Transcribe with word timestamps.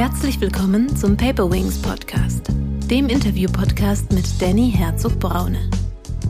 Herzlich 0.00 0.40
willkommen 0.40 0.96
zum 0.96 1.14
Paper 1.14 1.52
Wings 1.52 1.76
Podcast, 1.76 2.46
dem 2.86 3.10
Interview-Podcast 3.10 4.10
mit 4.14 4.24
Danny 4.40 4.72
Herzog-Braune. 4.74 5.58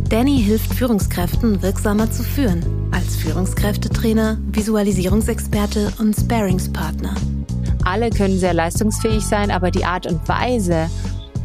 Danny 0.08 0.42
hilft 0.42 0.74
Führungskräften 0.74 1.62
wirksamer 1.62 2.10
zu 2.10 2.24
führen, 2.24 2.64
als 2.90 3.14
Führungskräftetrainer, 3.14 4.38
Visualisierungsexperte 4.48 5.92
und 6.00 6.16
Sparingspartner. 6.16 7.14
Alle 7.84 8.10
können 8.10 8.40
sehr 8.40 8.54
leistungsfähig 8.54 9.24
sein, 9.24 9.52
aber 9.52 9.70
die 9.70 9.84
Art 9.84 10.08
und 10.08 10.28
Weise, 10.28 10.90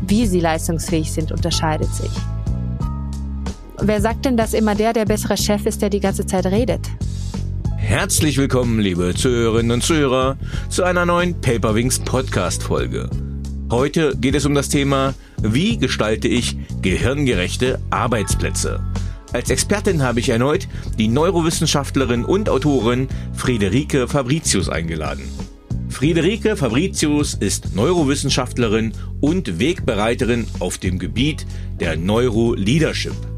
wie 0.02 0.26
sie 0.26 0.40
leistungsfähig 0.40 1.12
sind, 1.12 1.32
unterscheidet 1.32 1.94
sich. 1.94 2.12
Wer 3.80 4.02
sagt 4.02 4.26
denn, 4.26 4.36
dass 4.36 4.56
immer 4.56 4.74
der 4.74 4.94
der 4.94 5.06
bessere 5.06 5.38
Chef 5.38 5.68
ist, 5.68 5.84
der 5.84 5.92
die 5.92 6.00
ganze 6.00 6.26
Zeit 6.26 6.48
redet? 6.48 6.90
Herzlich 7.86 8.40
willkommen, 8.40 8.80
liebe 8.80 9.14
Zuhörerinnen 9.14 9.72
und 9.72 9.84
Zuhörer, 9.84 10.38
zu 10.70 10.84
einer 10.84 11.06
neuen 11.06 11.40
Paperwings 11.40 12.00
Podcast 12.00 12.64
Folge. 12.64 13.08
Heute 13.70 14.18
geht 14.18 14.34
es 14.34 14.48
um 14.48 14.56
das 14.56 14.70
Thema, 14.70 15.14
wie 15.44 15.78
gestalte 15.78 16.28
ich 16.28 16.58
gehirngerechte 16.82 17.80
Arbeitsplätze? 17.92 18.84
Als 19.34 19.52
Expertin 19.52 20.02
habe 20.02 20.20
ich 20.20 20.30
erneut 20.30 20.68
die 20.98 21.08
Neurowissenschaftlerin 21.08 22.26
und 22.26 22.50
Autorin 22.50 23.08
Friederike 23.34 24.08
Fabricius 24.08 24.68
eingeladen. 24.68 25.30
Friederike 25.88 26.58
Fabricius 26.58 27.36
ist 27.36 27.76
Neurowissenschaftlerin 27.76 28.94
und 29.22 29.60
Wegbereiterin 29.60 30.48
auf 30.60 30.80
dem 30.80 30.98
Gebiet 30.98 31.46
der 31.80 31.98
Neuroleadership. 31.98 33.35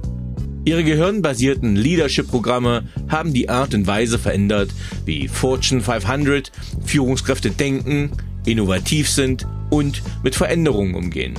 Ihre 0.68 0.84
gehirnbasierten 0.84 1.78
Leadership-Programme 1.78 2.84
haben 3.08 3.34
die 3.34 3.48
Art 3.48 3.74
und 3.74 3.88
Weise 3.88 4.20
verändert, 4.20 4.70
wie 5.06 5.30
Fortune 5.30 5.80
500 5.80 6.52
Führungskräfte 6.84 7.52
denken, 7.52 8.12
innovativ 8.46 9.09
sind 9.09 9.48
und 9.70 10.04
mit 10.24 10.36
Veränderungen 10.36 10.96
umgehen. 10.96 11.36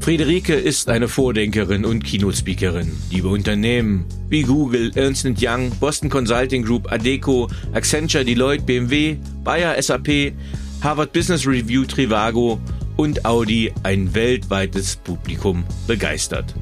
Friederike 0.00 0.54
ist 0.54 0.88
eine 0.88 1.06
Vordenkerin 1.06 1.84
und 1.84 2.02
Keynote-Speakerin, 2.02 2.90
die 3.12 3.20
bei 3.20 3.28
Unternehmen 3.28 4.06
wie 4.28 4.42
Google, 4.42 4.90
Ernst 4.96 5.24
Young, 5.40 5.70
Boston 5.78 6.10
Consulting 6.10 6.64
Group, 6.64 6.90
Adeco, 6.90 7.48
Accenture, 7.74 8.24
Deloitte, 8.24 8.64
BMW, 8.64 9.18
Bayer, 9.44 9.80
SAP, 9.80 10.32
Harvard 10.80 11.12
Business 11.12 11.46
Review, 11.46 11.84
Trivago 11.84 12.58
und 12.96 13.24
Audi 13.24 13.72
ein 13.84 14.12
weltweites 14.16 14.96
Publikum 14.96 15.62
begeistert. 15.86 16.56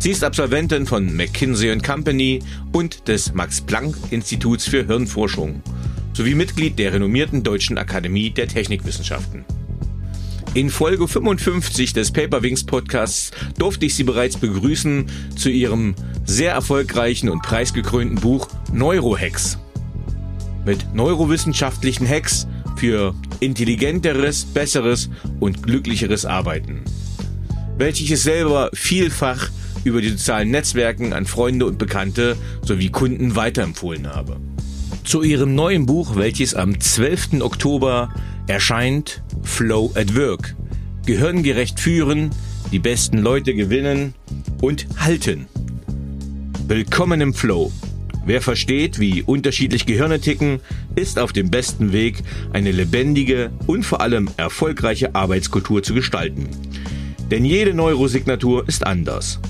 Sie 0.00 0.12
ist 0.12 0.24
Absolventin 0.24 0.86
von 0.86 1.14
McKinsey 1.14 1.76
Company 1.76 2.42
und 2.72 3.06
des 3.06 3.34
Max-Planck-Instituts 3.34 4.66
für 4.66 4.86
Hirnforschung 4.86 5.62
sowie 6.14 6.34
Mitglied 6.34 6.78
der 6.78 6.94
renommierten 6.94 7.42
Deutschen 7.42 7.76
Akademie 7.76 8.30
der 8.30 8.48
Technikwissenschaften. 8.48 9.44
In 10.54 10.70
Folge 10.70 11.06
55 11.06 11.92
des 11.92 12.12
Paperwings 12.12 12.64
Podcasts 12.64 13.30
durfte 13.58 13.84
ich 13.84 13.94
Sie 13.94 14.04
bereits 14.04 14.38
begrüßen 14.38 15.04
zu 15.36 15.50
Ihrem 15.50 15.94
sehr 16.24 16.52
erfolgreichen 16.52 17.28
und 17.28 17.42
preisgekrönten 17.42 18.18
Buch 18.18 18.48
Neurohacks. 18.72 19.58
Mit 20.64 20.94
neurowissenschaftlichen 20.94 22.08
Hacks 22.08 22.48
für 22.76 23.14
intelligenteres, 23.40 24.46
besseres 24.46 25.10
und 25.40 25.62
glücklicheres 25.62 26.24
Arbeiten. 26.24 26.84
Welches 27.76 28.10
ich 28.10 28.20
selber 28.20 28.70
vielfach 28.72 29.50
über 29.84 30.00
die 30.00 30.10
sozialen 30.10 30.50
Netzwerken 30.50 31.12
an 31.12 31.26
Freunde 31.26 31.66
und 31.66 31.78
Bekannte 31.78 32.36
sowie 32.62 32.90
Kunden 32.90 33.36
weiterempfohlen 33.36 34.08
habe. 34.08 34.36
Zu 35.04 35.22
ihrem 35.22 35.54
neuen 35.54 35.86
Buch, 35.86 36.16
welches 36.16 36.54
am 36.54 36.78
12. 36.78 37.40
Oktober 37.40 38.12
erscheint, 38.46 39.22
Flow 39.42 39.90
at 39.94 40.14
Work. 40.14 40.54
Gehirngerecht 41.06 41.80
führen, 41.80 42.30
die 42.72 42.78
besten 42.78 43.18
Leute 43.18 43.54
gewinnen 43.54 44.14
und 44.60 44.86
halten. 44.98 45.48
Willkommen 46.68 47.20
im 47.20 47.34
Flow. 47.34 47.72
Wer 48.26 48.42
versteht, 48.42 49.00
wie 49.00 49.22
unterschiedlich 49.22 49.86
Gehirne 49.86 50.20
ticken, 50.20 50.60
ist 50.94 51.18
auf 51.18 51.32
dem 51.32 51.50
besten 51.50 51.92
Weg, 51.92 52.22
eine 52.52 52.70
lebendige 52.70 53.50
und 53.66 53.84
vor 53.84 54.00
allem 54.02 54.28
erfolgreiche 54.36 55.14
Arbeitskultur 55.14 55.82
zu 55.82 55.94
gestalten. 55.94 56.48
Denn 57.30 57.44
jede 57.44 57.74
Neurosignatur 57.74 58.68
ist 58.68 58.86
anders. 58.86 59.40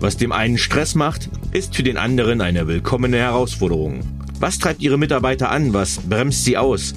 Was 0.00 0.16
dem 0.16 0.30
einen 0.30 0.58
Stress 0.58 0.94
macht, 0.94 1.28
ist 1.50 1.74
für 1.74 1.82
den 1.82 1.96
anderen 1.96 2.40
eine 2.40 2.68
willkommene 2.68 3.16
Herausforderung. 3.16 4.00
Was 4.38 4.58
treibt 4.58 4.80
Ihre 4.80 4.98
Mitarbeiter 4.98 5.50
an? 5.50 5.74
Was 5.74 5.98
bremst 5.98 6.44
sie 6.44 6.56
aus? 6.56 6.94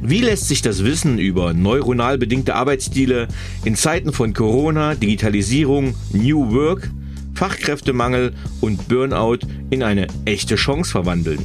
Wie 0.00 0.22
lässt 0.22 0.48
sich 0.48 0.62
das 0.62 0.84
Wissen 0.84 1.18
über 1.18 1.52
neuronal 1.52 2.16
bedingte 2.16 2.54
Arbeitsstile 2.54 3.28
in 3.64 3.76
Zeiten 3.76 4.14
von 4.14 4.32
Corona, 4.32 4.94
Digitalisierung, 4.94 5.94
New 6.12 6.50
Work, 6.52 6.90
Fachkräftemangel 7.34 8.32
und 8.62 8.88
Burnout 8.88 9.40
in 9.68 9.82
eine 9.82 10.06
echte 10.24 10.56
Chance 10.56 10.90
verwandeln? 10.90 11.44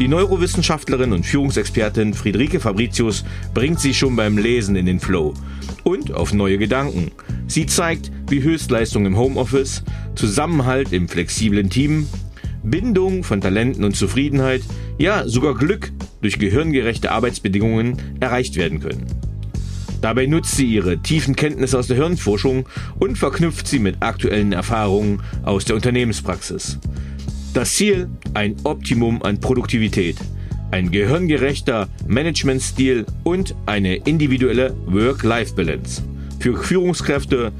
Die 0.00 0.08
Neurowissenschaftlerin 0.08 1.12
und 1.12 1.24
Führungsexpertin 1.24 2.14
Friederike 2.14 2.58
Fabricius 2.58 3.24
bringt 3.54 3.78
sie 3.78 3.94
schon 3.94 4.16
beim 4.16 4.36
Lesen 4.36 4.74
in 4.74 4.86
den 4.86 4.98
Flow 4.98 5.34
und 5.84 6.12
auf 6.12 6.34
neue 6.34 6.58
Gedanken. 6.58 7.12
Sie 7.46 7.66
zeigt, 7.66 8.10
wie 8.28 8.42
Höchstleistung 8.42 9.06
im 9.06 9.16
Homeoffice, 9.16 9.84
Zusammenhalt 10.16 10.92
im 10.92 11.08
flexiblen 11.08 11.70
Team, 11.70 12.08
Bindung 12.64 13.22
von 13.22 13.40
Talenten 13.40 13.84
und 13.84 13.94
Zufriedenheit, 13.94 14.62
ja 14.98 15.28
sogar 15.28 15.54
Glück 15.54 15.92
durch 16.22 16.40
gehirngerechte 16.40 17.12
Arbeitsbedingungen 17.12 17.96
erreicht 18.18 18.56
werden 18.56 18.80
können. 18.80 19.06
Dabei 20.00 20.26
nutzt 20.26 20.56
sie 20.56 20.66
ihre 20.66 20.98
tiefen 20.98 21.36
Kenntnisse 21.36 21.78
aus 21.78 21.86
der 21.86 21.96
Hirnforschung 21.96 22.68
und 22.98 23.16
verknüpft 23.16 23.68
sie 23.68 23.78
mit 23.78 24.02
aktuellen 24.02 24.52
Erfahrungen 24.52 25.22
aus 25.44 25.64
der 25.64 25.76
Unternehmenspraxis. 25.76 26.80
Das 27.54 27.72
Ziel? 27.76 28.08
Ein 28.34 28.56
Optimum 28.64 29.22
an 29.22 29.38
Produktivität, 29.38 30.16
ein 30.72 30.90
gehirngerechter 30.90 31.88
Managementstil 32.04 33.06
und 33.22 33.54
eine 33.64 33.94
individuelle 33.94 34.76
Work-Life-Balance 34.86 36.02
für 36.40 36.56
Führungskräfte 36.56 37.52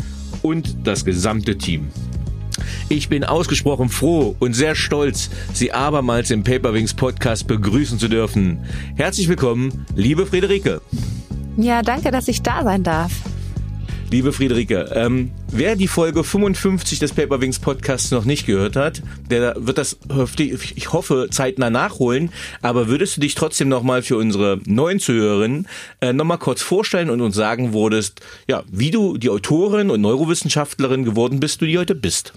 und 0.42 0.76
das 0.82 1.04
gesamte 1.04 1.56
Team. 1.56 1.92
Ich 2.88 3.08
bin 3.08 3.22
ausgesprochen 3.22 3.88
froh 3.88 4.34
und 4.40 4.54
sehr 4.54 4.74
stolz, 4.74 5.30
Sie 5.52 5.70
abermals 5.70 6.32
im 6.32 6.42
Paperwings 6.42 6.94
Podcast 6.94 7.46
begrüßen 7.46 8.00
zu 8.00 8.08
dürfen. 8.08 8.64
Herzlich 8.96 9.28
willkommen, 9.28 9.86
liebe 9.94 10.26
Friederike. 10.26 10.80
Ja, 11.56 11.82
danke, 11.82 12.10
dass 12.10 12.26
ich 12.26 12.42
da 12.42 12.64
sein 12.64 12.82
darf. 12.82 13.12
Liebe 14.14 14.32
Friederike, 14.32 14.92
ähm, 14.94 15.32
wer 15.50 15.74
die 15.74 15.88
Folge 15.88 16.22
55 16.22 17.00
des 17.00 17.12
Paperwings 17.14 17.58
Podcasts 17.58 18.12
noch 18.12 18.24
nicht 18.24 18.46
gehört 18.46 18.76
hat, 18.76 19.02
der 19.28 19.56
wird 19.58 19.76
das, 19.76 19.98
ich 20.38 20.92
hoffe, 20.92 21.26
zeitnah 21.32 21.68
nachholen. 21.68 22.30
Aber 22.62 22.86
würdest 22.86 23.16
du 23.16 23.22
dich 23.22 23.34
trotzdem 23.34 23.68
nochmal 23.68 24.02
für 24.02 24.16
unsere 24.16 24.60
neuen 24.66 25.00
Zuhörerinnen 25.00 25.66
äh, 26.00 26.12
nochmal 26.12 26.38
kurz 26.38 26.62
vorstellen 26.62 27.10
und 27.10 27.22
uns 27.22 27.34
sagen 27.34 27.74
würdest, 27.74 28.20
ja, 28.46 28.62
wie 28.70 28.92
du 28.92 29.18
die 29.18 29.30
Autorin 29.30 29.90
und 29.90 30.00
Neurowissenschaftlerin 30.02 31.04
geworden 31.04 31.40
bist, 31.40 31.60
du 31.60 31.66
die 31.66 31.76
heute 31.76 31.96
bist? 31.96 32.34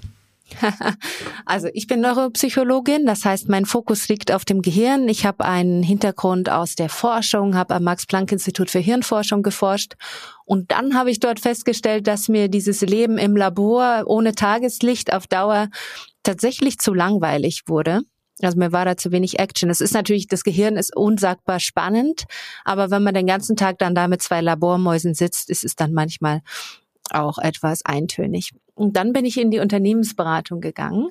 Also 1.45 1.69
ich 1.73 1.87
bin 1.87 2.01
Neuropsychologin, 2.01 3.05
das 3.05 3.23
heißt, 3.23 3.47
mein 3.47 3.65
Fokus 3.65 4.09
liegt 4.09 4.31
auf 4.31 4.43
dem 4.43 4.61
Gehirn. 4.61 5.07
Ich 5.07 5.25
habe 5.25 5.45
einen 5.45 5.81
Hintergrund 5.81 6.49
aus 6.49 6.75
der 6.75 6.89
Forschung, 6.89 7.55
habe 7.55 7.75
am 7.75 7.83
Max-Planck-Institut 7.83 8.69
für 8.69 8.79
Hirnforschung 8.79 9.43
geforscht 9.43 9.93
und 10.45 10.71
dann 10.71 10.95
habe 10.95 11.11
ich 11.11 11.19
dort 11.19 11.39
festgestellt, 11.39 12.07
dass 12.07 12.27
mir 12.27 12.49
dieses 12.49 12.81
Leben 12.81 13.17
im 13.17 13.35
Labor 13.35 14.03
ohne 14.07 14.35
Tageslicht 14.35 15.13
auf 15.13 15.27
Dauer 15.27 15.69
tatsächlich 16.23 16.79
zu 16.79 16.93
langweilig 16.93 17.63
wurde. 17.67 18.01
Also 18.41 18.57
mir 18.57 18.71
war 18.71 18.85
da 18.85 18.97
zu 18.97 19.11
wenig 19.11 19.39
Action. 19.39 19.69
Es 19.69 19.81
ist 19.81 19.93
natürlich, 19.93 20.27
das 20.27 20.43
Gehirn 20.43 20.75
ist 20.77 20.95
unsagbar 20.95 21.59
spannend, 21.59 22.25
aber 22.65 22.91
wenn 22.91 23.03
man 23.03 23.13
den 23.13 23.25
ganzen 23.25 23.55
Tag 23.55 23.79
dann 23.79 23.95
da 23.95 24.07
mit 24.07 24.21
zwei 24.21 24.41
Labormäusen 24.41 25.13
sitzt, 25.13 25.49
ist 25.49 25.63
es 25.63 25.75
dann 25.75 25.93
manchmal 25.93 26.41
auch 27.09 27.37
etwas 27.39 27.83
eintönig. 27.83 28.51
Und 28.77 28.95
dann 28.95 29.11
bin 29.11 29.25
ich 29.25 29.39
in 29.39 29.49
die 29.49 29.59
Unternehmensberatung 29.59 30.61
gegangen 30.61 31.09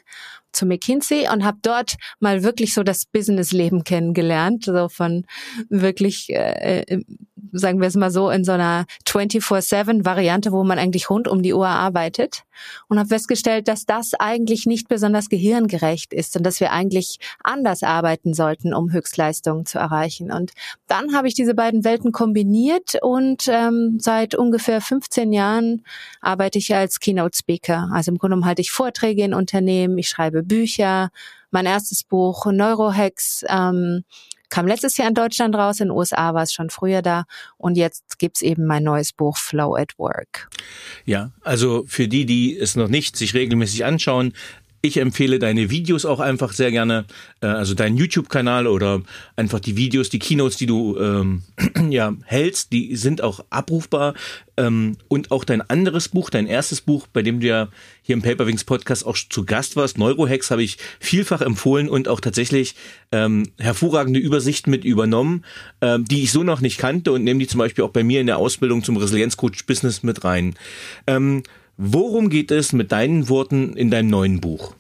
zu 0.52 0.66
McKinsey 0.66 1.28
und 1.32 1.44
habe 1.44 1.58
dort 1.62 1.96
mal 2.20 2.44
wirklich 2.44 2.72
so 2.72 2.82
das 2.84 3.06
Businessleben 3.06 3.82
kennengelernt, 3.82 4.64
so 4.64 4.88
von 4.88 5.26
wirklich, 5.68 6.30
äh, 6.30 6.82
äh 6.82 7.04
sagen 7.52 7.80
wir 7.80 7.88
es 7.88 7.96
mal 7.96 8.10
so, 8.10 8.30
in 8.30 8.44
so 8.44 8.52
einer 8.52 8.86
24-7-Variante, 9.06 10.52
wo 10.52 10.64
man 10.64 10.78
eigentlich 10.78 11.10
rund 11.10 11.28
um 11.28 11.42
die 11.42 11.54
Uhr 11.54 11.68
arbeitet 11.68 12.44
und 12.88 12.98
habe 12.98 13.08
festgestellt, 13.08 13.68
dass 13.68 13.84
das 13.84 14.14
eigentlich 14.14 14.66
nicht 14.66 14.88
besonders 14.88 15.28
gehirngerecht 15.28 16.14
ist 16.14 16.36
und 16.36 16.44
dass 16.44 16.60
wir 16.60 16.72
eigentlich 16.72 17.18
anders 17.42 17.82
arbeiten 17.82 18.34
sollten, 18.34 18.74
um 18.74 18.92
Höchstleistungen 18.92 19.66
zu 19.66 19.78
erreichen. 19.78 20.32
Und 20.32 20.52
dann 20.86 21.14
habe 21.14 21.28
ich 21.28 21.34
diese 21.34 21.54
beiden 21.54 21.84
Welten 21.84 22.12
kombiniert 22.12 22.96
und 23.02 23.48
ähm, 23.48 23.98
seit 24.00 24.34
ungefähr 24.34 24.80
15 24.80 25.32
Jahren 25.32 25.82
arbeite 26.20 26.58
ich 26.58 26.74
als 26.74 27.00
Keynote 27.00 27.36
Speaker. 27.36 27.90
Also 27.92 28.10
im 28.10 28.18
Grunde 28.18 28.34
genommen 28.34 28.48
halte 28.48 28.62
ich 28.62 28.70
Vorträge 28.70 29.22
in 29.24 29.34
Unternehmen, 29.34 29.98
ich 29.98 30.08
schreibe 30.08 30.42
Bücher, 30.42 31.10
mein 31.50 31.66
erstes 31.66 32.02
Buch 32.02 32.46
Neurohacks 32.46 33.44
ähm, 33.48 34.04
kam 34.48 34.66
letztes 34.66 34.96
Jahr 34.96 35.08
in 35.08 35.14
Deutschland 35.14 35.54
raus, 35.54 35.80
in 35.80 35.88
den 35.88 35.96
USA 35.96 36.34
war 36.34 36.42
es 36.42 36.52
schon 36.52 36.70
früher 36.70 37.02
da 37.02 37.24
und 37.56 37.76
jetzt 37.76 38.18
gibt's 38.18 38.42
eben 38.42 38.66
mein 38.66 38.82
neues 38.82 39.12
Buch 39.12 39.36
Flow 39.36 39.76
at 39.76 39.98
Work. 39.98 40.48
Ja, 41.04 41.32
also 41.42 41.84
für 41.86 42.08
die, 42.08 42.26
die 42.26 42.56
es 42.58 42.76
noch 42.76 42.88
nicht 42.88 43.16
sich 43.16 43.34
regelmäßig 43.34 43.84
anschauen, 43.84 44.32
ich 44.82 44.98
empfehle 44.98 45.38
deine 45.38 45.70
Videos 45.70 46.04
auch 46.04 46.20
einfach 46.20 46.52
sehr 46.52 46.70
gerne, 46.70 47.06
äh, 47.40 47.46
also 47.46 47.74
deinen 47.74 47.96
YouTube-Kanal 47.96 48.66
oder 48.66 49.02
einfach 49.34 49.60
die 49.60 49.76
Videos, 49.76 50.08
die 50.10 50.18
Keynotes, 50.18 50.56
die 50.56 50.66
du 50.66 50.98
ähm, 50.98 51.42
ja 51.90 52.14
hältst, 52.24 52.72
die 52.72 52.96
sind 52.96 53.22
auch 53.22 53.44
abrufbar. 53.50 54.14
Ähm, 54.58 54.96
und 55.08 55.32
auch 55.32 55.44
dein 55.44 55.60
anderes 55.60 56.08
Buch, 56.08 56.30
dein 56.30 56.46
erstes 56.46 56.80
Buch, 56.80 57.06
bei 57.06 57.22
dem 57.22 57.40
du 57.40 57.46
ja 57.46 57.68
hier 58.02 58.14
im 58.14 58.22
Paperwings 58.22 58.64
Podcast 58.64 59.04
auch 59.04 59.16
zu 59.16 59.44
Gast 59.44 59.76
warst, 59.76 59.98
Neurohacks, 59.98 60.50
habe 60.50 60.62
ich 60.62 60.78
vielfach 60.98 61.42
empfohlen 61.42 61.88
und 61.88 62.08
auch 62.08 62.20
tatsächlich 62.20 62.74
ähm, 63.12 63.50
hervorragende 63.58 64.18
Übersichten 64.18 64.70
mit 64.70 64.84
übernommen, 64.84 65.44
ähm, 65.82 66.04
die 66.06 66.22
ich 66.22 66.32
so 66.32 66.42
noch 66.42 66.60
nicht 66.60 66.78
kannte 66.78 67.12
und 67.12 67.24
nehme 67.24 67.40
die 67.40 67.48
zum 67.48 67.58
Beispiel 67.58 67.84
auch 67.84 67.90
bei 67.90 68.02
mir 68.02 68.20
in 68.20 68.26
der 68.26 68.38
Ausbildung 68.38 68.82
zum 68.82 68.96
Resilienzcoach 68.96 69.66
Business 69.66 70.02
mit 70.02 70.24
rein. 70.24 70.54
Ähm, 71.06 71.42
Worum 71.76 72.30
geht 72.30 72.50
es 72.50 72.72
mit 72.72 72.92
deinen 72.92 73.28
Worten 73.28 73.76
in 73.76 73.90
deinem 73.90 74.08
neuen 74.08 74.40
Buch? 74.40 74.74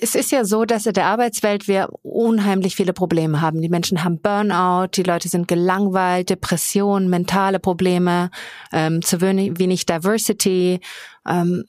Es 0.00 0.14
ist 0.14 0.32
ja 0.32 0.44
so, 0.44 0.64
dass 0.64 0.86
in 0.86 0.94
der 0.94 1.06
Arbeitswelt 1.06 1.68
wir 1.68 1.88
unheimlich 2.02 2.76
viele 2.76 2.92
Probleme 2.92 3.40
haben. 3.40 3.60
Die 3.60 3.68
Menschen 3.68 4.04
haben 4.04 4.20
Burnout, 4.20 4.88
die 4.94 5.02
Leute 5.02 5.28
sind 5.28 5.48
gelangweilt, 5.48 6.30
Depression, 6.30 7.08
mentale 7.08 7.58
Probleme, 7.58 8.30
ähm, 8.72 9.02
zu 9.02 9.20
wenig, 9.20 9.58
wenig 9.58 9.84
Diversity. 9.84 10.80
Ähm, 11.26 11.64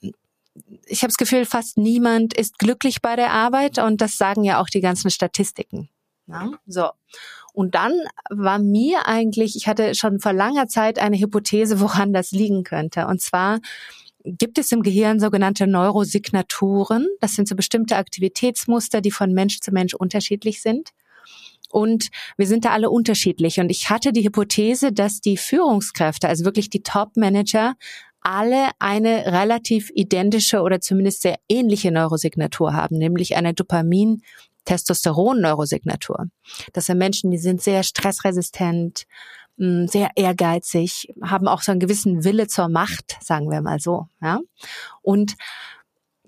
ich 0.86 1.02
habe 1.02 1.08
das 1.08 1.18
Gefühl, 1.18 1.44
fast 1.44 1.76
niemand 1.76 2.34
ist 2.34 2.58
glücklich 2.58 3.02
bei 3.02 3.14
der 3.14 3.32
Arbeit 3.32 3.78
und 3.78 4.00
das 4.00 4.16
sagen 4.16 4.42
ja 4.42 4.60
auch 4.60 4.68
die 4.68 4.80
ganzen 4.80 5.10
Statistiken. 5.10 5.90
Ja? 6.26 6.50
So. 6.66 6.88
Und 7.58 7.74
dann 7.74 7.92
war 8.30 8.60
mir 8.60 9.06
eigentlich, 9.06 9.56
ich 9.56 9.66
hatte 9.66 9.96
schon 9.96 10.20
vor 10.20 10.32
langer 10.32 10.68
Zeit 10.68 11.00
eine 11.00 11.18
Hypothese, 11.18 11.80
woran 11.80 12.12
das 12.12 12.30
liegen 12.30 12.62
könnte. 12.62 13.08
Und 13.08 13.20
zwar 13.20 13.58
gibt 14.22 14.58
es 14.58 14.70
im 14.70 14.84
Gehirn 14.84 15.18
sogenannte 15.18 15.66
Neurosignaturen. 15.66 17.08
Das 17.20 17.32
sind 17.32 17.48
so 17.48 17.56
bestimmte 17.56 17.96
Aktivitätsmuster, 17.96 19.00
die 19.00 19.10
von 19.10 19.32
Mensch 19.32 19.58
zu 19.58 19.72
Mensch 19.72 19.94
unterschiedlich 19.94 20.62
sind. 20.62 20.90
Und 21.68 22.10
wir 22.36 22.46
sind 22.46 22.64
da 22.64 22.70
alle 22.70 22.90
unterschiedlich. 22.90 23.58
Und 23.58 23.70
ich 23.70 23.90
hatte 23.90 24.12
die 24.12 24.24
Hypothese, 24.24 24.92
dass 24.92 25.20
die 25.20 25.36
Führungskräfte, 25.36 26.28
also 26.28 26.44
wirklich 26.44 26.70
die 26.70 26.84
Top-Manager, 26.84 27.74
alle 28.20 28.68
eine 28.78 29.32
relativ 29.32 29.90
identische 29.94 30.60
oder 30.60 30.80
zumindest 30.80 31.22
sehr 31.22 31.40
ähnliche 31.48 31.90
Neurosignatur 31.90 32.72
haben, 32.74 32.98
nämlich 32.98 33.36
eine 33.36 33.52
Dopamin 33.52 34.22
Testosteron-Neurosignatur. 34.68 36.26
Das 36.72 36.86
sind 36.86 36.98
Menschen, 36.98 37.30
die 37.30 37.38
sind 37.38 37.62
sehr 37.62 37.82
stressresistent, 37.82 39.04
mm, 39.56 39.86
sehr 39.86 40.10
ehrgeizig, 40.14 41.08
haben 41.22 41.48
auch 41.48 41.62
so 41.62 41.72
einen 41.72 41.80
gewissen 41.80 42.24
Wille 42.24 42.48
zur 42.48 42.68
Macht, 42.68 43.16
sagen 43.22 43.50
wir 43.50 43.62
mal 43.62 43.80
so. 43.80 44.08
Ja? 44.20 44.40
Und 45.02 45.36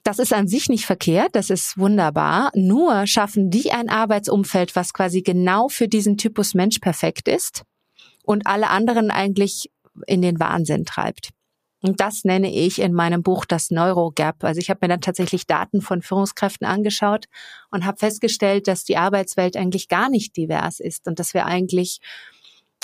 das 0.02 0.18
ist 0.18 0.32
an 0.32 0.48
sich 0.48 0.68
nicht 0.70 0.86
verkehrt, 0.86 1.36
das 1.36 1.50
ist 1.50 1.76
wunderbar. 1.76 2.50
Nur 2.54 3.06
schaffen 3.06 3.50
die 3.50 3.70
ein 3.70 3.90
Arbeitsumfeld, 3.90 4.74
was 4.74 4.94
quasi 4.94 5.20
genau 5.20 5.68
für 5.68 5.88
diesen 5.88 6.16
Typus 6.16 6.54
Mensch 6.54 6.78
perfekt 6.78 7.28
ist 7.28 7.64
und 8.24 8.46
alle 8.46 8.70
anderen 8.70 9.10
eigentlich 9.10 9.70
in 10.06 10.22
den 10.22 10.40
Wahnsinn 10.40 10.86
treibt. 10.86 11.30
Und 11.82 12.00
das 12.00 12.24
nenne 12.24 12.52
ich 12.52 12.80
in 12.80 12.92
meinem 12.92 13.22
Buch 13.22 13.44
das 13.44 13.70
Neurogap. 13.70 14.44
Also 14.44 14.60
ich 14.60 14.68
habe 14.70 14.80
mir 14.82 14.88
dann 14.88 15.00
tatsächlich 15.00 15.46
Daten 15.46 15.80
von 15.80 16.02
Führungskräften 16.02 16.66
angeschaut 16.66 17.26
und 17.70 17.86
habe 17.86 17.98
festgestellt, 17.98 18.68
dass 18.68 18.84
die 18.84 18.98
Arbeitswelt 18.98 19.56
eigentlich 19.56 19.88
gar 19.88 20.10
nicht 20.10 20.36
divers 20.36 20.80
ist 20.80 21.06
und 21.08 21.18
dass 21.18 21.34
wir 21.34 21.46
eigentlich 21.46 22.00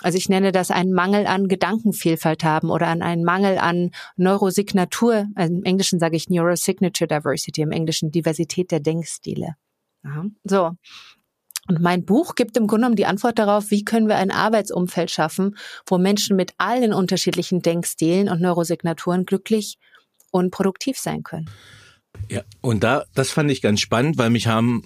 also 0.02 0.18
ich 0.18 0.28
nenne 0.28 0.52
das 0.52 0.70
einen 0.70 0.92
Mangel 0.92 1.26
an 1.26 1.48
Gedankenvielfalt 1.48 2.44
haben 2.44 2.68
oder 2.70 2.88
an 2.88 3.00
einen 3.00 3.24
Mangel 3.24 3.56
an 3.56 3.92
Neurosignatur. 4.16 5.26
Also 5.34 5.54
Im 5.54 5.64
Englischen 5.64 5.98
sage 5.98 6.16
ich 6.16 6.28
Neurosignature 6.28 7.08
Diversity, 7.08 7.62
im 7.62 7.72
Englischen 7.72 8.10
Diversität 8.10 8.70
der 8.70 8.80
Denkstile. 8.80 9.56
Aha. 10.04 10.26
So. 10.44 10.72
Und 11.68 11.80
mein 11.80 12.04
Buch 12.04 12.34
gibt 12.34 12.56
im 12.56 12.66
Grunde 12.66 12.82
genommen 12.82 12.96
die 12.96 13.06
Antwort 13.06 13.38
darauf, 13.38 13.70
wie 13.70 13.84
können 13.84 14.08
wir 14.08 14.16
ein 14.16 14.30
Arbeitsumfeld 14.30 15.10
schaffen, 15.10 15.56
wo 15.86 15.98
Menschen 15.98 16.36
mit 16.36 16.52
allen 16.58 16.92
unterschiedlichen 16.92 17.62
Denkstilen 17.62 18.28
und 18.28 18.40
Neurosignaturen 18.40 19.26
glücklich 19.26 19.78
und 20.30 20.50
produktiv 20.50 20.98
sein 20.98 21.22
können. 21.22 21.50
Ja, 22.28 22.42
und 22.60 22.84
da, 22.84 23.04
das 23.14 23.30
fand 23.30 23.50
ich 23.50 23.62
ganz 23.62 23.80
spannend, 23.80 24.18
weil 24.18 24.30
mich 24.30 24.46
haben 24.46 24.82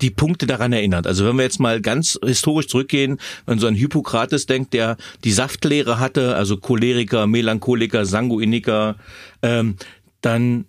die 0.00 0.10
Punkte 0.10 0.46
daran 0.46 0.72
erinnert. 0.72 1.06
Also 1.06 1.26
wenn 1.26 1.36
wir 1.36 1.42
jetzt 1.42 1.60
mal 1.60 1.80
ganz 1.80 2.18
historisch 2.24 2.68
zurückgehen, 2.68 3.18
wenn 3.46 3.58
so 3.58 3.66
ein 3.66 3.74
Hippokrates 3.74 4.46
denkt, 4.46 4.72
der 4.72 4.96
die 5.24 5.32
Saftlehre 5.32 5.98
hatte, 5.98 6.36
also 6.36 6.56
Choleriker, 6.56 7.26
Melancholiker, 7.26 8.06
Sanguiniker, 8.06 8.96
ähm, 9.42 9.76
dann 10.22 10.64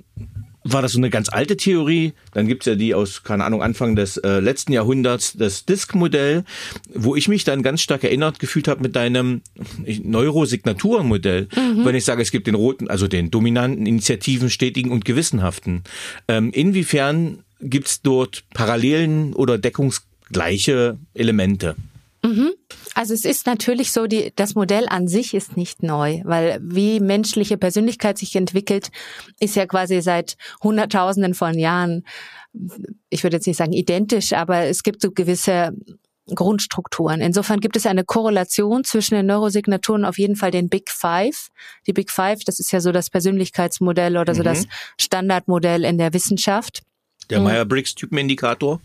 war 0.66 0.82
das 0.82 0.94
so 0.94 0.98
eine 0.98 1.12
ganz 1.12 1.30
alte 1.30 1.56
Theorie. 1.56 2.14
Dann 2.34 2.48
gibt's 2.48 2.66
ja 2.66 2.76
die 2.76 2.94
aus, 2.96 3.24
keine 3.24 3.44
Ahnung, 3.44 3.62
Anfang 3.62 3.96
des 3.96 4.18
äh, 4.18 4.40
letzten 4.40 4.74
Jahrhunderts, 4.74 5.34
das 5.34 5.66
Disk-Modell, 5.66 6.44
wo 6.94 7.16
ich 7.16 7.28
mich 7.28 7.44
dann 7.44 7.62
ganz 7.62 7.82
stark 7.82 8.04
erinnert 8.04 8.40
gefühlt 8.40 8.68
habe 8.68 8.82
mit 8.82 8.96
deinem 8.96 9.42
Neurosignaturenmodell. 9.86 11.48
Mhm. 11.56 11.86
Wenn 11.86 11.96
ich 11.96 12.04
sage, 12.04 12.22
es 12.24 12.32
gibt 12.32 12.48
den 12.48 12.56
roten, 12.56 12.88
also 12.88 13.08
den 13.08 13.30
dominanten, 13.30 13.86
initiativen, 13.86 14.50
stetigen 14.50 14.92
und 14.92 15.06
gewissenhaften. 15.06 15.84
Ähm, 16.28 16.52
inwiefern 16.52 17.40
gibt's 17.62 18.02
dort 18.02 18.44
Parallelen 18.54 19.34
oder 19.34 19.60
deckungsgleiche 19.60 20.98
Elemente? 21.14 21.76
Mhm. 22.26 22.54
Also 22.96 23.14
es 23.14 23.26
ist 23.26 23.46
natürlich 23.46 23.92
so, 23.92 24.08
die, 24.08 24.32
das 24.36 24.56
Modell 24.56 24.88
an 24.90 25.08
sich 25.08 25.34
ist 25.34 25.58
nicht 25.58 25.84
neu, 25.84 26.22
weil 26.24 26.60
wie 26.62 27.00
menschliche 27.00 27.58
Persönlichkeit 27.58 28.18
sich 28.18 28.36
entwickelt, 28.36 28.90
ist 29.40 29.56
ja 29.56 29.66
quasi 29.66 30.02
seit 30.02 30.38
Hunderttausenden 30.64 31.34
von 31.34 31.58
Jahren, 31.58 32.04
ich 33.10 33.24
würde 33.24 33.38
jetzt 33.38 33.48
nicht 33.48 33.58
sagen 33.58 33.74
identisch, 33.74 34.34
aber 34.34 34.64
es 34.64 34.84
gibt 34.84 35.02
so 35.02 35.12
gewisse 35.12 35.74
Grundstrukturen. 36.34 37.22
Insofern 37.22 37.60
gibt 37.60 37.76
es 37.78 37.86
eine 37.86 38.04
Korrelation 38.04 38.84
zwischen 38.84 39.16
den 39.16 39.28
Neurosignaturen, 39.28 40.06
auf 40.06 40.18
jeden 40.18 40.36
Fall 40.36 40.50
den 40.50 40.70
Big 40.70 40.90
Five. 40.90 41.50
Die 41.86 41.94
Big 41.94 42.10
Five, 42.10 42.40
das 42.46 42.60
ist 42.60 42.72
ja 42.72 42.80
so 42.80 42.92
das 42.92 43.12
Persönlichkeitsmodell 43.12 44.18
oder 44.18 44.34
so 44.34 44.42
mhm. 44.42 44.46
das 44.46 44.66
Standardmodell 45.00 45.84
in 45.84 46.00
der 46.00 46.14
Wissenschaft. 46.14 46.82
Der 47.30 47.42
Meyer-Briggs-Typenindikator? 47.42 48.82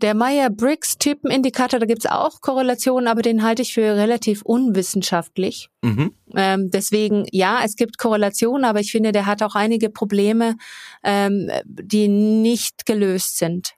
Der 0.00 0.14
Meyer-Briggs-Typenindikator, 0.14 1.80
da 1.80 1.86
gibt's 1.86 2.06
auch 2.06 2.40
Korrelationen, 2.40 3.08
aber 3.08 3.22
den 3.22 3.42
halte 3.42 3.62
ich 3.62 3.74
für 3.74 3.96
relativ 3.96 4.42
unwissenschaftlich. 4.42 5.70
Mhm. 5.82 6.12
Ähm, 6.36 6.70
deswegen, 6.70 7.26
ja, 7.32 7.62
es 7.64 7.74
gibt 7.74 7.98
Korrelationen, 7.98 8.64
aber 8.64 8.78
ich 8.80 8.92
finde, 8.92 9.10
der 9.10 9.26
hat 9.26 9.42
auch 9.42 9.56
einige 9.56 9.90
Probleme, 9.90 10.56
ähm, 11.02 11.50
die 11.64 12.08
nicht 12.08 12.86
gelöst 12.86 13.38
sind. 13.38 13.77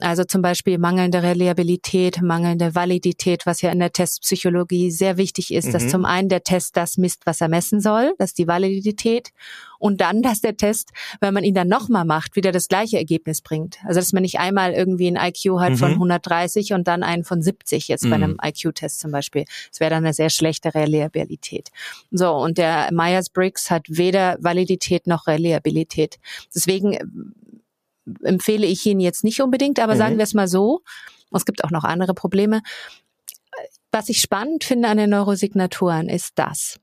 Also 0.00 0.22
zum 0.24 0.42
Beispiel 0.42 0.78
mangelnde 0.78 1.22
Reliabilität, 1.22 2.22
mangelnde 2.22 2.74
Validität, 2.74 3.46
was 3.46 3.62
ja 3.62 3.70
in 3.70 3.80
der 3.80 3.92
Testpsychologie 3.92 4.92
sehr 4.92 5.16
wichtig 5.16 5.52
ist, 5.52 5.66
mhm. 5.68 5.72
dass 5.72 5.88
zum 5.88 6.04
einen 6.04 6.28
der 6.28 6.44
Test 6.44 6.76
das 6.76 6.98
misst, 6.98 7.26
was 7.26 7.40
er 7.40 7.48
messen 7.48 7.80
soll, 7.80 8.14
das 8.18 8.30
ist 8.30 8.38
die 8.38 8.46
Validität, 8.46 9.30
und 9.78 10.00
dann, 10.00 10.22
dass 10.22 10.40
der 10.40 10.56
Test, 10.56 10.90
wenn 11.20 11.34
man 11.34 11.44
ihn 11.44 11.54
dann 11.54 11.68
nochmal 11.68 12.04
macht, 12.04 12.36
wieder 12.36 12.52
das 12.52 12.68
gleiche 12.68 12.98
Ergebnis 12.98 13.40
bringt. 13.40 13.78
Also 13.84 14.00
dass 14.00 14.12
man 14.12 14.22
nicht 14.22 14.38
einmal 14.38 14.72
irgendwie 14.72 15.08
ein 15.08 15.16
IQ 15.16 15.58
hat 15.60 15.72
mhm. 15.72 15.76
von 15.76 15.92
130 15.92 16.72
und 16.72 16.88
dann 16.88 17.02
einen 17.02 17.24
von 17.24 17.42
70 17.42 17.88
jetzt 17.88 18.04
mhm. 18.04 18.10
bei 18.10 18.16
einem 18.16 18.36
IQ-Test 18.42 19.00
zum 19.00 19.10
Beispiel. 19.10 19.44
Das 19.70 19.80
wäre 19.80 19.90
dann 19.90 20.04
eine 20.04 20.14
sehr 20.14 20.30
schlechte 20.30 20.74
Reliabilität. 20.74 21.70
So, 22.10 22.32
und 22.32 22.58
der 22.58 22.88
Myers-Briggs 22.92 23.70
hat 23.70 23.86
weder 23.88 24.36
Validität 24.40 25.06
noch 25.06 25.26
Reliabilität. 25.26 26.18
Deswegen 26.54 26.98
empfehle 28.22 28.66
ich 28.66 28.84
ihn 28.86 29.00
jetzt 29.00 29.24
nicht 29.24 29.40
unbedingt, 29.40 29.78
aber 29.78 29.94
mhm. 29.94 29.98
sagen 29.98 30.16
wir 30.18 30.24
es 30.24 30.34
mal 30.34 30.48
so, 30.48 30.82
es 31.32 31.44
gibt 31.44 31.64
auch 31.64 31.70
noch 31.70 31.84
andere 31.84 32.14
Probleme. 32.14 32.62
Was 33.90 34.08
ich 34.08 34.20
spannend 34.20 34.64
finde 34.64 34.88
an 34.88 34.98
den 34.98 35.10
Neurosignaturen 35.10 36.08
ist 36.08 36.32
das. 36.36 36.78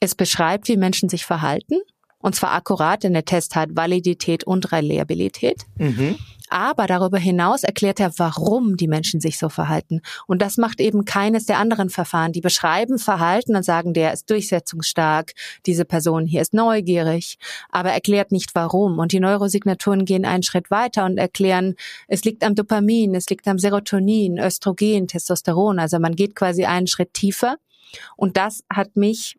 Es 0.00 0.14
beschreibt, 0.14 0.68
wie 0.68 0.76
Menschen 0.76 1.08
sich 1.08 1.24
verhalten, 1.24 1.80
und 2.20 2.34
zwar 2.34 2.52
akkurat, 2.52 3.02
denn 3.02 3.14
der 3.14 3.24
Test 3.24 3.56
hat 3.56 3.70
Validität 3.74 4.44
und 4.44 4.72
Reliabilität. 4.72 5.64
Mhm. 5.76 6.16
Aber 6.52 6.88
darüber 6.88 7.18
hinaus 7.18 7.62
erklärt 7.62 8.00
er, 8.00 8.12
warum 8.18 8.76
die 8.76 8.88
Menschen 8.88 9.20
sich 9.20 9.38
so 9.38 9.48
verhalten. 9.48 10.00
Und 10.26 10.42
das 10.42 10.56
macht 10.56 10.80
eben 10.80 11.04
keines 11.04 11.46
der 11.46 11.58
anderen 11.58 11.90
Verfahren. 11.90 12.32
Die 12.32 12.40
beschreiben 12.40 12.98
Verhalten 12.98 13.54
und 13.54 13.62
sagen, 13.62 13.94
der 13.94 14.12
ist 14.12 14.28
durchsetzungsstark, 14.28 15.32
diese 15.64 15.84
Person 15.84 16.26
hier 16.26 16.42
ist 16.42 16.52
neugierig, 16.52 17.38
aber 17.70 17.90
erklärt 17.92 18.32
nicht 18.32 18.50
warum. 18.54 18.98
Und 18.98 19.12
die 19.12 19.20
Neurosignaturen 19.20 20.04
gehen 20.04 20.24
einen 20.24 20.42
Schritt 20.42 20.72
weiter 20.72 21.04
und 21.04 21.18
erklären, 21.18 21.76
es 22.08 22.24
liegt 22.24 22.42
am 22.42 22.56
Dopamin, 22.56 23.14
es 23.14 23.30
liegt 23.30 23.46
am 23.46 23.60
Serotonin, 23.60 24.38
Östrogen, 24.38 25.06
Testosteron. 25.06 25.78
Also 25.78 26.00
man 26.00 26.16
geht 26.16 26.34
quasi 26.34 26.64
einen 26.64 26.88
Schritt 26.88 27.14
tiefer. 27.14 27.58
Und 28.16 28.36
das 28.36 28.64
hat 28.68 28.96
mich 28.96 29.36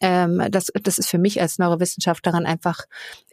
ähm, 0.00 0.42
das, 0.50 0.68
das 0.82 0.98
ist 0.98 1.08
für 1.08 1.18
mich 1.18 1.40
als 1.40 1.58
Neurowissenschaftlerin 1.58 2.46
einfach 2.46 2.80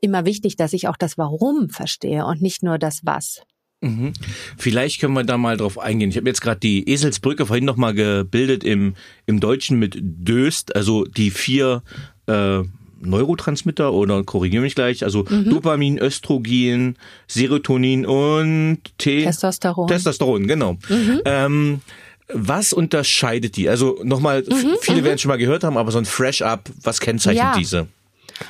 immer 0.01 0.25
wichtig, 0.25 0.55
dass 0.55 0.73
ich 0.73 0.87
auch 0.87 0.97
das 0.97 1.17
Warum 1.17 1.69
verstehe 1.69 2.25
und 2.25 2.41
nicht 2.41 2.63
nur 2.63 2.77
das 2.77 3.01
Was. 3.03 3.41
Mhm. 3.81 4.13
Vielleicht 4.57 4.99
können 4.99 5.13
wir 5.13 5.23
da 5.23 5.37
mal 5.37 5.57
drauf 5.57 5.77
eingehen. 5.77 6.09
Ich 6.09 6.17
habe 6.17 6.27
jetzt 6.27 6.41
gerade 6.41 6.59
die 6.59 6.89
Eselsbrücke 6.89 7.45
vorhin 7.45 7.65
nochmal 7.65 7.93
gebildet 7.93 8.63
im, 8.63 8.95
im 9.27 9.39
Deutschen 9.39 9.77
mit 9.77 9.97
Döst, 9.99 10.75
also 10.75 11.03
die 11.03 11.29
vier 11.29 11.83
äh, 12.25 12.63
Neurotransmitter 12.99 13.93
oder 13.93 14.23
korrigiere 14.23 14.63
mich 14.63 14.73
gleich, 14.73 15.03
also 15.03 15.25
mhm. 15.29 15.49
Dopamin, 15.49 15.99
Östrogen, 15.99 16.97
Serotonin 17.27 18.05
und 18.05 18.79
T 18.97 19.23
Testosteron. 19.23 19.87
Testosteron, 19.87 20.47
genau. 20.47 20.73
Mhm. 20.89 21.21
Ähm, 21.25 21.81
was 22.29 22.73
unterscheidet 22.73 23.55
die? 23.55 23.69
Also 23.69 23.99
nochmal, 24.03 24.43
mhm, 24.43 24.77
viele 24.81 25.01
mhm. 25.01 25.05
werden 25.05 25.17
schon 25.17 25.29
mal 25.29 25.37
gehört 25.37 25.63
haben, 25.63 25.77
aber 25.77 25.91
so 25.91 25.97
ein 25.97 26.05
Fresh-Up, 26.05 26.69
was 26.81 26.99
kennzeichnet 26.99 27.43
ja. 27.43 27.57
diese? 27.57 27.87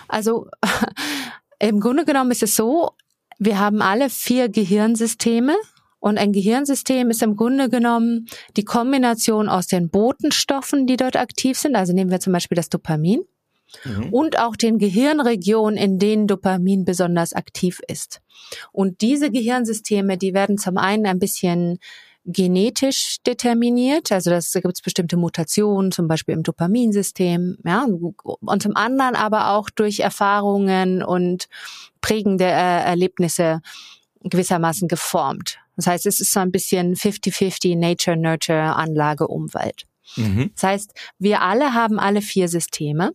Also 0.08 0.48
im 1.60 1.80
Grunde 1.80 2.06
genommen 2.06 2.32
ist 2.32 2.44
es 2.44 2.56
so, 2.56 2.92
wir 3.40 3.60
haben 3.60 3.82
alle 3.82 4.10
vier 4.10 4.50
Gehirnsysteme 4.50 5.56
und 6.00 6.18
ein 6.18 6.32
Gehirnsystem 6.32 7.10
ist 7.10 7.22
im 7.22 7.36
Grunde 7.36 7.70
genommen 7.70 8.28
die 8.56 8.66
Kombination 8.66 9.50
aus 9.50 9.68
den 9.68 9.90
Botenstoffen, 9.90 10.88
die 10.88 10.98
dort 10.98 11.16
aktiv 11.16 11.58
sind. 11.58 11.76
Also 11.76 11.94
nehmen 11.94 12.12
wir 12.12 12.20
zum 12.20 12.34
Beispiel 12.34 12.56
das 12.56 12.70
Dopamin 12.70 13.22
mhm. 13.84 14.14
und 14.14 14.40
auch 14.40 14.56
den 14.56 14.80
Gehirnregionen, 14.80 15.78
in 15.78 16.00
denen 16.00 16.28
Dopamin 16.28 16.86
besonders 16.86 17.34
aktiv 17.34 17.82
ist. 17.88 18.22
Und 18.72 19.02
diese 19.02 19.32
Gehirnsysteme, 19.32 20.18
die 20.18 20.34
werden 20.34 20.58
zum 20.58 20.78
einen 20.78 21.06
ein 21.06 21.20
bisschen 21.20 21.80
genetisch 22.28 23.18
determiniert, 23.26 24.12
also 24.12 24.30
das, 24.30 24.52
da 24.52 24.60
gibt 24.60 24.76
es 24.76 24.82
bestimmte 24.82 25.16
Mutationen, 25.16 25.94
zum 25.94 26.10
Beispiel 26.10 26.36
im 26.36 26.44
Dopaminsystem, 26.44 27.58
ja, 27.66 27.86
und 27.86 28.62
zum 28.62 28.76
anderen 28.76 29.16
aber 29.16 29.52
auch 29.52 29.70
durch 29.70 30.02
Erfahrungen 30.02 31.02
und 31.02 31.48
prägende 32.02 32.44
äh, 32.44 32.84
Erlebnisse 32.84 33.62
gewissermaßen 34.24 34.90
geformt. 34.90 35.60
Das 35.78 35.88
heißt, 35.88 36.06
es 36.06 36.20
ist 36.20 36.34
so 36.34 36.42
ein 36.42 36.52
bisschen 36.52 36.96
50-50 36.96 37.78
Nature, 37.78 38.18
Nurture, 38.18 38.76
Anlage, 38.76 39.28
Umwelt. 39.28 39.86
Mhm. 40.18 40.52
Das 40.56 40.64
heißt, 40.64 40.94
wir 41.20 41.42
alle 41.42 41.74
haben 41.74 41.98
alle 41.98 42.22
vier 42.22 42.50
Systeme. 42.50 43.14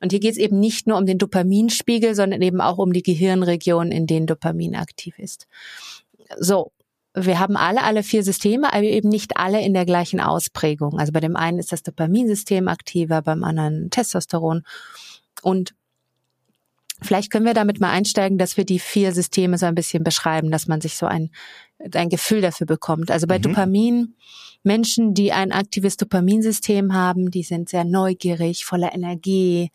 Und 0.00 0.12
hier 0.12 0.20
geht 0.20 0.32
es 0.32 0.38
eben 0.38 0.58
nicht 0.58 0.86
nur 0.86 0.96
um 0.96 1.04
den 1.04 1.18
Dopaminspiegel, 1.18 2.14
sondern 2.14 2.40
eben 2.40 2.62
auch 2.62 2.78
um 2.78 2.94
die 2.94 3.02
Gehirnregion, 3.02 3.92
in 3.92 4.06
denen 4.06 4.26
Dopamin 4.26 4.76
aktiv 4.76 5.18
ist. 5.18 5.46
So, 6.38 6.72
wir 7.14 7.40
haben 7.40 7.56
alle, 7.56 7.82
alle 7.82 8.02
vier 8.02 8.22
Systeme, 8.22 8.72
aber 8.72 8.84
eben 8.84 9.08
nicht 9.08 9.36
alle 9.36 9.60
in 9.60 9.74
der 9.74 9.84
gleichen 9.84 10.20
Ausprägung. 10.20 10.98
Also 10.98 11.12
bei 11.12 11.20
dem 11.20 11.36
einen 11.36 11.58
ist 11.58 11.72
das 11.72 11.82
Dopaminsystem 11.82 12.68
aktiver, 12.68 13.22
beim 13.22 13.42
anderen 13.42 13.90
Testosteron. 13.90 14.62
Und 15.42 15.74
vielleicht 17.02 17.32
können 17.32 17.46
wir 17.46 17.54
damit 17.54 17.80
mal 17.80 17.90
einsteigen, 17.90 18.38
dass 18.38 18.56
wir 18.56 18.64
die 18.64 18.78
vier 18.78 19.12
Systeme 19.12 19.58
so 19.58 19.66
ein 19.66 19.74
bisschen 19.74 20.04
beschreiben, 20.04 20.52
dass 20.52 20.68
man 20.68 20.80
sich 20.80 20.96
so 20.96 21.06
ein, 21.06 21.30
ein 21.94 22.10
Gefühl 22.10 22.42
dafür 22.42 22.66
bekommt. 22.66 23.10
Also 23.10 23.26
bei 23.26 23.38
mhm. 23.38 23.42
Dopamin, 23.42 24.14
Menschen, 24.62 25.12
die 25.12 25.32
ein 25.32 25.50
aktives 25.50 25.96
Dopaminsystem 25.96 26.94
haben, 26.94 27.30
die 27.30 27.42
sind 27.42 27.70
sehr 27.70 27.84
neugierig, 27.84 28.64
voller 28.64 28.94
Energie, 28.94 29.72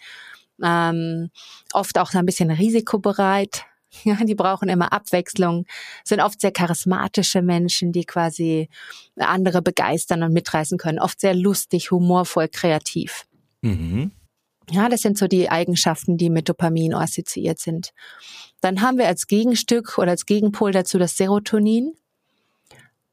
ähm, 0.63 1.31
oft 1.73 1.97
auch 1.97 2.11
so 2.11 2.17
ein 2.17 2.25
bisschen 2.25 2.51
risikobereit, 2.51 3.65
Ja, 4.03 4.15
die 4.23 4.35
brauchen 4.35 4.69
immer 4.69 4.93
Abwechslung, 4.93 5.65
sind 6.03 6.19
oft 6.21 6.41
sehr 6.41 6.51
charismatische 6.51 7.41
Menschen, 7.41 7.91
die 7.91 8.05
quasi 8.05 8.69
andere 9.17 9.61
begeistern 9.61 10.23
und 10.23 10.33
mitreißen 10.33 10.77
können. 10.77 10.99
Oft 10.99 11.21
sehr 11.21 11.33
lustig, 11.33 11.91
humorvoll, 11.91 12.47
kreativ. 12.47 13.25
Mhm. 13.61 14.11
Ja, 14.71 14.89
das 14.89 15.01
sind 15.01 15.17
so 15.17 15.27
die 15.27 15.49
Eigenschaften, 15.49 16.17
die 16.17 16.29
mit 16.29 16.49
Dopamin 16.49 16.93
assoziiert 16.93 17.59
sind. 17.59 17.91
Dann 18.61 18.81
haben 18.81 18.97
wir 18.97 19.07
als 19.07 19.27
Gegenstück 19.27 19.97
oder 19.97 20.11
als 20.11 20.25
Gegenpol 20.25 20.71
dazu 20.71 20.97
das 20.97 21.17
Serotonin. 21.17 21.93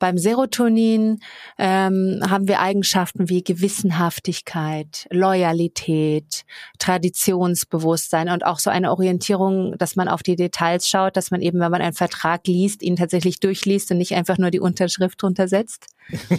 Beim 0.02 0.18
Serotonin 0.18 1.20
ähm, 1.58 2.18
haben 2.28 2.48
wir 2.48 2.58
Eigenschaften 2.58 3.28
wie 3.28 3.44
Gewissenhaftigkeit, 3.44 5.06
Loyalität, 5.12 6.44
Traditionsbewusstsein 6.80 8.28
und 8.28 8.44
auch 8.44 8.58
so 8.58 8.68
eine 8.68 8.90
Orientierung, 8.90 9.78
dass 9.78 9.94
man 9.94 10.08
auf 10.08 10.24
die 10.24 10.34
Details 10.34 10.88
schaut, 10.88 11.16
dass 11.16 11.30
man 11.30 11.40
eben, 11.40 11.60
wenn 11.60 11.70
man 11.70 11.82
einen 11.82 11.92
Vertrag 11.92 12.48
liest, 12.48 12.82
ihn 12.82 12.96
tatsächlich 12.96 13.38
durchliest 13.38 13.92
und 13.92 13.98
nicht 13.98 14.16
einfach 14.16 14.38
nur 14.38 14.50
die 14.50 14.58
Unterschrift 14.58 15.22
drunter 15.22 15.46
setzt. 15.46 15.86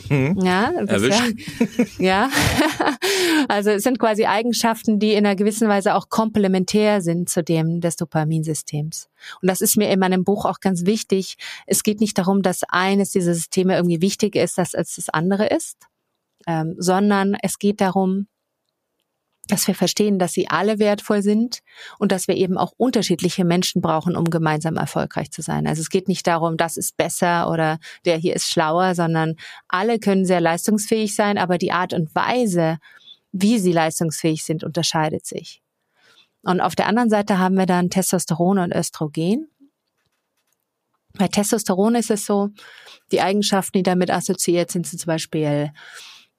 Ja, 0.10 0.72
Erwischt. 0.72 2.00
ja. 2.00 2.30
ja. 2.30 2.30
also 3.48 3.72
es 3.72 3.84
sind 3.84 4.00
quasi 4.00 4.26
Eigenschaften, 4.26 5.00
die 5.00 5.14
in 5.14 5.26
einer 5.26 5.36
gewissen 5.36 5.68
Weise 5.68 5.96
auch 5.96 6.10
komplementär 6.10 7.02
sind 7.02 7.30
zu 7.30 7.44
dem 7.44 7.82
des 7.82 7.96
Dopaminsystems. 7.96 9.10
Und 9.42 9.50
das 9.50 9.62
ist 9.62 9.78
mir 9.78 9.90
in 9.90 10.00
meinem 10.00 10.24
Buch 10.24 10.46
auch 10.46 10.60
ganz 10.60 10.86
wichtig. 10.86 11.36
Es 11.66 11.84
geht 11.84 12.00
nicht 12.00 12.18
darum, 12.18 12.42
dass 12.42 12.62
eines 12.68 13.12
dieser 13.12 13.34
Systeme 13.34 13.76
irgendwie 13.76 14.02
wichtiger 14.02 14.44
ist 14.44 14.60
als 14.60 14.72
das 14.74 15.10
andere 15.10 15.48
ist, 15.48 15.78
ähm, 16.48 16.76
sondern 16.78 17.36
es 17.42 17.58
geht 17.58 17.82
darum, 17.82 18.28
dass 19.48 19.68
wir 19.68 19.76
verstehen, 19.76 20.20
dass 20.20 20.34
sie 20.34 20.48
alle 20.48 20.80
wertvoll 20.80 21.22
sind 21.22 21.60
und 22.00 22.12
dass 22.12 22.28
wir 22.28 22.36
eben 22.36 22.58
auch 22.58 22.72
unterschiedliche 22.78 23.44
Menschen 23.44 23.82
brauchen, 23.82 24.16
um 24.16 24.26
gemeinsam 24.26 24.78
erfolgreich 24.78 25.32
zu 25.32 25.42
sein. 25.42 25.68
Also 25.68 25.82
es 25.82 25.90
geht 25.90 26.08
nicht 26.08 26.26
darum, 26.28 26.56
das 26.56 26.78
ist 26.78 26.96
besser 26.96 27.50
oder 27.50 27.80
der 28.06 28.18
hier 28.18 28.36
ist 28.36 28.50
schlauer, 28.50 28.96
sondern 28.96 29.36
alle 29.68 30.00
können 30.00 30.26
sehr 30.26 30.40
leistungsfähig 30.40 31.14
sein, 31.14 31.38
aber 31.38 31.58
die 31.58 31.74
Art 31.74 31.94
und 31.94 32.16
Weise, 32.16 32.78
wie 33.32 33.60
sie 33.60 33.74
leistungsfähig 33.74 34.46
sind, 34.46 34.64
unterscheidet 34.64 35.26
sich. 35.26 35.62
Und 36.44 36.62
auf 36.62 36.76
der 36.76 36.88
anderen 36.88 37.10
Seite 37.10 37.38
haben 37.38 37.56
wir 37.58 37.66
dann 37.66 37.90
Testosteron 37.90 38.60
und 38.60 38.74
Östrogen. 38.74 39.50
Bei 41.18 41.28
Testosteron 41.28 41.96
ist 41.96 42.12
es 42.12 42.26
so, 42.26 42.50
die 43.12 43.22
Eigenschaften, 43.22 43.80
die 43.80 43.84
damit 43.84 44.10
assoziiert 44.10 44.72
sind, 44.72 44.88
sind 44.88 45.00
zum 45.00 45.08
Beispiel 45.08 45.72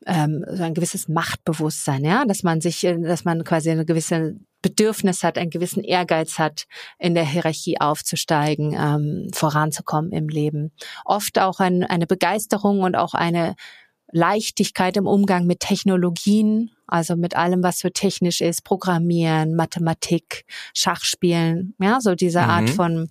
ähm, 0.06 0.44
so 0.48 0.62
ein 0.62 0.74
gewisses 0.74 1.08
Machtbewusstsein, 1.08 2.04
ja, 2.04 2.24
dass 2.24 2.42
man 2.42 2.60
sich, 2.60 2.84
äh, 2.84 2.98
dass 3.00 3.24
man 3.24 3.44
quasi 3.44 3.70
eine 3.70 3.84
gewisse 3.84 4.36
Bedürfnis 4.62 5.22
hat, 5.22 5.36
einen 5.36 5.50
gewissen 5.50 5.84
Ehrgeiz 5.84 6.38
hat, 6.38 6.64
in 6.98 7.14
der 7.14 7.26
Hierarchie 7.26 7.80
aufzusteigen, 7.80 8.74
ähm, 8.78 9.30
voranzukommen 9.34 10.12
im 10.12 10.28
Leben. 10.28 10.72
Oft 11.04 11.38
auch 11.38 11.60
ein, 11.60 11.84
eine 11.84 12.06
Begeisterung 12.06 12.80
und 12.80 12.96
auch 12.96 13.14
eine 13.14 13.56
Leichtigkeit 14.10 14.96
im 14.96 15.06
Umgang 15.06 15.46
mit 15.46 15.60
Technologien, 15.60 16.70
also 16.86 17.16
mit 17.16 17.34
allem, 17.36 17.62
was 17.62 17.80
so 17.80 17.88
technisch 17.88 18.40
ist, 18.40 18.62
Programmieren, 18.62 19.56
Mathematik, 19.56 20.44
Schachspielen, 20.74 21.74
ja, 21.80 22.00
so 22.00 22.14
diese 22.14 22.40
mhm. 22.40 22.48
Art 22.48 22.70
von 22.70 23.08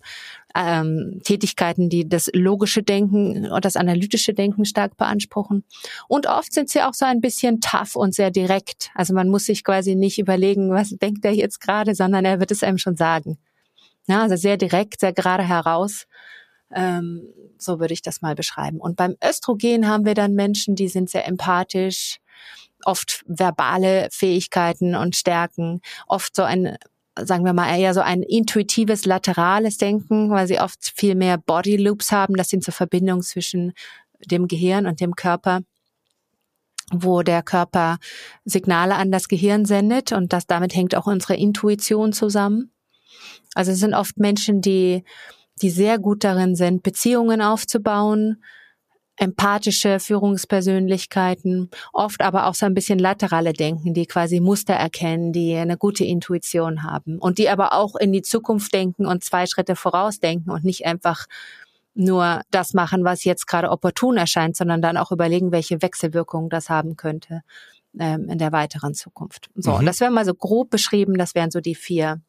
ähm, 0.55 1.19
Tätigkeiten, 1.23 1.89
die 1.89 2.07
das 2.07 2.29
logische 2.33 2.83
Denken 2.83 3.51
und 3.51 3.65
das 3.65 3.75
analytische 3.75 4.33
Denken 4.33 4.65
stark 4.65 4.97
beanspruchen. 4.97 5.63
Und 6.07 6.27
oft 6.27 6.53
sind 6.53 6.69
sie 6.69 6.81
auch 6.81 6.93
so 6.93 7.05
ein 7.05 7.21
bisschen 7.21 7.59
tough 7.59 7.95
und 7.95 8.13
sehr 8.13 8.31
direkt. 8.31 8.91
Also 8.93 9.13
man 9.13 9.29
muss 9.29 9.45
sich 9.45 9.63
quasi 9.63 9.95
nicht 9.95 10.19
überlegen, 10.19 10.69
was 10.69 10.89
denkt 10.89 11.25
er 11.25 11.33
jetzt 11.33 11.59
gerade, 11.59 11.95
sondern 11.95 12.25
er 12.25 12.39
wird 12.39 12.51
es 12.51 12.63
einem 12.63 12.77
schon 12.77 12.95
sagen. 12.95 13.37
Ja, 14.07 14.21
also 14.23 14.35
sehr 14.35 14.57
direkt, 14.57 14.99
sehr 14.99 15.13
gerade 15.13 15.43
heraus. 15.43 16.05
Ähm, 16.71 17.23
so 17.57 17.79
würde 17.79 17.93
ich 17.93 18.01
das 18.01 18.21
mal 18.21 18.35
beschreiben. 18.35 18.79
Und 18.79 18.95
beim 18.95 19.15
Östrogen 19.23 19.87
haben 19.87 20.05
wir 20.05 20.15
dann 20.15 20.33
Menschen, 20.33 20.75
die 20.75 20.87
sind 20.87 21.09
sehr 21.09 21.27
empathisch, 21.27 22.19
oft 22.85 23.23
verbale 23.27 24.09
Fähigkeiten 24.11 24.95
und 24.95 25.15
Stärken, 25.15 25.81
oft 26.07 26.35
so 26.35 26.43
ein 26.43 26.77
sagen 27.19 27.45
wir 27.45 27.53
mal, 27.53 27.77
eher 27.77 27.93
so 27.93 28.01
ein 28.01 28.23
intuitives, 28.23 29.05
laterales 29.05 29.77
Denken, 29.77 30.29
weil 30.29 30.47
sie 30.47 30.59
oft 30.59 30.93
viel 30.95 31.15
mehr 31.15 31.37
Body 31.37 31.77
Loops 31.77 32.11
haben. 32.11 32.35
Das 32.35 32.49
sind 32.49 32.63
so 32.63 32.71
Verbindungen 32.71 33.21
zwischen 33.21 33.73
dem 34.25 34.47
Gehirn 34.47 34.85
und 34.85 34.99
dem 34.99 35.15
Körper 35.15 35.61
wo 36.91 37.21
der 37.21 37.41
Körper 37.41 37.97
Signale 38.45 38.95
an 38.95 39.11
das 39.11 39.27
Gehirn 39.27 39.65
sendet 39.65 40.11
und 40.11 40.33
das 40.33 40.47
damit 40.47 40.75
hängt 40.75 40.95
auch 40.95 41.07
unsere 41.07 41.35
Intuition 41.35 42.13
zusammen. 42.13 42.71
Also 43.55 43.71
es 43.71 43.79
sind 43.79 43.93
oft 43.93 44.17
Menschen, 44.17 44.61
die 44.61 45.03
die 45.61 45.69
sehr 45.69 45.99
gut 45.99 46.23
darin 46.23 46.55
sind, 46.55 46.83
Beziehungen 46.83 47.41
aufzubauen, 47.41 48.43
empathische 49.17 49.99
Führungspersönlichkeiten, 49.99 51.69
oft 51.91 52.21
aber 52.21 52.47
auch 52.47 52.55
so 52.55 52.65
ein 52.65 52.73
bisschen 52.73 52.99
laterale 52.99 53.53
Denken, 53.53 53.93
die 53.93 54.05
quasi 54.05 54.39
Muster 54.39 54.73
erkennen, 54.73 55.33
die 55.33 55.55
eine 55.55 55.77
gute 55.77 56.03
Intuition 56.03 56.83
haben 56.83 57.19
und 57.19 57.37
die 57.37 57.49
aber 57.49 57.73
auch 57.73 57.95
in 57.95 58.11
die 58.11 58.23
Zukunft 58.23 58.73
denken 58.73 59.05
und 59.05 59.23
zwei 59.23 59.45
Schritte 59.45 59.75
vorausdenken 59.75 60.51
und 60.51 60.63
nicht 60.63 60.85
einfach 60.85 61.27
nur 61.95 62.41
das 62.49 62.73
machen, 62.73 63.03
was 63.03 63.23
jetzt 63.23 63.45
gerade 63.45 63.69
opportun 63.69 64.17
erscheint, 64.17 64.57
sondern 64.57 64.81
dann 64.81 64.97
auch 64.97 65.11
überlegen, 65.11 65.51
welche 65.51 65.81
Wechselwirkungen 65.81 66.49
das 66.49 66.69
haben 66.69 66.97
könnte 66.97 67.41
ähm, 67.99 68.29
in 68.29 68.39
der 68.39 68.51
weiteren 68.51 68.95
Zukunft. 68.95 69.49
So, 69.55 69.71
mhm. 69.71 69.77
und 69.77 69.85
das 69.85 69.99
wäre 69.99 70.11
mal 70.11 70.25
so 70.25 70.33
grob 70.33 70.71
beschrieben, 70.71 71.17
das 71.17 71.35
wären 71.35 71.51
so 71.51 71.59
die 71.59 71.75
vier, 71.75 72.21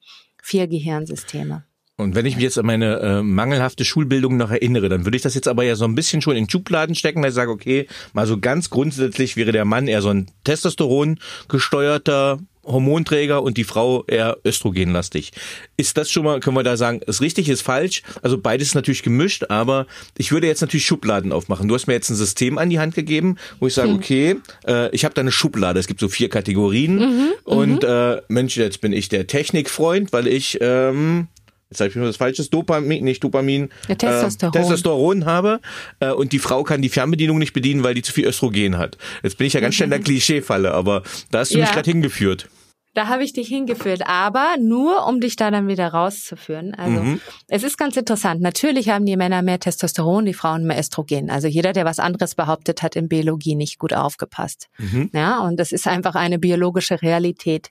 vier 0.43 0.69
Gehirnsysteme. 0.69 1.65
Und 1.97 2.17
wenn 2.17 2.27
ich 2.27 2.35
mich 2.35 2.43
jetzt 2.43 2.59
an 2.59 2.67
meine 2.67 2.99
äh, 2.99 3.23
mangelhafte 3.23 3.85
Schulbildung 3.85 4.37
noch 4.37 4.51
erinnere, 4.51 4.89
dann 4.89 5.05
würde 5.07 5.17
ich 5.17 5.23
das 5.23 5.35
jetzt 5.35 5.47
aber 5.47 5.63
ja 5.63 5.77
so 5.77 5.85
ein 5.85 5.95
bisschen 5.95 6.23
schon 6.23 6.37
in 6.37 6.51
Schubladen 6.51 6.97
stecken, 6.97 7.23
weil 7.23 7.29
ich 7.29 7.37
sage, 7.37 7.53
okay, 7.53 7.87
mal 8.13 8.27
so 8.27 8.39
ganz 8.39 8.69
grundsätzlich 8.69 9.37
wäre 9.37 9.53
der 9.53 9.65
Mann 9.65 9.87
eher 9.87 10.03
so 10.03 10.09
ein 10.09 10.27
Testosteron 10.43 11.21
gesteuerter 11.49 12.41
Hormonträger 12.65 13.43
und 13.43 13.59
die 13.59 13.65
Frau 13.65 14.05
eher 14.07 14.39
östrogenlastig. 14.45 15.33
Ist 15.77 15.97
das 15.97 16.11
schon 16.11 16.25
mal, 16.25 16.41
können 16.41 16.57
wir 16.57 16.65
da 16.65 16.77
sagen, 16.77 17.01
ist 17.07 17.21
richtig, 17.21 17.49
ist 17.49 17.63
falsch? 17.63 18.03
Also 18.23 18.39
beides 18.39 18.69
ist 18.69 18.75
natürlich 18.75 19.03
gemischt, 19.03 19.45
aber 19.49 19.87
ich 20.19 20.33
würde 20.33 20.49
jetzt 20.49 20.63
natürlich 20.63 20.87
Schubladen 20.87 21.31
aufmachen. 21.31 21.69
Du 21.69 21.75
hast 21.75 21.87
mir 21.87 21.93
jetzt 21.93 22.11
ein 22.11 22.17
System 22.17 22.59
an 22.59 22.71
die 22.71 22.81
Hand 22.81 22.95
gegeben, 22.95 23.37
wo 23.61 23.69
ich 23.69 23.75
sage, 23.75 23.91
hm. 23.91 23.97
okay, 23.97 24.37
äh, 24.67 24.91
ich 24.91 25.05
habe 25.05 25.15
da 25.15 25.21
eine 25.21 25.31
Schublade. 25.31 25.79
Es 25.79 25.87
gibt 25.87 26.01
so 26.01 26.09
vier 26.09 26.29
Kategorien 26.29 26.97
mhm, 26.97 27.33
und 27.45 27.83
mhm. 27.83 27.89
äh, 27.89 28.23
Mensch, 28.29 28.57
jetzt 28.57 28.81
bin 28.81 28.93
ich 28.93 29.09
der 29.09 29.27
Technikfreund, 29.27 30.13
weil 30.13 30.27
ich 30.27 30.59
ähm, 30.61 31.29
jetzt 31.71 31.79
sage 31.79 31.91
ich 31.91 31.97
nur 31.97 32.07
das 32.07 32.17
Falsche, 32.17 32.49
Dopamin, 32.49 33.05
nicht 33.05 33.23
Dopamin, 33.23 33.71
ja, 33.89 33.95
Testosteron. 33.95 34.55
Äh, 34.55 34.59
Testosteron 34.59 35.25
habe 35.27 35.61
äh, 36.01 36.11
und 36.11 36.33
die 36.33 36.39
Frau 36.39 36.63
kann 36.65 36.83
die 36.83 36.89
Fernbedienung 36.89 37.39
nicht 37.39 37.53
bedienen, 37.53 37.85
weil 37.85 37.95
die 37.95 38.03
zu 38.03 38.13
viel 38.13 38.27
Östrogen 38.27 38.79
hat. 38.79 38.99
Jetzt 39.23 39.39
bin 39.39 39.47
ich 39.47 39.53
ja 39.53 39.61
ganz 39.61 39.75
schnell 39.75 39.87
in 39.87 39.91
der 39.91 40.01
mhm. 40.01 40.05
Klischeefalle, 40.05 40.73
aber 40.73 41.03
da 41.31 41.41
hast 41.41 41.53
du 41.53 41.59
ja. 41.59 41.65
mich 41.65 41.73
gerade 41.73 41.91
hingeführt. 41.91 42.49
Da 42.95 43.09
habe 43.09 43.25
ich 43.25 43.33
dich 43.33 43.49
hingeführt, 43.49 44.03
aber 44.07 44.55
nur 44.61 45.07
um 45.09 45.21
dich 45.21 45.35
da 45.35 45.51
dann 45.51 45.67
wieder 45.67 45.89
rauszuführen. 45.89 46.75
Also 46.77 47.03
mhm. 47.03 47.21
es 47.49 47.65
ist 47.65 47.77
ganz 47.77 47.97
interessant. 47.97 48.41
Natürlich 48.41 48.89
haben 48.89 49.05
die 49.05 49.17
Männer 49.17 49.43
mehr 49.43 49.59
Testosteron, 49.59 50.25
die 50.25 50.33
Frauen 50.33 50.65
mehr 50.65 50.79
Östrogen. 50.79 51.29
Also 51.29 51.49
jeder, 51.49 51.73
der 51.73 51.85
was 51.85 51.99
anderes 51.99 52.37
behauptet, 52.37 52.83
hat 52.83 52.95
in 52.95 53.09
Biologie 53.09 53.57
nicht 53.57 53.81
gut 53.81 53.93
aufgepasst. 53.93 54.69
Mhm. 54.79 55.11
Ja, 55.13 55.41
und 55.41 55.59
das 55.59 55.73
ist 55.73 55.89
einfach 55.89 56.15
eine 56.15 56.39
biologische 56.39 57.03
Realität. 57.03 57.71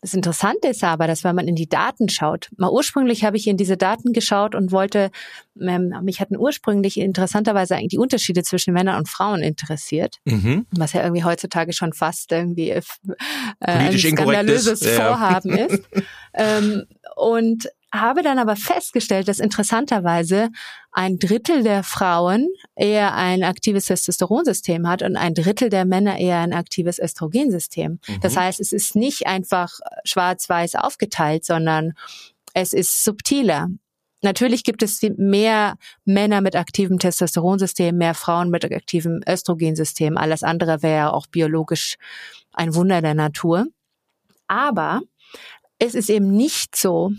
Das 0.00 0.14
Interessante 0.14 0.68
ist 0.68 0.84
aber, 0.84 1.08
dass 1.08 1.24
wenn 1.24 1.34
man 1.34 1.48
in 1.48 1.56
die 1.56 1.68
Daten 1.68 2.08
schaut, 2.08 2.50
mal 2.56 2.70
ursprünglich 2.70 3.24
habe 3.24 3.36
ich 3.36 3.48
in 3.48 3.56
diese 3.56 3.76
Daten 3.76 4.12
geschaut 4.12 4.54
und 4.54 4.70
wollte, 4.70 5.10
ähm, 5.60 5.92
mich 6.02 6.20
hatten 6.20 6.36
ursprünglich 6.36 6.98
interessanterweise 6.98 7.74
eigentlich 7.74 7.88
die 7.88 7.98
Unterschiede 7.98 8.44
zwischen 8.44 8.72
Männern 8.74 8.96
und 8.98 9.08
Frauen 9.08 9.42
interessiert, 9.42 10.18
mhm. 10.24 10.66
was 10.70 10.92
ja 10.92 11.02
irgendwie 11.02 11.24
heutzutage 11.24 11.72
schon 11.72 11.92
fast 11.92 12.30
irgendwie 12.30 12.70
äh, 12.70 12.82
ein 13.58 13.98
skandalöses 13.98 14.82
ist. 14.82 14.94
Vorhaben 14.94 15.56
ja. 15.56 15.64
ist. 15.66 15.82
ähm, 16.34 16.84
und 17.16 17.68
habe 17.92 18.22
dann 18.22 18.38
aber 18.38 18.56
festgestellt, 18.56 19.28
dass 19.28 19.38
interessanterweise 19.38 20.50
ein 20.92 21.18
Drittel 21.18 21.62
der 21.62 21.82
Frauen 21.82 22.48
eher 22.76 23.14
ein 23.14 23.42
aktives 23.42 23.86
Testosteronsystem 23.86 24.86
hat 24.86 25.02
und 25.02 25.16
ein 25.16 25.34
Drittel 25.34 25.70
der 25.70 25.84
Männer 25.84 26.18
eher 26.18 26.38
ein 26.38 26.52
aktives 26.52 26.98
Östrogensystem. 26.98 28.00
Mhm. 28.06 28.20
Das 28.20 28.36
heißt, 28.36 28.60
es 28.60 28.72
ist 28.72 28.94
nicht 28.94 29.26
einfach 29.26 29.72
schwarz-weiß 30.04 30.74
aufgeteilt, 30.76 31.44
sondern 31.44 31.94
es 32.52 32.72
ist 32.72 33.04
subtiler. 33.04 33.68
Natürlich 34.20 34.64
gibt 34.64 34.82
es 34.82 35.00
mehr 35.16 35.76
Männer 36.04 36.40
mit 36.40 36.56
aktivem 36.56 36.98
Testosteronsystem, 36.98 37.96
mehr 37.96 38.14
Frauen 38.14 38.50
mit 38.50 38.64
aktivem 38.64 39.20
Östrogensystem. 39.26 40.16
Alles 40.16 40.42
andere 40.42 40.82
wäre 40.82 41.12
auch 41.14 41.28
biologisch 41.28 41.96
ein 42.52 42.74
Wunder 42.74 43.00
der 43.00 43.14
Natur. 43.14 43.66
Aber 44.48 45.02
es 45.78 45.94
ist 45.94 46.10
eben 46.10 46.32
nicht 46.32 46.74
so, 46.74 47.12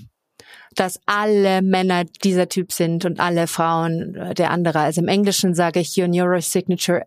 dass 0.80 0.98
alle 1.06 1.62
Männer 1.62 2.06
dieser 2.06 2.48
Typ 2.48 2.72
sind 2.72 3.04
und 3.04 3.20
alle 3.20 3.48
Frauen 3.48 4.16
äh, 4.16 4.34
der 4.34 4.52
andere. 4.52 4.80
Also 4.80 5.02
im 5.02 5.10
Englischen 5.10 5.54
sage 5.54 5.82
ich, 5.82 5.98
your 5.98 6.08
neurosignature 6.08 7.04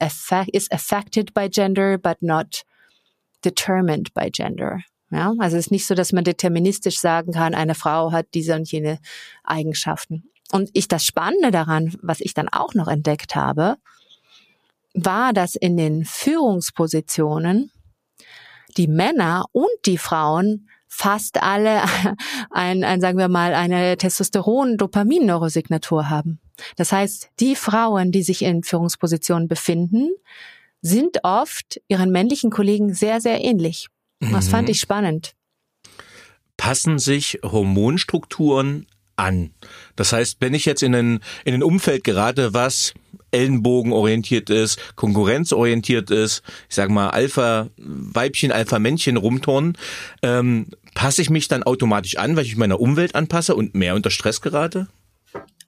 is 0.52 0.70
affected 0.70 1.32
by 1.32 1.48
gender, 1.48 1.96
but 1.96 2.20
not 2.20 2.64
determined 3.44 4.12
by 4.12 4.30
gender. 4.30 4.80
Ja, 5.10 5.32
also 5.38 5.56
es 5.56 5.66
ist 5.66 5.70
nicht 5.70 5.86
so, 5.86 5.94
dass 5.94 6.12
man 6.12 6.24
deterministisch 6.24 6.98
sagen 6.98 7.32
kann, 7.32 7.54
eine 7.54 7.74
Frau 7.74 8.12
hat 8.12 8.26
diese 8.34 8.54
und 8.54 8.70
jene 8.70 8.98
Eigenschaften. 9.42 10.24
Und 10.52 10.70
ich 10.74 10.86
das 10.88 11.04
Spannende 11.04 11.50
daran, 11.50 11.96
was 12.02 12.20
ich 12.20 12.34
dann 12.34 12.48
auch 12.48 12.74
noch 12.74 12.88
entdeckt 12.88 13.34
habe, 13.34 13.76
war, 14.92 15.32
dass 15.32 15.54
in 15.54 15.78
den 15.78 16.04
Führungspositionen 16.04 17.70
die 18.76 18.88
Männer 18.88 19.46
und 19.52 19.70
die 19.86 19.98
Frauen 19.98 20.68
fast 20.94 21.42
alle 21.42 21.84
ein, 22.50 22.84
ein 22.84 23.00
sagen 23.00 23.16
wir 23.16 23.28
mal, 23.28 23.54
eine 23.54 23.96
Testosteron-Dopamin-Neurosignatur 23.96 26.10
haben. 26.10 26.38
Das 26.76 26.92
heißt, 26.92 27.30
die 27.40 27.56
Frauen, 27.56 28.12
die 28.12 28.22
sich 28.22 28.42
in 28.42 28.62
Führungspositionen 28.62 29.48
befinden, 29.48 30.10
sind 30.82 31.20
oft 31.22 31.80
ihren 31.88 32.12
männlichen 32.12 32.50
Kollegen 32.50 32.92
sehr, 32.92 33.22
sehr 33.22 33.42
ähnlich. 33.42 33.88
Das 34.20 34.48
fand 34.48 34.68
mhm. 34.68 34.72
ich 34.72 34.80
spannend. 34.80 35.32
Passen 36.56 36.98
sich 36.98 37.38
Hormonstrukturen 37.42 38.86
an. 39.16 39.50
Das 39.96 40.12
heißt, 40.12 40.38
wenn 40.40 40.54
ich 40.54 40.64
jetzt 40.64 40.82
in 40.82 40.94
ein, 40.94 41.20
in 41.44 41.54
ein 41.54 41.62
Umfeld 41.62 42.04
gerate, 42.04 42.54
was 42.54 42.94
ellenbogenorientiert 43.30 44.50
ist, 44.50 44.78
konkurrenzorientiert 44.96 46.10
ist, 46.10 46.42
ich 46.68 46.74
sage 46.74 46.92
mal 46.92 47.10
Alpha-Weibchen, 47.10 48.52
Alpha-Männchen 48.52 49.16
rumturnen, 49.16 49.78
ähm, 50.22 50.66
passe 50.94 51.22
ich 51.22 51.30
mich 51.30 51.48
dann 51.48 51.62
automatisch 51.62 52.16
an, 52.16 52.36
weil 52.36 52.44
ich 52.44 52.50
mich 52.50 52.58
meiner 52.58 52.80
Umwelt 52.80 53.14
anpasse 53.14 53.54
und 53.56 53.74
mehr 53.74 53.94
unter 53.94 54.10
Stress 54.10 54.40
gerate? 54.40 54.88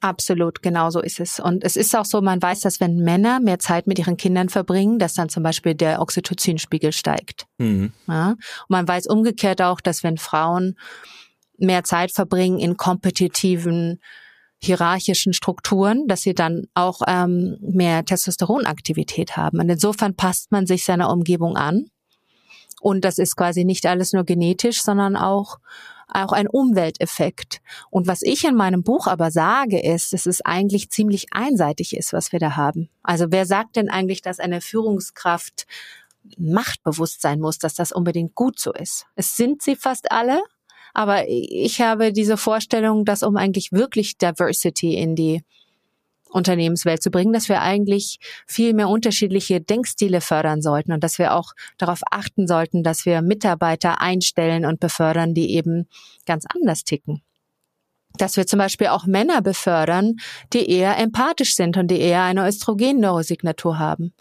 Absolut, 0.01 0.61
genau 0.61 0.91
so 0.91 1.01
ist 1.01 1.19
es. 1.19 1.39
Und 1.39 1.63
es 1.63 1.75
ist 1.75 1.95
auch 1.95 2.05
so, 2.05 2.21
man 2.21 2.39
weiß, 2.39 2.59
dass 2.59 2.79
wenn 2.79 2.97
Männer 2.97 3.39
mehr 3.39 3.57
Zeit 3.57 3.87
mit 3.87 3.97
ihren 3.97 4.17
Kindern 4.17 4.49
verbringen, 4.49 4.99
dass 4.99 5.15
dann 5.15 5.29
zum 5.29 5.41
Beispiel 5.41 5.73
der 5.73 5.99
Oxytocinspiegel 6.01 6.91
steigt. 6.91 7.47
Mhm. 7.57 7.91
Ja? 8.07 8.29
Und 8.29 8.69
man 8.69 8.87
weiß 8.87 9.07
umgekehrt 9.07 9.63
auch, 9.63 9.81
dass 9.81 10.03
wenn 10.03 10.17
Frauen 10.17 10.77
mehr 11.57 11.83
Zeit 11.83 12.11
verbringen 12.11 12.59
in 12.59 12.77
kompetitiven, 12.77 13.99
hierarchischen 14.61 15.33
Strukturen, 15.33 16.07
dass 16.07 16.21
sie 16.21 16.33
dann 16.33 16.67
auch 16.73 17.01
ähm, 17.07 17.57
mehr 17.61 18.03
Testosteronaktivität 18.05 19.37
haben. 19.37 19.59
Und 19.59 19.69
insofern 19.69 20.15
passt 20.15 20.51
man 20.51 20.65
sich 20.65 20.85
seiner 20.85 21.11
Umgebung 21.11 21.55
an. 21.55 21.91
Und 22.81 23.05
das 23.05 23.17
ist 23.17 23.35
quasi 23.35 23.63
nicht 23.63 23.85
alles 23.85 24.13
nur 24.13 24.23
genetisch, 24.23 24.81
sondern 24.81 25.15
auch 25.15 25.57
auch 26.07 26.31
ein 26.31 26.47
Umwelteffekt. 26.47 27.61
Und 27.89 28.07
was 28.07 28.21
ich 28.21 28.45
in 28.45 28.55
meinem 28.55 28.83
Buch 28.83 29.07
aber 29.07 29.31
sage, 29.31 29.81
ist, 29.81 30.13
dass 30.13 30.25
es 30.25 30.43
eigentlich 30.45 30.89
ziemlich 30.89 31.27
einseitig 31.31 31.97
ist, 31.97 32.13
was 32.13 32.31
wir 32.31 32.39
da 32.39 32.55
haben. 32.55 32.89
Also 33.03 33.27
wer 33.29 33.45
sagt 33.45 33.75
denn 33.75 33.89
eigentlich, 33.89 34.21
dass 34.21 34.39
eine 34.39 34.61
Führungskraft 34.61 35.65
machtbewusst 36.37 37.21
sein 37.21 37.39
muss, 37.39 37.57
dass 37.57 37.73
das 37.73 37.91
unbedingt 37.91 38.35
gut 38.35 38.59
so 38.59 38.71
ist? 38.71 39.07
Es 39.15 39.35
sind 39.35 39.61
sie 39.61 39.75
fast 39.75 40.11
alle, 40.11 40.41
aber 40.95 41.27
ich 41.27 41.81
habe 41.81 42.13
diese 42.13 42.37
Vorstellung, 42.37 43.03
dass 43.03 43.21
um 43.21 43.35
eigentlich 43.35 43.73
wirklich 43.73 44.17
Diversity 44.17 44.95
in 44.95 45.15
die 45.15 45.43
Unternehmenswelt 46.29 47.03
zu 47.03 47.11
bringen, 47.11 47.33
dass 47.33 47.49
wir 47.49 47.61
eigentlich 47.61 48.19
viel 48.47 48.73
mehr 48.73 48.87
unterschiedliche 48.87 49.59
Denkstile 49.59 50.21
fördern 50.21 50.61
sollten 50.61 50.93
und 50.93 51.03
dass 51.03 51.19
wir 51.19 51.33
auch 51.33 51.51
darauf 51.77 51.99
achten 52.11 52.47
sollten, 52.47 52.81
dass 52.81 53.05
wir 53.05 53.21
Mitarbeiter 53.21 54.01
einstellen 54.01 54.65
und 54.65 54.79
befördern, 54.79 55.33
die 55.33 55.53
eben 55.53 55.87
ganz 56.25 56.45
anders 56.47 56.85
ticken. 56.85 57.21
Dass 58.17 58.37
wir 58.37 58.47
zum 58.47 58.59
Beispiel 58.59 58.87
auch 58.87 59.05
Männer 59.05 59.41
befördern, 59.41 60.15
die 60.53 60.69
eher 60.69 60.97
empathisch 60.97 61.55
sind 61.55 61.75
und 61.75 61.91
die 61.91 61.99
eher 61.99 62.23
eine 62.23 62.47
Östrogen-Neurosignatur 62.47 63.79
haben. 63.79 64.13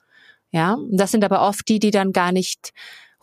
Ja, 0.51 0.77
das 0.91 1.13
sind 1.13 1.25
aber 1.25 1.43
oft 1.43 1.69
die, 1.69 1.79
die 1.79 1.93
dann 1.93 2.13
gar 2.13 2.33
nicht 2.33 2.73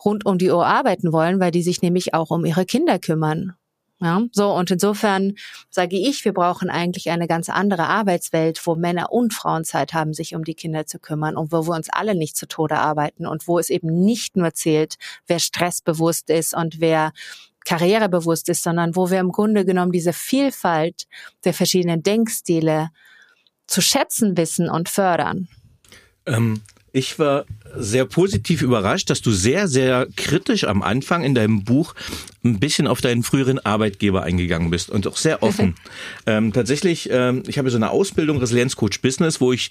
rund 0.04 0.26
um 0.26 0.38
die 0.38 0.50
Uhr 0.50 0.66
arbeiten 0.66 1.12
wollen, 1.12 1.40
weil 1.40 1.50
die 1.50 1.62
sich 1.62 1.82
nämlich 1.82 2.14
auch 2.14 2.30
um 2.30 2.44
ihre 2.44 2.64
Kinder 2.64 2.98
kümmern. 2.98 3.54
Ja, 4.02 4.20
so 4.32 4.52
und 4.52 4.68
insofern 4.72 5.34
sage 5.70 5.96
ich, 5.96 6.24
wir 6.24 6.32
brauchen 6.32 6.70
eigentlich 6.70 7.10
eine 7.10 7.28
ganz 7.28 7.48
andere 7.48 7.86
Arbeitswelt, 7.86 8.66
wo 8.66 8.74
Männer 8.74 9.12
und 9.12 9.32
Frauen 9.32 9.64
Zeit 9.64 9.92
haben, 9.92 10.12
sich 10.12 10.34
um 10.34 10.42
die 10.42 10.56
Kinder 10.56 10.86
zu 10.86 10.98
kümmern 10.98 11.36
und 11.36 11.52
wo 11.52 11.68
wir 11.68 11.76
uns 11.76 11.88
alle 11.88 12.16
nicht 12.16 12.36
zu 12.36 12.48
Tode 12.48 12.78
arbeiten 12.78 13.26
und 13.26 13.46
wo 13.46 13.60
es 13.60 13.70
eben 13.70 14.02
nicht 14.04 14.36
nur 14.36 14.54
zählt, 14.54 14.96
wer 15.28 15.38
stressbewusst 15.38 16.30
ist 16.30 16.52
und 16.52 16.80
wer 16.80 17.12
karrierebewusst 17.64 18.48
ist, 18.48 18.64
sondern 18.64 18.96
wo 18.96 19.08
wir 19.08 19.20
im 19.20 19.30
Grunde 19.30 19.64
genommen 19.64 19.92
diese 19.92 20.12
Vielfalt 20.12 21.06
der 21.44 21.54
verschiedenen 21.54 22.02
Denkstile 22.02 22.90
zu 23.68 23.80
schätzen 23.80 24.36
wissen 24.36 24.68
und 24.68 24.88
fördern. 24.88 25.46
Ähm, 26.26 26.62
ich 26.92 27.18
war 27.18 27.46
sehr 27.74 28.04
positiv 28.04 28.60
überrascht, 28.60 29.08
dass 29.08 29.22
du 29.22 29.30
sehr, 29.30 29.66
sehr 29.66 30.06
kritisch 30.14 30.64
am 30.64 30.82
Anfang 30.82 31.24
in 31.24 31.34
deinem 31.34 31.64
Buch 31.64 31.94
ein 32.44 32.60
bisschen 32.60 32.86
auf 32.86 33.00
deinen 33.00 33.22
früheren 33.22 33.58
Arbeitgeber 33.58 34.22
eingegangen 34.24 34.70
bist 34.70 34.90
und 34.90 35.06
auch 35.06 35.16
sehr 35.16 35.42
offen. 35.42 35.74
ähm, 36.26 36.52
tatsächlich, 36.52 37.08
ähm, 37.10 37.44
ich 37.46 37.56
habe 37.56 37.70
so 37.70 37.76
eine 37.76 37.90
Ausbildung 37.90 38.38
Resilienzcoach 38.38 39.00
Business, 39.00 39.40
wo 39.40 39.52
ich, 39.52 39.70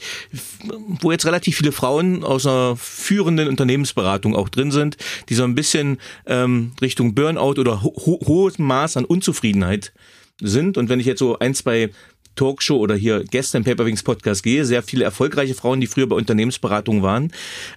wo 0.99 1.11
jetzt 1.11 1.25
relativ 1.25 1.57
viele 1.57 1.71
Frauen 1.71 2.23
aus 2.23 2.47
einer 2.47 2.75
führenden 2.75 3.47
Unternehmensberatung 3.47 4.35
auch 4.35 4.49
drin 4.49 4.71
sind, 4.71 4.97
die 5.29 5.35
so 5.35 5.43
ein 5.43 5.53
bisschen 5.53 5.99
ähm, 6.25 6.71
Richtung 6.81 7.13
Burnout 7.13 7.59
oder 7.59 7.83
ho 7.83 7.93
hohes 8.25 8.57
Maß 8.57 8.97
an 8.97 9.05
Unzufriedenheit 9.05 9.93
sind. 10.41 10.77
Und 10.77 10.89
wenn 10.89 10.99
ich 10.99 11.05
jetzt 11.05 11.19
so 11.19 11.37
ein, 11.37 11.53
zwei 11.53 11.91
Talkshow 12.35 12.77
oder 12.77 12.95
hier 12.95 13.23
Gäste 13.23 13.57
im 13.57 13.63
Paperwings 13.63 14.03
Podcast 14.03 14.43
gehe, 14.43 14.65
sehr 14.65 14.83
viele 14.83 15.03
erfolgreiche 15.03 15.55
Frauen, 15.55 15.81
die 15.81 15.87
früher 15.87 16.07
bei 16.07 16.15
Unternehmensberatung 16.15 17.01
waren. 17.01 17.31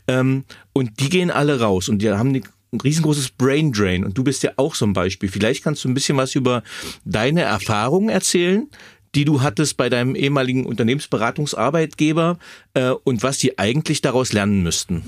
Ähm, 0.09 0.45
und 0.73 1.01
die 1.01 1.09
gehen 1.09 1.31
alle 1.31 1.61
raus 1.61 1.89
und 1.89 2.01
die 2.01 2.11
haben 2.11 2.35
ein 2.35 2.81
riesengroßes 2.81 3.31
Brain 3.31 3.73
Drain. 3.73 4.05
Und 4.05 4.19
du 4.19 4.25
bist 4.25 4.43
ja 4.43 4.53
auch 4.57 4.75
so 4.75 4.85
ein 4.85 4.93
Beispiel. 4.93 5.29
Vielleicht 5.29 5.65
kannst 5.65 5.85
du 5.85 5.89
ein 5.89 5.95
bisschen 5.95 6.17
was 6.17 6.35
über 6.35 6.63
deine 7.05 7.43
Erfahrungen 7.43 8.09
erzählen, 8.09 8.69
die 9.15 9.25
du 9.25 9.43
hattest 9.43 9.77
bei 9.77 9.89
deinem 9.89 10.17
ehemaligen 10.17 10.67
Unternehmensberatungsarbeitgeber 10.67 12.39
äh, 12.75 12.91
und 12.91 13.23
was 13.23 13.39
die 13.39 13.59
eigentlich 13.59 14.01
daraus 14.01 14.33
lernen 14.33 14.63
müssten. 14.63 15.05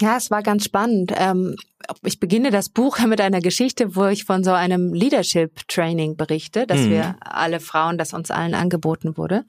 Ja, 0.00 0.16
es 0.16 0.30
war 0.30 0.42
ganz 0.42 0.64
spannend. 0.64 1.12
Ähm, 1.16 1.56
ich 2.04 2.20
beginne 2.20 2.50
das 2.50 2.68
Buch 2.68 2.98
mit 3.06 3.20
einer 3.20 3.40
Geschichte, 3.40 3.96
wo 3.96 4.06
ich 4.06 4.24
von 4.24 4.44
so 4.44 4.52
einem 4.52 4.92
Leadership 4.92 5.66
Training 5.68 6.16
berichte, 6.16 6.66
dass 6.66 6.80
mhm. 6.80 6.90
wir 6.90 7.16
alle 7.20 7.60
Frauen, 7.60 7.98
das 7.98 8.12
uns 8.12 8.30
allen 8.30 8.54
angeboten 8.54 9.16
wurde. 9.16 9.44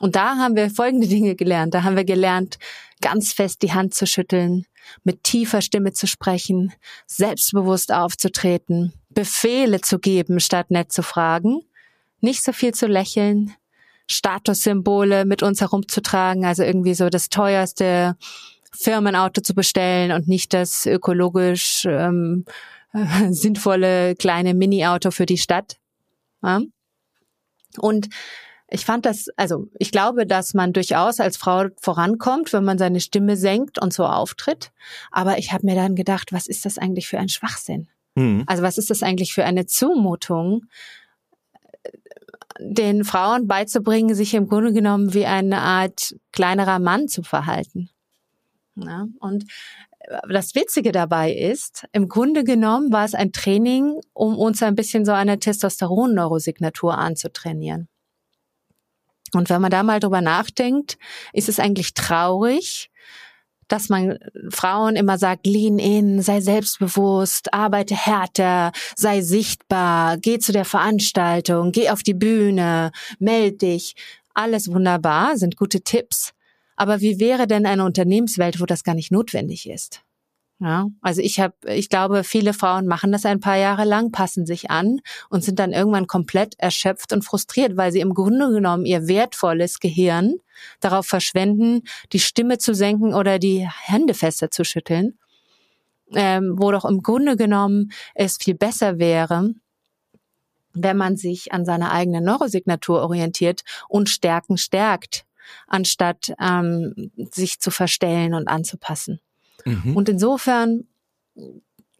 Und 0.00 0.16
da 0.16 0.36
haben 0.36 0.56
wir 0.56 0.70
folgende 0.70 1.06
Dinge 1.06 1.36
gelernt. 1.36 1.74
Da 1.74 1.84
haben 1.84 1.96
wir 1.96 2.04
gelernt, 2.04 2.58
ganz 3.00 3.32
fest 3.32 3.62
die 3.62 3.72
Hand 3.72 3.94
zu 3.94 4.06
schütteln, 4.06 4.66
mit 5.04 5.22
tiefer 5.22 5.60
Stimme 5.60 5.92
zu 5.92 6.06
sprechen, 6.06 6.72
selbstbewusst 7.06 7.92
aufzutreten, 7.92 8.92
Befehle 9.10 9.80
zu 9.80 9.98
geben, 9.98 10.40
statt 10.40 10.70
nett 10.70 10.90
zu 10.90 11.02
fragen, 11.02 11.60
nicht 12.20 12.42
so 12.42 12.52
viel 12.52 12.72
zu 12.72 12.86
lächeln, 12.86 13.54
Statussymbole 14.10 15.24
mit 15.24 15.42
uns 15.42 15.60
herumzutragen, 15.60 16.44
also 16.44 16.62
irgendwie 16.62 16.94
so 16.94 17.08
das 17.08 17.28
teuerste 17.28 18.16
Firmenauto 18.74 19.40
zu 19.40 19.54
bestellen 19.54 20.12
und 20.12 20.28
nicht 20.28 20.54
das 20.54 20.86
ökologisch 20.86 21.84
ähm, 21.86 22.44
sinnvolle 23.30 24.14
kleine 24.16 24.54
Mini-Auto 24.54 25.10
für 25.10 25.26
die 25.26 25.38
Stadt. 25.38 25.76
Ja? 26.42 26.60
Und 27.78 28.08
ich 28.68 28.86
fand 28.86 29.04
das, 29.04 29.28
also 29.36 29.68
ich 29.78 29.92
glaube, 29.92 30.26
dass 30.26 30.54
man 30.54 30.72
durchaus 30.72 31.20
als 31.20 31.36
Frau 31.36 31.66
vorankommt, 31.78 32.52
wenn 32.52 32.64
man 32.64 32.78
seine 32.78 33.00
Stimme 33.00 33.36
senkt 33.36 33.80
und 33.80 33.92
so 33.92 34.06
auftritt. 34.06 34.72
Aber 35.10 35.38
ich 35.38 35.52
habe 35.52 35.66
mir 35.66 35.74
dann 35.74 35.94
gedacht, 35.94 36.32
was 36.32 36.46
ist 36.46 36.64
das 36.64 36.78
eigentlich 36.78 37.06
für 37.06 37.18
ein 37.18 37.28
Schwachsinn? 37.28 37.88
Mhm. 38.14 38.44
Also 38.46 38.62
was 38.62 38.78
ist 38.78 38.88
das 38.88 39.02
eigentlich 39.02 39.34
für 39.34 39.44
eine 39.44 39.66
Zumutung, 39.66 40.64
den 42.58 43.04
Frauen 43.04 43.46
beizubringen, 43.46 44.14
sich 44.14 44.34
im 44.34 44.48
Grunde 44.48 44.72
genommen 44.72 45.12
wie 45.12 45.26
eine 45.26 45.58
Art 45.58 46.14
kleinerer 46.32 46.78
Mann 46.78 47.08
zu 47.08 47.22
verhalten? 47.22 47.90
Ja, 48.74 49.06
und 49.20 49.44
das 50.28 50.54
Witzige 50.54 50.92
dabei 50.92 51.32
ist, 51.32 51.86
im 51.92 52.08
Grunde 52.08 52.44
genommen 52.44 52.92
war 52.92 53.04
es 53.04 53.14
ein 53.14 53.32
Training, 53.32 54.00
um 54.12 54.36
uns 54.36 54.62
ein 54.62 54.74
bisschen 54.74 55.04
so 55.04 55.12
eine 55.12 55.38
Testosteron-Neurosignatur 55.38 56.96
anzutrainieren. 56.96 57.88
Und 59.34 59.48
wenn 59.48 59.62
man 59.62 59.70
da 59.70 59.82
mal 59.82 60.00
drüber 60.00 60.20
nachdenkt, 60.20 60.98
ist 61.32 61.48
es 61.48 61.58
eigentlich 61.58 61.94
traurig, 61.94 62.90
dass 63.68 63.88
man 63.88 64.18
Frauen 64.50 64.96
immer 64.96 65.16
sagt, 65.16 65.46
lean 65.46 65.78
in, 65.78 66.20
sei 66.20 66.40
selbstbewusst, 66.42 67.54
arbeite 67.54 67.94
härter, 67.94 68.72
sei 68.96 69.22
sichtbar, 69.22 70.18
geh 70.18 70.38
zu 70.38 70.52
der 70.52 70.66
Veranstaltung, 70.66 71.72
geh 71.72 71.88
auf 71.88 72.02
die 72.02 72.12
Bühne, 72.12 72.92
meld 73.18 73.62
dich. 73.62 73.94
Alles 74.34 74.70
wunderbar, 74.70 75.38
sind 75.38 75.56
gute 75.56 75.80
Tipps. 75.80 76.34
Aber 76.76 77.00
wie 77.00 77.18
wäre 77.20 77.46
denn 77.46 77.66
eine 77.66 77.84
Unternehmenswelt, 77.84 78.60
wo 78.60 78.66
das 78.66 78.84
gar 78.84 78.94
nicht 78.94 79.12
notwendig 79.12 79.68
ist? 79.68 80.02
Ja, 80.62 80.86
also 81.00 81.20
ich 81.20 81.40
habe, 81.40 81.54
ich 81.66 81.88
glaube, 81.88 82.22
viele 82.22 82.52
Frauen 82.54 82.86
machen 82.86 83.10
das 83.10 83.26
ein 83.26 83.40
paar 83.40 83.56
Jahre 83.56 83.84
lang, 83.84 84.12
passen 84.12 84.46
sich 84.46 84.70
an 84.70 85.00
und 85.28 85.42
sind 85.42 85.58
dann 85.58 85.72
irgendwann 85.72 86.06
komplett 86.06 86.54
erschöpft 86.56 87.12
und 87.12 87.24
frustriert, 87.24 87.76
weil 87.76 87.90
sie 87.90 87.98
im 87.98 88.14
Grunde 88.14 88.48
genommen 88.52 88.86
ihr 88.86 89.08
wertvolles 89.08 89.80
Gehirn 89.80 90.36
darauf 90.78 91.06
verschwenden, 91.06 91.82
die 92.12 92.20
Stimme 92.20 92.58
zu 92.58 92.74
senken 92.74 93.12
oder 93.12 93.40
die 93.40 93.68
Hände 93.68 94.14
fester 94.14 94.52
zu 94.52 94.64
schütteln, 94.64 95.18
ähm, 96.14 96.54
wo 96.56 96.70
doch 96.70 96.84
im 96.84 97.02
Grunde 97.02 97.36
genommen 97.36 97.90
es 98.14 98.36
viel 98.36 98.54
besser 98.54 99.00
wäre, 99.00 99.54
wenn 100.74 100.96
man 100.96 101.16
sich 101.16 101.52
an 101.52 101.64
seiner 101.64 101.90
eigenen 101.90 102.22
Neurosignatur 102.22 103.02
orientiert 103.02 103.62
und 103.88 104.08
Stärken 104.08 104.58
stärkt, 104.58 105.24
anstatt 105.66 106.32
ähm, 106.40 107.10
sich 107.30 107.60
zu 107.60 107.70
verstellen 107.70 108.34
und 108.34 108.48
anzupassen. 108.48 109.20
Mhm. 109.64 109.96
Und 109.96 110.08
insofern 110.08 110.84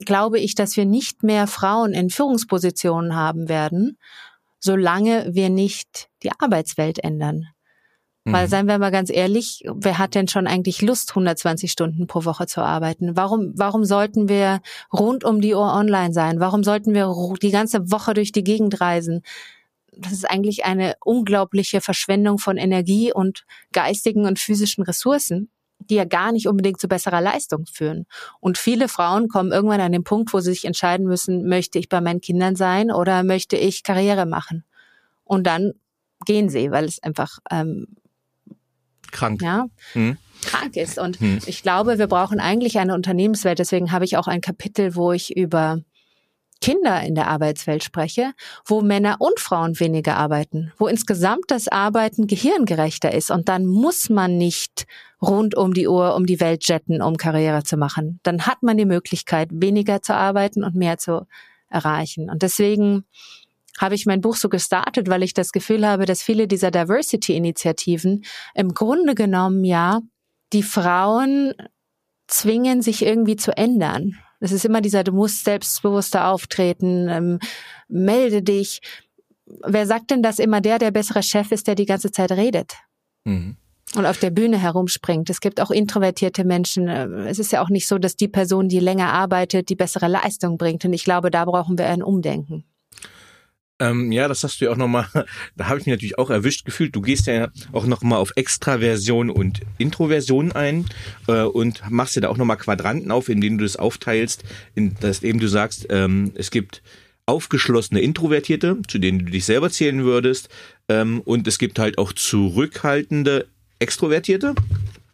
glaube 0.04 0.38
ich, 0.38 0.54
dass 0.54 0.76
wir 0.76 0.84
nicht 0.84 1.22
mehr 1.22 1.46
Frauen 1.46 1.92
in 1.92 2.10
Führungspositionen 2.10 3.14
haben 3.14 3.48
werden, 3.48 3.98
solange 4.58 5.34
wir 5.34 5.50
nicht 5.50 6.08
die 6.22 6.30
Arbeitswelt 6.38 6.98
ändern. 6.98 7.48
Mhm. 8.24 8.32
Weil, 8.32 8.48
seien 8.48 8.66
wir 8.66 8.78
mal 8.78 8.90
ganz 8.90 9.10
ehrlich, 9.10 9.64
wer 9.66 9.98
hat 9.98 10.14
denn 10.14 10.28
schon 10.28 10.46
eigentlich 10.46 10.82
Lust, 10.82 11.10
120 11.10 11.70
Stunden 11.70 12.06
pro 12.06 12.24
Woche 12.24 12.46
zu 12.46 12.62
arbeiten? 12.62 13.16
Warum, 13.16 13.52
warum 13.56 13.84
sollten 13.84 14.28
wir 14.28 14.60
rund 14.92 15.24
um 15.24 15.40
die 15.40 15.54
Uhr 15.54 15.72
online 15.72 16.12
sein? 16.12 16.38
Warum 16.38 16.62
sollten 16.62 16.94
wir 16.94 17.12
die 17.40 17.50
ganze 17.50 17.90
Woche 17.90 18.14
durch 18.14 18.32
die 18.32 18.44
Gegend 18.44 18.80
reisen? 18.80 19.22
Das 19.94 20.12
ist 20.12 20.28
eigentlich 20.28 20.64
eine 20.64 20.94
unglaubliche 21.04 21.80
Verschwendung 21.80 22.38
von 22.38 22.56
Energie 22.56 23.12
und 23.12 23.44
geistigen 23.72 24.26
und 24.26 24.38
physischen 24.38 24.84
Ressourcen 24.84 25.50
die 25.88 25.96
ja 25.96 26.04
gar 26.04 26.32
nicht 26.32 26.48
unbedingt 26.48 26.80
zu 26.80 26.88
besserer 26.88 27.20
Leistung 27.20 27.66
führen. 27.66 28.06
Und 28.40 28.58
viele 28.58 28.88
Frauen 28.88 29.28
kommen 29.28 29.52
irgendwann 29.52 29.80
an 29.80 29.92
den 29.92 30.04
Punkt, 30.04 30.32
wo 30.32 30.40
sie 30.40 30.52
sich 30.52 30.64
entscheiden 30.64 31.06
müssen, 31.06 31.48
möchte 31.48 31.78
ich 31.78 31.88
bei 31.88 32.00
meinen 32.00 32.20
Kindern 32.20 32.56
sein 32.56 32.90
oder 32.90 33.22
möchte 33.22 33.56
ich 33.56 33.82
Karriere 33.82 34.26
machen? 34.26 34.64
Und 35.24 35.46
dann 35.46 35.72
gehen 36.24 36.48
sie, 36.48 36.70
weil 36.70 36.84
es 36.84 37.02
einfach 37.02 37.38
ähm, 37.50 37.96
krank. 39.10 39.42
Ja, 39.42 39.66
hm. 39.92 40.16
krank 40.44 40.76
ist. 40.76 40.98
Und 40.98 41.20
hm. 41.20 41.38
ich 41.46 41.62
glaube, 41.62 41.98
wir 41.98 42.06
brauchen 42.06 42.40
eigentlich 42.40 42.78
eine 42.78 42.94
Unternehmenswelt. 42.94 43.58
Deswegen 43.58 43.92
habe 43.92 44.04
ich 44.04 44.16
auch 44.16 44.28
ein 44.28 44.40
Kapitel, 44.40 44.94
wo 44.94 45.12
ich 45.12 45.36
über 45.36 45.80
Kinder 46.62 47.02
in 47.02 47.14
der 47.14 47.26
Arbeitswelt 47.26 47.84
spreche, 47.84 48.32
wo 48.64 48.80
Männer 48.80 49.16
und 49.18 49.40
Frauen 49.40 49.78
weniger 49.80 50.16
arbeiten, 50.16 50.72
wo 50.78 50.86
insgesamt 50.86 51.46
das 51.48 51.68
Arbeiten 51.68 52.26
gehirngerechter 52.26 53.12
ist 53.12 53.30
und 53.30 53.48
dann 53.48 53.66
muss 53.66 54.08
man 54.08 54.38
nicht 54.38 54.86
rund 55.20 55.56
um 55.56 55.74
die 55.74 55.88
Uhr 55.88 56.14
um 56.14 56.24
die 56.24 56.40
Welt 56.40 56.66
jetten, 56.66 57.02
um 57.02 57.16
Karriere 57.16 57.64
zu 57.64 57.76
machen. 57.76 58.20
Dann 58.22 58.46
hat 58.46 58.62
man 58.62 58.76
die 58.78 58.86
Möglichkeit, 58.86 59.48
weniger 59.52 60.00
zu 60.00 60.14
arbeiten 60.14 60.64
und 60.64 60.74
mehr 60.74 60.98
zu 60.98 61.26
erreichen. 61.68 62.30
Und 62.30 62.42
deswegen 62.42 63.04
habe 63.78 63.94
ich 63.94 64.06
mein 64.06 64.20
Buch 64.20 64.36
so 64.36 64.48
gestartet, 64.48 65.08
weil 65.08 65.22
ich 65.22 65.34
das 65.34 65.52
Gefühl 65.52 65.86
habe, 65.86 66.06
dass 66.06 66.22
viele 66.22 66.46
dieser 66.46 66.70
Diversity-Initiativen 66.70 68.24
im 68.54 68.74
Grunde 68.74 69.14
genommen 69.14 69.64
ja 69.64 70.00
die 70.52 70.62
Frauen 70.62 71.54
zwingen, 72.28 72.82
sich 72.82 73.04
irgendwie 73.04 73.36
zu 73.36 73.56
ändern. 73.56 74.18
Es 74.42 74.52
ist 74.52 74.64
immer 74.64 74.80
dieser, 74.80 75.04
du 75.04 75.12
musst 75.12 75.44
selbstbewusster 75.44 76.28
auftreten, 76.28 77.08
ähm, 77.08 77.38
melde 77.88 78.42
dich. 78.42 78.80
Wer 79.64 79.86
sagt 79.86 80.10
denn, 80.10 80.22
dass 80.22 80.38
immer 80.38 80.60
der 80.60 80.78
der 80.78 80.90
bessere 80.90 81.22
Chef 81.22 81.52
ist, 81.52 81.66
der 81.66 81.74
die 81.74 81.86
ganze 81.86 82.10
Zeit 82.10 82.32
redet? 82.32 82.74
Mhm. 83.24 83.56
Und 83.94 84.06
auf 84.06 84.18
der 84.18 84.30
Bühne 84.30 84.58
herumspringt. 84.58 85.28
Es 85.28 85.40
gibt 85.40 85.60
auch 85.60 85.70
introvertierte 85.70 86.44
Menschen. 86.44 86.88
Es 86.88 87.38
ist 87.38 87.52
ja 87.52 87.62
auch 87.62 87.68
nicht 87.68 87.86
so, 87.86 87.98
dass 87.98 88.16
die 88.16 88.28
Person, 88.28 88.68
die 88.68 88.80
länger 88.80 89.12
arbeitet, 89.12 89.68
die 89.68 89.76
bessere 89.76 90.08
Leistung 90.08 90.56
bringt. 90.56 90.84
Und 90.86 90.94
ich 90.94 91.04
glaube, 91.04 91.30
da 91.30 91.44
brauchen 91.44 91.76
wir 91.76 91.86
ein 91.86 92.02
Umdenken. 92.02 92.64
Ähm, 93.82 94.12
ja, 94.12 94.28
das 94.28 94.44
hast 94.44 94.60
du 94.60 94.66
ja 94.66 94.70
auch 94.70 94.76
nochmal, 94.76 95.06
da 95.56 95.66
habe 95.66 95.80
ich 95.80 95.86
mich 95.86 95.92
natürlich 95.92 96.18
auch 96.18 96.30
erwischt 96.30 96.64
gefühlt. 96.64 96.94
Du 96.94 97.00
gehst 97.00 97.26
ja 97.26 97.48
auch 97.72 97.84
nochmal 97.84 98.20
auf 98.20 98.32
Extraversion 98.36 99.28
und 99.28 99.60
Introversion 99.78 100.52
ein 100.52 100.86
äh, 101.26 101.42
und 101.42 101.82
machst 101.90 102.14
ja 102.14 102.22
da 102.22 102.28
auch 102.28 102.36
nochmal 102.36 102.58
Quadranten 102.58 103.10
auf, 103.10 103.28
in 103.28 103.40
denen 103.40 103.58
du 103.58 103.64
das 103.64 103.76
aufteilst, 103.76 104.44
in 104.76 104.94
das 105.00 105.24
eben 105.24 105.40
du 105.40 105.48
sagst, 105.48 105.86
ähm, 105.90 106.30
es 106.36 106.52
gibt 106.52 106.80
aufgeschlossene 107.26 108.00
Introvertierte, 108.00 108.78
zu 108.86 108.98
denen 108.98 109.20
du 109.20 109.24
dich 109.26 109.44
selber 109.44 109.70
zählen 109.70 110.04
würdest, 110.04 110.48
ähm, 110.88 111.20
und 111.20 111.48
es 111.48 111.58
gibt 111.58 111.78
halt 111.78 111.98
auch 111.98 112.12
zurückhaltende 112.12 113.46
Extrovertierte. 113.80 114.54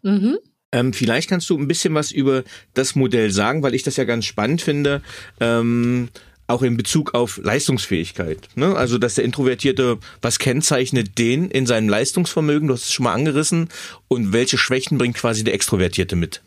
Mhm. 0.02 0.38
Ähm, 0.72 0.92
vielleicht 0.92 1.30
kannst 1.30 1.48
du 1.48 1.56
ein 1.56 1.68
bisschen 1.68 1.94
was 1.94 2.10
über 2.10 2.44
das 2.74 2.94
Modell 2.94 3.30
sagen, 3.30 3.62
weil 3.62 3.74
ich 3.74 3.82
das 3.82 3.96
ja 3.96 4.04
ganz 4.04 4.26
spannend 4.26 4.60
finde. 4.60 5.00
Ähm, 5.40 6.10
auch 6.48 6.62
in 6.62 6.76
Bezug 6.76 7.14
auf 7.14 7.38
Leistungsfähigkeit. 7.42 8.48
Ne? 8.56 8.74
Also, 8.74 8.98
dass 8.98 9.14
der 9.14 9.24
Introvertierte, 9.24 9.98
was 10.22 10.38
kennzeichnet 10.38 11.18
den 11.18 11.50
in 11.50 11.66
seinem 11.66 11.88
Leistungsvermögen? 11.88 12.68
Du 12.68 12.74
hast 12.74 12.84
es 12.84 12.92
schon 12.92 13.04
mal 13.04 13.14
angerissen. 13.14 13.68
Und 14.08 14.32
welche 14.32 14.58
Schwächen 14.58 14.98
bringt 14.98 15.16
quasi 15.16 15.44
der 15.44 15.54
Extrovertierte 15.54 16.16
mit? 16.16 16.42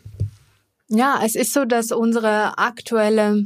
Ja, 0.88 1.20
es 1.24 1.36
ist 1.36 1.52
so, 1.54 1.64
dass 1.64 1.92
unsere 1.92 2.58
aktuelle 2.58 3.44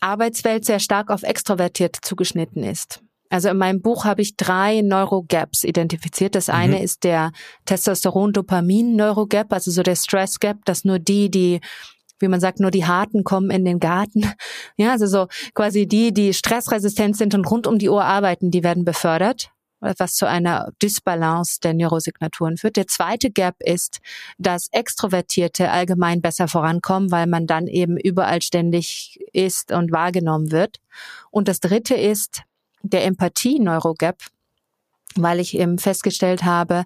Arbeitswelt 0.00 0.64
sehr 0.64 0.80
stark 0.80 1.10
auf 1.10 1.22
Extrovertierte 1.22 2.00
zugeschnitten 2.00 2.64
ist. 2.64 3.00
Also 3.30 3.50
in 3.50 3.58
meinem 3.58 3.82
Buch 3.82 4.04
habe 4.04 4.22
ich 4.22 4.36
drei 4.36 4.80
Neurogaps 4.80 5.64
identifiziert. 5.64 6.34
Das 6.34 6.48
eine 6.48 6.78
mhm. 6.78 6.82
ist 6.82 7.04
der 7.04 7.32
Testosteron-Dopamin-Neurogap, 7.66 9.52
also 9.52 9.70
so 9.70 9.82
der 9.82 9.96
Stress-Gap, 9.96 10.64
dass 10.64 10.84
nur 10.84 10.98
die, 10.98 11.30
die 11.30 11.60
wie 12.20 12.28
man 12.28 12.40
sagt, 12.40 12.60
nur 12.60 12.70
die 12.70 12.86
Harten 12.86 13.24
kommen 13.24 13.50
in 13.50 13.64
den 13.64 13.80
Garten. 13.80 14.30
Ja, 14.76 14.92
also 14.92 15.06
so 15.06 15.26
quasi 15.54 15.86
die, 15.86 16.12
die 16.12 16.32
stressresistent 16.32 17.16
sind 17.16 17.34
und 17.34 17.50
rund 17.50 17.66
um 17.66 17.78
die 17.78 17.88
Uhr 17.88 18.04
arbeiten, 18.04 18.50
die 18.50 18.62
werden 18.62 18.84
befördert 18.84 19.50
was 19.80 20.14
zu 20.14 20.26
einer 20.26 20.72
Dysbalance 20.82 21.60
der 21.62 21.74
Neurosignaturen 21.74 22.56
führt. 22.56 22.76
Der 22.76 22.86
zweite 22.86 23.30
Gap 23.30 23.56
ist, 23.60 24.00
dass 24.38 24.68
Extrovertierte 24.72 25.70
allgemein 25.70 26.20
besser 26.20 26.48
vorankommen, 26.48 27.10
weil 27.10 27.26
man 27.26 27.46
dann 27.46 27.66
eben 27.66 27.96
überall 27.96 28.42
ständig 28.42 29.20
ist 29.32 29.72
und 29.72 29.92
wahrgenommen 29.92 30.50
wird. 30.50 30.78
Und 31.30 31.48
das 31.48 31.60
dritte 31.60 31.94
ist 31.94 32.42
der 32.82 33.04
Empathie-Neurogap. 33.04 34.22
Weil 35.22 35.40
ich 35.40 35.58
eben 35.58 35.78
festgestellt 35.78 36.44
habe, 36.44 36.84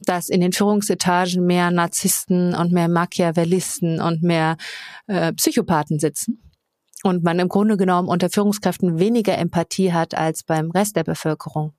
dass 0.00 0.28
in 0.28 0.40
den 0.40 0.52
Führungsetagen 0.52 1.44
mehr 1.44 1.70
Narzissten 1.70 2.54
und 2.54 2.72
mehr 2.72 2.88
Machiavellisten 2.88 4.00
und 4.00 4.22
mehr 4.22 4.56
äh, 5.06 5.32
Psychopathen 5.32 5.98
sitzen 5.98 6.42
und 7.02 7.22
man 7.22 7.38
im 7.38 7.48
Grunde 7.48 7.76
genommen 7.76 8.08
unter 8.08 8.30
Führungskräften 8.30 8.98
weniger 8.98 9.36
Empathie 9.38 9.92
hat 9.92 10.14
als 10.14 10.42
beim 10.42 10.70
Rest 10.70 10.96
der 10.96 11.04
Bevölkerung. 11.04 11.74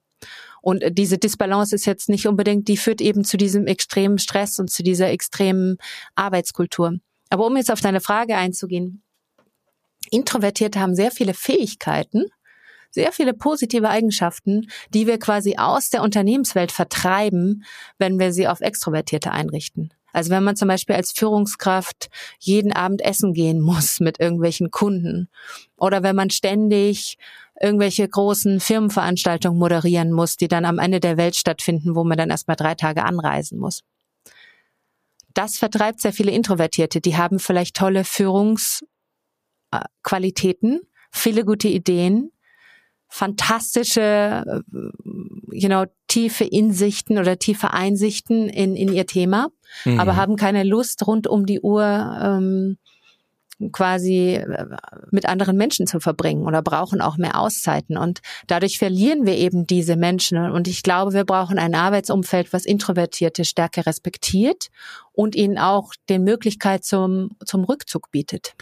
Und 0.61 0.83
diese 0.91 1.17
Disbalance 1.17 1.75
ist 1.75 1.85
jetzt 1.85 2.07
nicht 2.07 2.27
unbedingt, 2.27 2.69
die 2.69 2.77
führt 2.77 3.01
eben 3.01 3.25
zu 3.25 3.35
diesem 3.35 3.67
extremen 3.67 4.17
Stress 4.17 4.59
und 4.59 4.69
zu 4.69 4.81
dieser 4.81 5.09
extremen 5.09 5.77
Arbeitskultur. 6.15 6.99
Aber 7.29 7.45
um 7.45 7.57
jetzt 7.57 7.71
auf 7.71 7.81
deine 7.81 7.99
Frage 7.99 8.37
einzugehen, 8.37 9.03
Introvertierte 10.11 10.79
haben 10.79 10.95
sehr 10.95 11.11
viele 11.11 11.33
Fähigkeiten, 11.33 12.25
sehr 12.93 13.11
viele 13.11 13.33
positive 13.33 13.89
Eigenschaften, 13.89 14.67
die 14.93 15.07
wir 15.07 15.17
quasi 15.17 15.55
aus 15.57 15.89
der 15.89 16.03
Unternehmenswelt 16.03 16.71
vertreiben, 16.71 17.65
wenn 17.97 18.19
wir 18.19 18.31
sie 18.31 18.47
auf 18.47 18.61
Extrovertierte 18.61 19.31
einrichten. 19.31 19.91
Also 20.13 20.29
wenn 20.29 20.43
man 20.43 20.55
zum 20.55 20.67
Beispiel 20.67 20.95
als 20.95 21.11
Führungskraft 21.11 22.09
jeden 22.39 22.71
Abend 22.71 23.01
essen 23.01 23.33
gehen 23.33 23.59
muss 23.61 23.99
mit 23.99 24.19
irgendwelchen 24.19 24.71
Kunden 24.71 25.27
oder 25.75 26.03
wenn 26.03 26.15
man 26.15 26.29
ständig 26.29 27.17
irgendwelche 27.59 28.07
großen 28.07 28.59
Firmenveranstaltungen 28.59 29.59
moderieren 29.59 30.11
muss, 30.11 30.37
die 30.37 30.47
dann 30.47 30.65
am 30.65 30.79
Ende 30.79 30.99
der 30.99 31.17
Welt 31.17 31.35
stattfinden, 31.35 31.95
wo 31.95 32.03
man 32.03 32.17
dann 32.17 32.29
erstmal 32.29 32.55
drei 32.55 32.75
Tage 32.75 33.03
anreisen 33.03 33.59
muss. 33.59 33.81
Das 35.33 35.57
vertreibt 35.57 36.01
sehr 36.01 36.13
viele 36.13 36.31
Introvertierte. 36.31 37.01
Die 37.01 37.17
haben 37.17 37.39
vielleicht 37.39 37.75
tolle 37.75 38.03
Führungsqualitäten, 38.03 40.81
viele 41.11 41.45
gute 41.45 41.67
Ideen, 41.67 42.32
fantastische, 43.13 44.01
äh, 44.01 44.61
you 45.51 45.67
know, 45.67 45.85
tiefe 46.07 46.45
Insichten 46.45 47.19
oder 47.19 47.37
tiefe 47.37 47.71
Einsichten 47.71 48.49
in, 48.49 48.75
in 48.75 48.91
ihr 48.91 49.05
Thema, 49.05 49.49
mhm. 49.85 49.99
aber 49.99 50.15
haben 50.15 50.35
keine 50.35 50.63
Lust, 50.63 51.05
rund 51.05 51.27
um 51.27 51.45
die 51.45 51.61
Uhr 51.61 51.83
ähm, 51.85 52.77
quasi 53.71 54.33
äh, 54.35 54.65
mit 55.11 55.27
anderen 55.27 55.57
Menschen 55.57 55.85
zu 55.85 55.99
verbringen 55.99 56.47
oder 56.47 56.63
brauchen 56.63 57.01
auch 57.01 57.17
mehr 57.17 57.39
Auszeiten. 57.39 57.97
Und 57.97 58.21
dadurch 58.47 58.79
verlieren 58.79 59.27
wir 59.27 59.37
eben 59.37 59.67
diese 59.67 59.95
Menschen. 59.95 60.39
Und 60.51 60.67
ich 60.67 60.81
glaube, 60.81 61.13
wir 61.13 61.23
brauchen 61.23 61.59
ein 61.59 61.75
Arbeitsumfeld, 61.75 62.51
was 62.51 62.65
Introvertierte 62.65 63.45
stärker 63.45 63.85
respektiert 63.85 64.69
und 65.11 65.35
ihnen 65.35 65.59
auch 65.59 65.93
den 66.09 66.23
Möglichkeit 66.23 66.83
zum, 66.83 67.29
zum 67.45 67.63
Rückzug 67.63 68.09
bietet. 68.09 68.55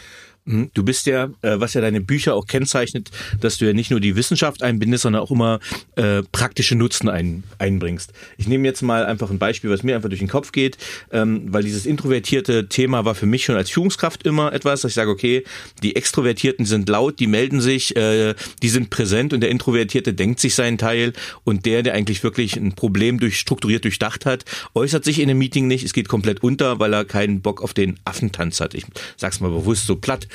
Mhm. 0.44 0.70
Du 0.74 0.82
bist 0.82 1.06
ja, 1.06 1.24
äh, 1.42 1.60
was 1.60 1.74
ja 1.74 1.80
deine 1.80 2.00
Bücher 2.00 2.34
auch 2.34 2.46
kennzeichnet, 2.46 3.10
dass 3.40 3.58
du 3.58 3.66
ja 3.66 3.72
nicht 3.72 3.90
nur 3.90 4.00
die 4.00 4.16
Wissenschaft 4.16 4.62
einbindest, 4.62 5.02
sondern 5.02 5.22
auch 5.22 5.30
immer 5.30 5.60
äh, 5.94 6.22
praktische 6.32 6.74
Nutzen 6.74 7.08
ein, 7.08 7.44
einbringst. 7.58 8.12
Ich 8.38 8.48
nehme 8.48 8.66
jetzt 8.66 8.82
mal 8.82 9.06
einfach 9.06 9.30
ein 9.30 9.38
Beispiel, 9.38 9.70
was 9.70 9.84
mir 9.84 9.94
einfach 9.94 10.08
durch 10.08 10.18
den 10.18 10.28
Kopf 10.28 10.50
geht, 10.50 10.78
ähm, 11.12 11.44
weil 11.52 11.62
dieses 11.62 11.86
introvertierte 11.86 12.68
Thema 12.68 13.04
war 13.04 13.14
für 13.14 13.26
mich 13.26 13.44
schon 13.44 13.54
als 13.54 13.70
Führungskraft 13.70 14.24
immer 14.26 14.52
etwas, 14.52 14.80
dass 14.80 14.90
ich 14.90 14.96
sage, 14.96 15.10
okay, 15.10 15.44
die 15.82 15.94
Extrovertierten 15.94 16.66
sind 16.66 16.88
laut, 16.88 17.20
die 17.20 17.28
melden 17.28 17.60
sich, 17.60 17.94
äh, 17.94 18.34
die 18.62 18.68
sind 18.68 18.90
präsent 18.90 19.32
und 19.32 19.40
der 19.40 19.50
Introvertierte 19.50 20.12
denkt 20.12 20.40
sich 20.40 20.56
seinen 20.56 20.76
Teil 20.76 21.12
und 21.44 21.66
der, 21.66 21.84
der 21.84 21.94
eigentlich 21.94 22.24
wirklich 22.24 22.56
ein 22.56 22.72
Problem 22.72 23.20
durch 23.20 23.38
strukturiert 23.38 23.84
durchdacht 23.84 24.26
hat, 24.26 24.44
äußert 24.74 25.04
sich 25.04 25.20
in 25.20 25.30
einem 25.30 25.38
Meeting 25.38 25.68
nicht, 25.68 25.84
es 25.84 25.92
geht 25.92 26.08
komplett 26.08 26.42
unter, 26.42 26.80
weil 26.80 26.92
er 26.92 27.04
keinen 27.04 27.42
Bock 27.42 27.62
auf 27.62 27.74
den 27.74 28.00
Affentanz 28.04 28.60
hat. 28.60 28.74
Ich 28.74 28.84
sag's 29.16 29.38
mal 29.38 29.50
bewusst 29.50 29.86
so 29.86 29.94
platt. 29.94 30.26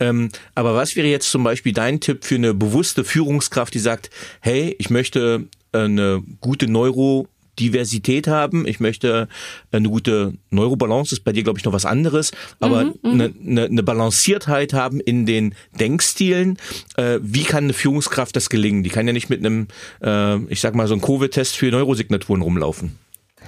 Ähm, 0.00 0.30
aber 0.54 0.74
was 0.74 0.96
wäre 0.96 1.08
jetzt 1.08 1.30
zum 1.30 1.44
Beispiel 1.44 1.72
dein 1.72 2.00
Tipp 2.00 2.24
für 2.24 2.36
eine 2.36 2.54
bewusste 2.54 3.04
Führungskraft, 3.04 3.74
die 3.74 3.78
sagt, 3.78 4.10
hey, 4.40 4.74
ich 4.78 4.90
möchte 4.90 5.46
äh, 5.72 5.78
eine 5.78 6.22
gute 6.40 6.68
Neuro 6.68 7.28
Diversität 7.58 8.28
haben. 8.28 8.66
Ich 8.66 8.80
möchte 8.80 9.28
eine 9.72 9.88
gute 9.88 10.34
Neurobalance, 10.50 11.14
ist 11.14 11.24
bei 11.24 11.32
dir, 11.32 11.42
glaube 11.42 11.58
ich, 11.58 11.64
noch 11.64 11.72
was 11.72 11.86
anderes, 11.86 12.32
aber 12.60 12.84
mhm, 12.84 12.94
mhm, 13.02 13.10
eine, 13.10 13.34
eine, 13.44 13.64
eine 13.64 13.82
Balanciertheit 13.82 14.72
haben 14.72 15.00
in 15.00 15.26
den 15.26 15.54
Denkstilen. 15.78 16.58
Äh, 16.96 17.18
wie 17.22 17.44
kann 17.44 17.64
eine 17.64 17.72
Führungskraft 17.72 18.36
das 18.36 18.50
gelingen? 18.50 18.82
Die 18.82 18.90
kann 18.90 19.06
ja 19.06 19.12
nicht 19.12 19.30
mit 19.30 19.44
einem, 19.44 19.68
äh, 20.02 20.36
ich 20.52 20.60
sag 20.60 20.74
mal, 20.74 20.86
so 20.86 20.94
einem 20.94 21.02
Covid-Test 21.02 21.56
für 21.56 21.70
Neurosignaturen 21.70 22.42
rumlaufen. 22.42 22.98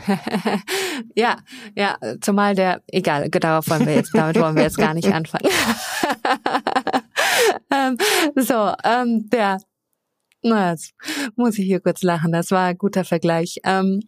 ja, 1.14 1.38
ja, 1.76 1.96
zumal 2.20 2.54
der, 2.54 2.82
egal, 2.88 3.28
darauf 3.30 3.68
wollen 3.68 3.86
wir 3.86 3.94
jetzt, 3.94 4.14
damit 4.14 4.38
wollen 4.40 4.56
wir 4.56 4.62
jetzt 4.62 4.78
gar 4.78 4.94
nicht 4.94 5.12
anfangen. 5.12 5.50
ähm, 7.72 7.96
so, 8.36 8.72
ähm, 8.84 9.28
der, 9.30 9.58
na, 10.42 10.72
jetzt 10.72 10.94
muss 11.36 11.58
ich 11.58 11.66
hier 11.66 11.80
kurz 11.80 12.02
lachen, 12.02 12.32
das 12.32 12.50
war 12.50 12.66
ein 12.66 12.78
guter 12.78 13.04
Vergleich. 13.04 13.58
Ähm, 13.64 14.00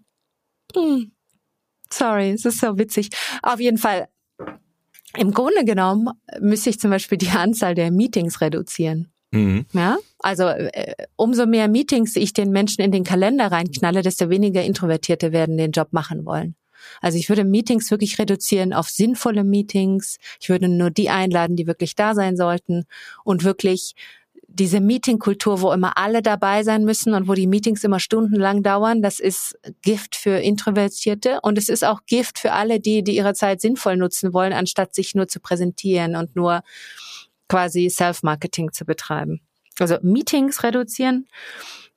hm, 0.74 1.12
sorry, 1.92 2.30
es 2.30 2.44
ist 2.44 2.60
so 2.60 2.78
witzig. 2.78 3.10
Auf 3.42 3.60
jeden 3.60 3.78
Fall, 3.78 4.08
im 5.16 5.32
Grunde 5.32 5.64
genommen 5.64 6.08
müsste 6.40 6.70
ich 6.70 6.78
zum 6.78 6.90
Beispiel 6.90 7.18
die 7.18 7.30
Anzahl 7.30 7.74
der 7.74 7.90
Meetings 7.90 8.40
reduzieren. 8.40 9.12
Mhm. 9.32 9.66
Ja, 9.72 9.98
also 10.18 10.44
äh, 10.48 10.94
umso 11.16 11.46
mehr 11.46 11.68
Meetings 11.68 12.16
ich 12.16 12.32
den 12.32 12.50
Menschen 12.50 12.82
in 12.82 12.90
den 12.90 13.04
Kalender 13.04 13.52
reinknalle, 13.52 14.02
desto 14.02 14.28
weniger 14.28 14.62
Introvertierte 14.62 15.32
werden 15.32 15.56
den 15.56 15.70
Job 15.70 15.88
machen 15.92 16.24
wollen. 16.24 16.56
Also 17.00 17.18
ich 17.18 17.28
würde 17.28 17.44
Meetings 17.44 17.90
wirklich 17.90 18.18
reduzieren 18.18 18.72
auf 18.72 18.88
sinnvolle 18.88 19.44
Meetings. 19.44 20.18
Ich 20.40 20.48
würde 20.48 20.68
nur 20.68 20.90
die 20.90 21.10
einladen, 21.10 21.56
die 21.56 21.66
wirklich 21.66 21.94
da 21.94 22.14
sein 22.14 22.36
sollten 22.36 22.84
und 23.22 23.44
wirklich 23.44 23.94
diese 24.52 24.80
Meetingkultur, 24.80 25.60
wo 25.60 25.72
immer 25.72 25.96
alle 25.96 26.22
dabei 26.22 26.64
sein 26.64 26.84
müssen 26.84 27.14
und 27.14 27.28
wo 27.28 27.34
die 27.34 27.46
Meetings 27.46 27.84
immer 27.84 28.00
stundenlang 28.00 28.64
dauern, 28.64 29.00
das 29.00 29.20
ist 29.20 29.56
Gift 29.80 30.16
für 30.16 30.38
Introvertierte 30.38 31.38
und 31.42 31.56
es 31.56 31.68
ist 31.68 31.84
auch 31.84 32.00
Gift 32.06 32.38
für 32.38 32.52
alle, 32.52 32.80
die, 32.80 33.04
die 33.04 33.14
ihre 33.14 33.34
Zeit 33.34 33.60
sinnvoll 33.60 33.96
nutzen 33.96 34.32
wollen, 34.32 34.52
anstatt 34.52 34.94
sich 34.94 35.14
nur 35.14 35.28
zu 35.28 35.38
präsentieren 35.38 36.16
und 36.16 36.34
nur 36.34 36.62
quasi 37.50 37.90
Self-Marketing 37.90 38.72
zu 38.72 38.84
betreiben. 38.84 39.40
Also 39.78 39.98
Meetings 40.02 40.62
reduzieren. 40.62 41.26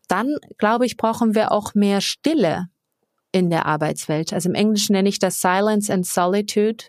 Dann, 0.08 0.36
glaube 0.58 0.86
ich, 0.86 0.98
brauchen 0.98 1.36
wir 1.36 1.52
auch 1.52 1.76
mehr 1.76 2.02
Stille 2.02 2.70
in 3.32 3.50
der 3.50 3.66
Arbeitswelt. 3.68 4.34
Also 4.34 4.50
im 4.50 4.56
Englischen 4.56 4.94
nenne 4.94 5.10
ich 5.10 5.20
das 5.20 5.42
Silence 5.42 5.94
and 5.94 6.06
Solitude. 6.06 6.86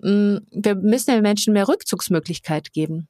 Mm, 0.00 0.38
wir 0.50 0.74
müssen 0.74 1.12
den 1.12 1.22
Menschen 1.22 1.52
mehr 1.52 1.68
Rückzugsmöglichkeit 1.68 2.72
geben. 2.72 3.08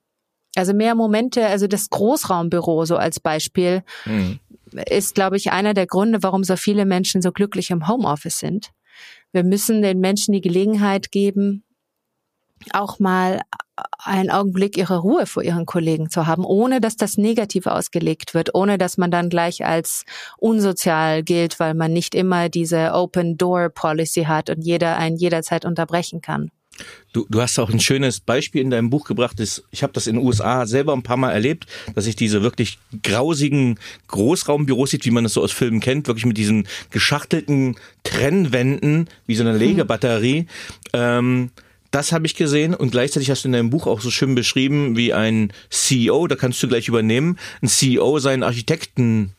Also 0.55 0.75
mehr 0.75 0.95
Momente, 0.95 1.47
also 1.47 1.67
das 1.67 1.91
Großraumbüro 1.91 2.85
so 2.85 2.97
als 2.97 3.19
Beispiel 3.19 3.83
mhm. 4.05 4.41
ist, 4.89 5.15
glaube 5.15 5.37
ich, 5.37 5.53
einer 5.53 5.75
der 5.75 5.87
Gründe, 5.87 6.23
warum 6.23 6.45
so 6.45 6.57
viele 6.57 6.85
Menschen 6.85 7.23
so 7.23 7.33
glücklich 7.33 7.71
im 7.71 7.89
Homeoffice 7.89 8.39
sind. 8.39 8.71
Wir 9.33 9.45
müssen 9.45 9.83
den 9.83 10.01
Menschen 10.01 10.33
die 10.33 10.41
Gelegenheit 10.41 11.11
geben, 11.13 11.66
auch 12.73 12.99
mal 12.99 13.41
einen 13.99 14.31
Augenblick 14.31 14.79
ihre 14.79 14.99
Ruhe 14.99 15.27
vor 15.27 15.43
ihren 15.43 15.67
Kollegen 15.67 16.09
zu 16.09 16.27
haben, 16.27 16.45
ohne 16.45 16.81
dass 16.81 16.97
das 16.97 17.19
negativ 17.19 17.67
ausgelegt 17.67 18.33
wird, 18.33 18.55
ohne 18.55 18.79
dass 18.79 18.97
man 18.97 19.11
dann 19.11 19.29
gleich 19.29 19.65
als 19.65 20.05
unsozial 20.39 21.23
gilt, 21.23 21.61
weil 21.61 21.75
man 21.75 21.93
nicht 21.93 22.15
immer 22.15 22.49
diese 22.49 22.93
Open 22.93 23.37
Door 23.37 23.71
Policy 23.71 24.25
hat 24.25 24.49
und 24.49 24.63
jeder 24.63 24.97
einen 24.97 25.17
jederzeit 25.17 25.65
unterbrechen 25.65 26.23
kann. 26.23 26.51
Du, 27.13 27.27
du 27.31 27.41
hast 27.41 27.59
auch 27.59 27.71
ein 27.71 27.81
schönes 27.81 28.21
Beispiel 28.21 28.61
in 28.61 28.71
deinem 28.71 28.91
Buch 28.91 29.07
gebracht. 29.07 29.41
Das, 29.41 29.63
ich 29.71 29.83
habe 29.83 29.95
das 29.95 30.07
in 30.07 30.17
den 30.17 30.27
USA 30.27 30.67
selber 30.67 30.93
ein 30.93 31.03
paar 31.03 31.17
Mal 31.17 31.33
erlebt, 31.33 31.67
dass 31.95 32.07
ich 32.07 32.17
diese 32.17 32.43
wirklich 32.43 32.79
grausigen 33.03 33.79
Großraumbüros 34.09 34.91
sieht, 34.91 35.07
wie 35.07 35.11
man 35.11 35.25
das 35.25 35.33
so 35.33 35.43
aus 35.43 35.53
Filmen 35.53 35.81
kennt, 35.81 36.07
wirklich 36.07 36.27
mit 36.27 36.37
diesen 36.37 36.69
geschachtelten 36.91 37.77
Trennwänden, 38.05 39.09
wie 39.27 39.37
so 39.37 39.43
eine 39.43 39.53
hm. 39.53 39.59
Legebatterie. 39.59 40.41
Hm. 40.41 40.47
Ähm, 40.93 41.51
das 41.97 42.13
habe 42.13 42.27
ich 42.27 42.35
gesehen 42.35 42.75
und 42.75 42.91
gleichzeitig 42.91 43.31
hast 43.31 43.45
du 43.45 43.49
in 43.49 43.53
deinem 43.53 43.71
Buch 43.71 43.87
auch 43.87 44.03
so 44.03 44.11
schön 44.11 44.35
beschrieben, 44.35 44.99
wie 44.99 45.15
ein 45.15 45.51
CEO, 45.71 46.27
da 46.27 46.37
kannst 46.37 46.63
du 46.63 46.69
gleich 46.69 46.89
übernehmen, 46.89 47.39
ein 47.63 47.69
CEO 47.69 48.19
seinen 48.19 48.43
Architekten 48.43 49.33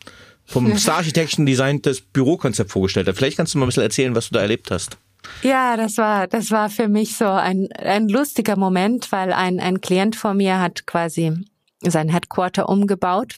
vom 0.43 0.75
Star 0.79 0.97
Architecture 0.97 1.45
Design 1.45 1.83
das 1.83 2.01
Bürokonzept 2.01 2.71
vorgestellt 2.71 3.07
hat. 3.07 3.15
Vielleicht 3.15 3.37
kannst 3.37 3.53
du 3.53 3.59
mal 3.59 3.65
ein 3.65 3.67
bisschen 3.67 3.83
erzählen, 3.83 4.15
was 4.15 4.29
du 4.29 4.33
da 4.33 4.41
erlebt 4.41 4.71
hast. 4.71 4.97
Ja, 5.43 5.77
das 5.77 5.97
war, 5.97 6.25
das 6.25 6.49
war 6.49 6.71
für 6.71 6.87
mich 6.87 7.15
so 7.15 7.27
ein, 7.27 7.71
ein 7.73 8.09
lustiger 8.09 8.55
Moment, 8.55 9.11
weil 9.11 9.33
ein, 9.33 9.59
ein 9.59 9.79
Klient 9.79 10.15
von 10.15 10.35
mir 10.35 10.59
hat 10.59 10.87
quasi 10.87 11.33
sein 11.81 12.09
Headquarter 12.09 12.69
umgebaut 12.69 13.35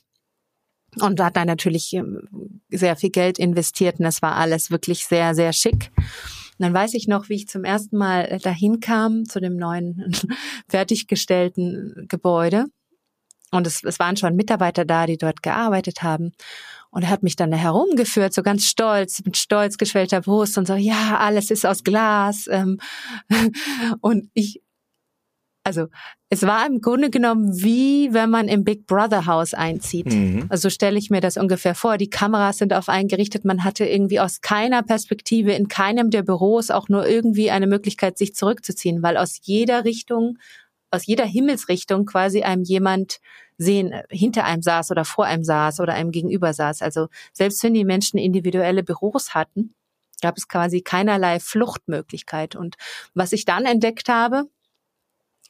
und 0.97 1.19
hat 1.19 1.35
da 1.35 1.43
natürlich 1.43 1.91
ähm, 1.91 2.61
sehr 2.69 2.95
viel 2.95 3.09
Geld 3.09 3.37
investiert 3.37 3.99
und 3.99 4.05
das 4.05 4.21
war 4.21 4.37
alles 4.37 4.71
wirklich 4.71 5.05
sehr, 5.05 5.35
sehr 5.35 5.51
schick. 5.51 5.91
Und 6.59 6.65
dann 6.65 6.73
weiß 6.73 6.93
ich 6.93 7.07
noch, 7.07 7.29
wie 7.29 7.35
ich 7.35 7.47
zum 7.47 7.63
ersten 7.63 7.97
Mal 7.97 8.25
äh, 8.25 8.37
dahin 8.37 8.81
kam 8.81 9.25
zu 9.25 9.39
dem 9.39 9.55
neuen 9.55 10.11
fertiggestellten 10.69 12.05
Gebäude. 12.09 12.65
Und 13.51 13.65
es, 13.65 13.83
es 13.83 13.97
waren 13.97 14.17
schon 14.17 14.35
Mitarbeiter 14.35 14.83
da, 14.83 15.05
die 15.05 15.17
dort 15.17 15.41
gearbeitet 15.41 16.03
haben. 16.03 16.33
Und 16.91 17.03
er 17.03 17.09
hat 17.09 17.23
mich 17.23 17.35
dann 17.35 17.53
herumgeführt, 17.53 18.33
so 18.33 18.43
ganz 18.43 18.65
stolz, 18.65 19.23
mit 19.23 19.37
stolz 19.37 19.77
geschwellter 19.77 20.21
Brust 20.21 20.57
und 20.57 20.67
so, 20.67 20.75
ja, 20.75 21.17
alles 21.17 21.49
ist 21.49 21.65
aus 21.65 21.83
Glas. 21.83 22.47
Ähm, 22.47 22.79
und 24.01 24.29
ich 24.33 24.61
also 25.69 25.87
es 26.29 26.41
war 26.41 26.65
im 26.65 26.81
Grunde 26.81 27.11
genommen 27.11 27.61
wie 27.61 28.11
wenn 28.11 28.31
man 28.31 28.47
im 28.47 28.63
Big 28.63 28.87
Brother 28.87 29.27
Haus 29.27 29.53
einzieht. 29.53 30.07
Mhm. 30.07 30.47
Also 30.49 30.71
stelle 30.71 30.97
ich 30.97 31.11
mir 31.11 31.21
das 31.21 31.37
ungefähr 31.37 31.75
vor. 31.75 31.97
Die 31.97 32.09
Kameras 32.09 32.57
sind 32.57 32.73
auf 32.73 32.89
einen 32.89 33.07
gerichtet. 33.07 33.45
Man 33.45 33.63
hatte 33.63 33.85
irgendwie 33.85 34.19
aus 34.19 34.41
keiner 34.41 34.81
Perspektive 34.81 35.53
in 35.53 35.67
keinem 35.67 36.09
der 36.09 36.23
Büros 36.23 36.71
auch 36.71 36.89
nur 36.89 37.07
irgendwie 37.07 37.51
eine 37.51 37.67
Möglichkeit, 37.67 38.17
sich 38.17 38.33
zurückzuziehen, 38.33 39.03
weil 39.03 39.15
aus 39.15 39.39
jeder 39.43 39.85
Richtung, 39.85 40.39
aus 40.89 41.05
jeder 41.05 41.25
Himmelsrichtung 41.25 42.07
quasi 42.07 42.41
einem 42.41 42.63
jemand 42.63 43.19
sehen, 43.59 43.93
hinter 44.09 44.45
einem 44.45 44.63
saß 44.63 44.89
oder 44.89 45.05
vor 45.05 45.25
einem 45.25 45.43
saß 45.43 45.81
oder 45.81 45.93
einem 45.93 46.09
gegenüber 46.09 46.51
saß. 46.51 46.81
Also 46.81 47.09
selbst 47.31 47.61
wenn 47.63 47.75
die 47.75 47.85
Menschen 47.85 48.17
individuelle 48.17 48.81
Büros 48.81 49.35
hatten, 49.35 49.75
gab 50.19 50.35
es 50.35 50.47
quasi 50.47 50.81
keinerlei 50.81 51.39
Fluchtmöglichkeit. 51.39 52.55
Und 52.55 52.75
was 53.13 53.33
ich 53.33 53.45
dann 53.45 53.65
entdeckt 53.65 54.09
habe, 54.09 54.45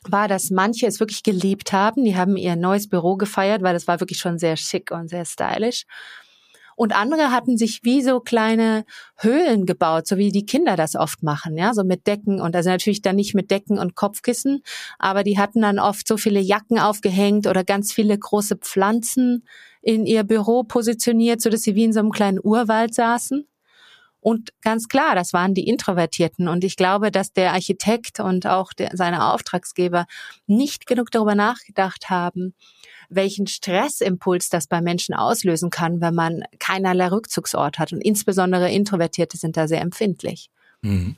war, 0.08 0.28
dass 0.28 0.50
manche 0.50 0.88
es 0.88 1.00
wirklich 1.00 1.24
geliebt 1.24 1.74
haben. 1.74 2.04
Die 2.04 2.16
haben 2.16 2.38
ihr 2.38 2.56
neues 2.56 2.88
Büro 2.90 3.18
gefeiert, 3.18 3.62
weil 3.62 3.74
das 3.74 3.88
war 3.88 4.00
wirklich 4.00 4.20
schon 4.20 4.40
sehr 4.40 4.58
schick 4.58 4.92
und 4.92 5.10
sehr 5.10 5.26
stylisch. 5.26 5.86
Und 6.80 6.96
andere 6.96 7.32
hatten 7.32 7.58
sich 7.58 7.82
wie 7.84 8.02
so 8.02 8.22
kleine 8.22 8.86
Höhlen 9.18 9.66
gebaut, 9.66 10.08
so 10.08 10.16
wie 10.16 10.32
die 10.32 10.46
Kinder 10.46 10.78
das 10.78 10.96
oft 10.96 11.24
machen, 11.24 11.58
ja, 11.58 11.74
so 11.74 11.84
mit 11.84 12.08
Decken 12.08 12.40
und 12.40 12.56
also 12.56 12.70
natürlich 12.70 13.02
dann 13.02 13.18
nicht 13.18 13.36
mit 13.36 13.52
Decken 13.52 13.78
und 13.78 13.96
Kopfkissen, 13.96 14.62
aber 14.98 15.26
die 15.26 15.38
hatten 15.38 15.62
dann 15.62 15.78
oft 15.78 16.08
so 16.08 16.16
viele 16.16 16.40
Jacken 16.40 16.80
aufgehängt 16.80 17.48
oder 17.48 17.66
ganz 17.66 17.92
viele 17.92 18.18
große 18.18 18.56
Pflanzen 18.56 19.44
in 19.82 20.06
ihr 20.06 20.24
Büro 20.24 20.64
positioniert, 20.64 21.42
so 21.42 21.50
dass 21.50 21.64
sie 21.64 21.76
wie 21.76 21.84
in 21.84 21.92
so 21.92 22.00
einem 22.00 22.12
kleinen 22.12 22.40
Urwald 22.42 22.96
saßen. 22.96 23.46
Und 24.22 24.52
ganz 24.62 24.88
klar, 24.88 25.16
das 25.16 25.34
waren 25.34 25.54
die 25.54 25.68
Introvertierten. 25.68 26.48
Und 26.48 26.64
ich 26.64 26.76
glaube, 26.76 27.12
dass 27.12 27.32
der 27.32 27.54
Architekt 27.54 28.20
und 28.20 28.46
auch 28.46 28.74
der, 28.74 28.92
seine 28.94 29.32
Auftragsgeber 29.32 30.06
nicht 30.46 30.86
genug 30.86 31.12
darüber 31.12 31.36
nachgedacht 31.36 32.10
haben, 32.10 32.54
welchen 33.10 33.48
Stressimpuls 33.48 34.50
das 34.50 34.68
bei 34.68 34.82
Menschen 34.82 35.16
auslösen 35.16 35.70
kann, 35.70 36.02
wenn 36.02 36.16
man 36.16 36.44
keinerlei 36.60 37.08
Rückzugsort 37.08 37.80
hat. 37.80 37.94
Und 37.94 38.02
insbesondere 38.02 38.70
Introvertierte 38.72 39.38
sind 39.38 39.58
da 39.58 39.68
sehr 39.68 39.82
empfindlich. 39.82 40.50
Mhm. 40.82 41.16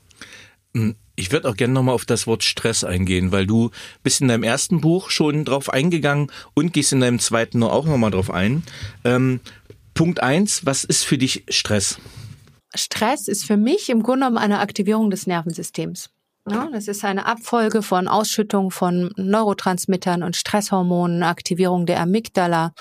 mhm. 0.72 0.96
Ich 1.14 1.30
würde 1.30 1.50
auch 1.50 1.56
gerne 1.56 1.74
nochmal 1.74 1.94
auf 1.94 2.06
das 2.06 2.26
Wort 2.26 2.42
Stress 2.42 2.84
eingehen, 2.84 3.32
weil 3.32 3.46
du 3.46 3.70
bist 4.02 4.22
in 4.22 4.28
deinem 4.28 4.42
ersten 4.42 4.80
Buch 4.80 5.10
schon 5.10 5.44
drauf 5.44 5.68
eingegangen 5.68 6.32
und 6.54 6.72
gehst 6.72 6.94
in 6.94 7.00
deinem 7.00 7.18
zweiten 7.18 7.62
auch 7.62 7.84
nochmal 7.84 8.10
drauf 8.10 8.30
ein. 8.30 8.62
Ähm, 9.04 9.40
Punkt 9.92 10.22
eins: 10.22 10.64
was 10.64 10.84
ist 10.84 11.04
für 11.04 11.18
dich 11.18 11.44
Stress? 11.50 11.98
Stress 12.74 13.28
ist 13.28 13.44
für 13.44 13.56
mich 13.56 13.88
im 13.88 14.02
Grunde 14.02 14.26
genommen 14.26 14.38
eine 14.38 14.60
Aktivierung 14.60 15.10
des 15.10 15.26
Nervensystems. 15.26 16.10
Ja, 16.50 16.68
das 16.72 16.88
ist 16.88 17.04
eine 17.04 17.26
Abfolge 17.26 17.82
von 17.82 18.08
Ausschüttung 18.08 18.70
von 18.72 19.12
Neurotransmittern 19.16 20.22
und 20.22 20.34
Stresshormonen, 20.34 21.22
Aktivierung 21.22 21.86
der 21.86 22.00
Amygdala. 22.00 22.72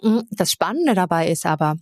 Hm, 0.00 0.24
das 0.30 0.52
Spannende 0.52 0.94
dabei 0.94 1.28
ist 1.28 1.44
aber, 1.44 1.76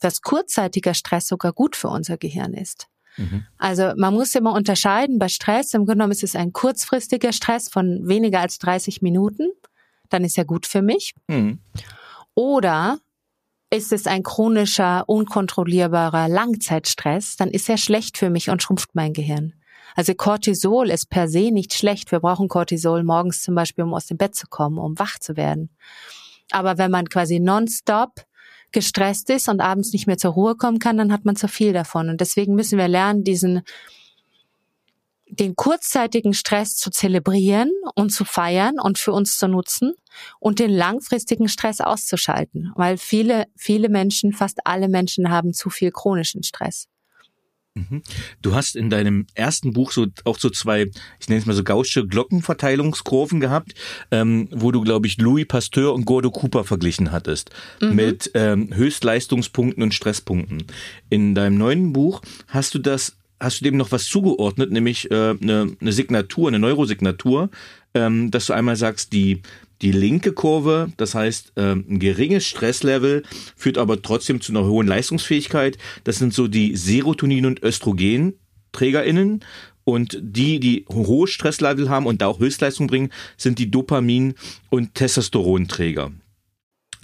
dass 0.00 0.22
kurzzeitiger 0.22 0.94
Stress 0.94 1.28
sogar 1.28 1.52
gut 1.52 1.76
für 1.76 1.88
unser 1.88 2.16
Gehirn 2.16 2.54
ist. 2.54 2.88
Mhm. 3.16 3.44
Also 3.58 3.92
man 3.96 4.14
muss 4.14 4.34
immer 4.34 4.54
unterscheiden 4.54 5.18
bei 5.18 5.28
Stress. 5.28 5.74
Im 5.74 5.80
Grunde 5.82 5.94
genommen 5.94 6.12
ist 6.12 6.24
es 6.24 6.34
ein 6.34 6.52
kurzfristiger 6.52 7.32
Stress 7.32 7.68
von 7.68 8.08
weniger 8.08 8.40
als 8.40 8.58
30 8.58 9.02
Minuten. 9.02 9.50
Dann 10.08 10.24
ist 10.24 10.36
er 10.36 10.44
gut 10.44 10.66
für 10.66 10.82
mich. 10.82 11.14
Mhm. 11.28 11.60
Oder 12.34 12.98
ist 13.70 13.92
es 13.92 14.06
ein 14.06 14.22
chronischer, 14.22 15.04
unkontrollierbarer 15.08 16.28
Langzeitstress, 16.28 17.36
dann 17.36 17.50
ist 17.50 17.68
er 17.68 17.78
schlecht 17.78 18.18
für 18.18 18.28
mich 18.28 18.50
und 18.50 18.62
schrumpft 18.62 18.94
mein 18.94 19.12
Gehirn. 19.12 19.54
Also 19.96 20.14
Cortisol 20.14 20.90
ist 20.90 21.08
per 21.08 21.28
se 21.28 21.50
nicht 21.50 21.74
schlecht. 21.74 22.12
Wir 22.12 22.20
brauchen 22.20 22.48
Cortisol 22.48 23.02
morgens 23.02 23.42
zum 23.42 23.54
Beispiel, 23.54 23.84
um 23.84 23.94
aus 23.94 24.06
dem 24.06 24.18
Bett 24.18 24.34
zu 24.34 24.46
kommen, 24.48 24.78
um 24.78 24.98
wach 24.98 25.18
zu 25.18 25.36
werden. 25.36 25.70
Aber 26.50 26.78
wenn 26.78 26.90
man 26.90 27.08
quasi 27.08 27.40
nonstop 27.40 28.24
gestresst 28.72 29.30
ist 29.30 29.48
und 29.48 29.60
abends 29.60 29.92
nicht 29.92 30.06
mehr 30.06 30.18
zur 30.18 30.32
Ruhe 30.32 30.56
kommen 30.56 30.78
kann, 30.78 30.96
dann 30.96 31.12
hat 31.12 31.24
man 31.24 31.36
zu 31.36 31.48
viel 31.48 31.72
davon. 31.72 32.08
Und 32.08 32.20
deswegen 32.20 32.54
müssen 32.54 32.78
wir 32.78 32.88
lernen, 32.88 33.24
diesen 33.24 33.62
den 35.30 35.56
kurzzeitigen 35.56 36.34
Stress 36.34 36.76
zu 36.76 36.90
zelebrieren 36.90 37.70
und 37.94 38.10
zu 38.10 38.24
feiern 38.24 38.78
und 38.80 38.98
für 38.98 39.12
uns 39.12 39.38
zu 39.38 39.48
nutzen 39.48 39.94
und 40.38 40.58
den 40.58 40.70
langfristigen 40.70 41.48
Stress 41.48 41.80
auszuschalten, 41.80 42.72
weil 42.74 42.98
viele, 42.98 43.46
viele 43.56 43.88
Menschen, 43.88 44.32
fast 44.32 44.58
alle 44.64 44.88
Menschen 44.88 45.30
haben 45.30 45.52
zu 45.52 45.70
viel 45.70 45.90
chronischen 45.90 46.42
Stress. 46.42 46.88
Mhm. 47.74 48.02
Du 48.42 48.54
hast 48.54 48.74
in 48.74 48.90
deinem 48.90 49.26
ersten 49.34 49.72
Buch 49.72 49.92
so 49.92 50.06
auch 50.24 50.38
so 50.38 50.50
zwei, 50.50 50.90
ich 51.20 51.28
nenne 51.28 51.40
es 51.40 51.46
mal 51.46 51.54
so 51.54 51.62
gausche 51.62 52.06
Glockenverteilungskurven 52.06 53.38
gehabt, 53.38 53.74
ähm, 54.10 54.48
wo 54.50 54.72
du, 54.72 54.80
glaube 54.80 55.06
ich, 55.06 55.18
Louis 55.18 55.46
Pasteur 55.46 55.94
und 55.94 56.04
Gordo 56.04 56.30
Cooper 56.30 56.64
verglichen 56.64 57.12
hattest 57.12 57.50
mhm. 57.80 57.94
mit 57.94 58.30
ähm, 58.34 58.74
Höchstleistungspunkten 58.74 59.82
und 59.82 59.94
Stresspunkten. 59.94 60.64
In 61.10 61.34
deinem 61.34 61.58
neuen 61.58 61.92
Buch 61.92 62.22
hast 62.48 62.74
du 62.74 62.80
das 62.80 63.16
hast 63.40 63.60
du 63.60 63.64
dem 63.64 63.76
noch 63.76 63.90
was 63.90 64.04
zugeordnet, 64.04 64.70
nämlich 64.70 65.10
äh, 65.10 65.34
eine, 65.40 65.74
eine 65.80 65.92
Signatur, 65.92 66.48
eine 66.48 66.58
Neurosignatur, 66.58 67.50
ähm, 67.94 68.30
dass 68.30 68.46
du 68.46 68.52
einmal 68.52 68.76
sagst, 68.76 69.12
die 69.12 69.42
die 69.82 69.92
linke 69.92 70.32
Kurve, 70.32 70.92
das 70.98 71.14
heißt 71.14 71.52
äh, 71.56 71.72
ein 71.72 71.98
geringes 71.98 72.46
Stresslevel, 72.46 73.22
führt 73.56 73.78
aber 73.78 74.02
trotzdem 74.02 74.40
zu 74.40 74.52
einer 74.52 74.66
hohen 74.66 74.86
Leistungsfähigkeit. 74.86 75.78
Das 76.04 76.18
sind 76.18 76.34
so 76.34 76.48
die 76.48 76.76
Serotonin- 76.76 77.46
und 77.46 77.62
Östrogenträgerinnen. 77.62 79.42
Und 79.84 80.18
die, 80.20 80.60
die 80.60 80.84
hohe 80.90 81.26
Stresslevel 81.26 81.88
haben 81.88 82.06
und 82.06 82.20
da 82.20 82.26
auch 82.26 82.38
Höchstleistung 82.38 82.86
bringen, 82.86 83.10
sind 83.38 83.58
die 83.58 83.70
Dopamin- 83.70 84.34
und 84.68 84.94
Testosteronträger. 84.94 86.12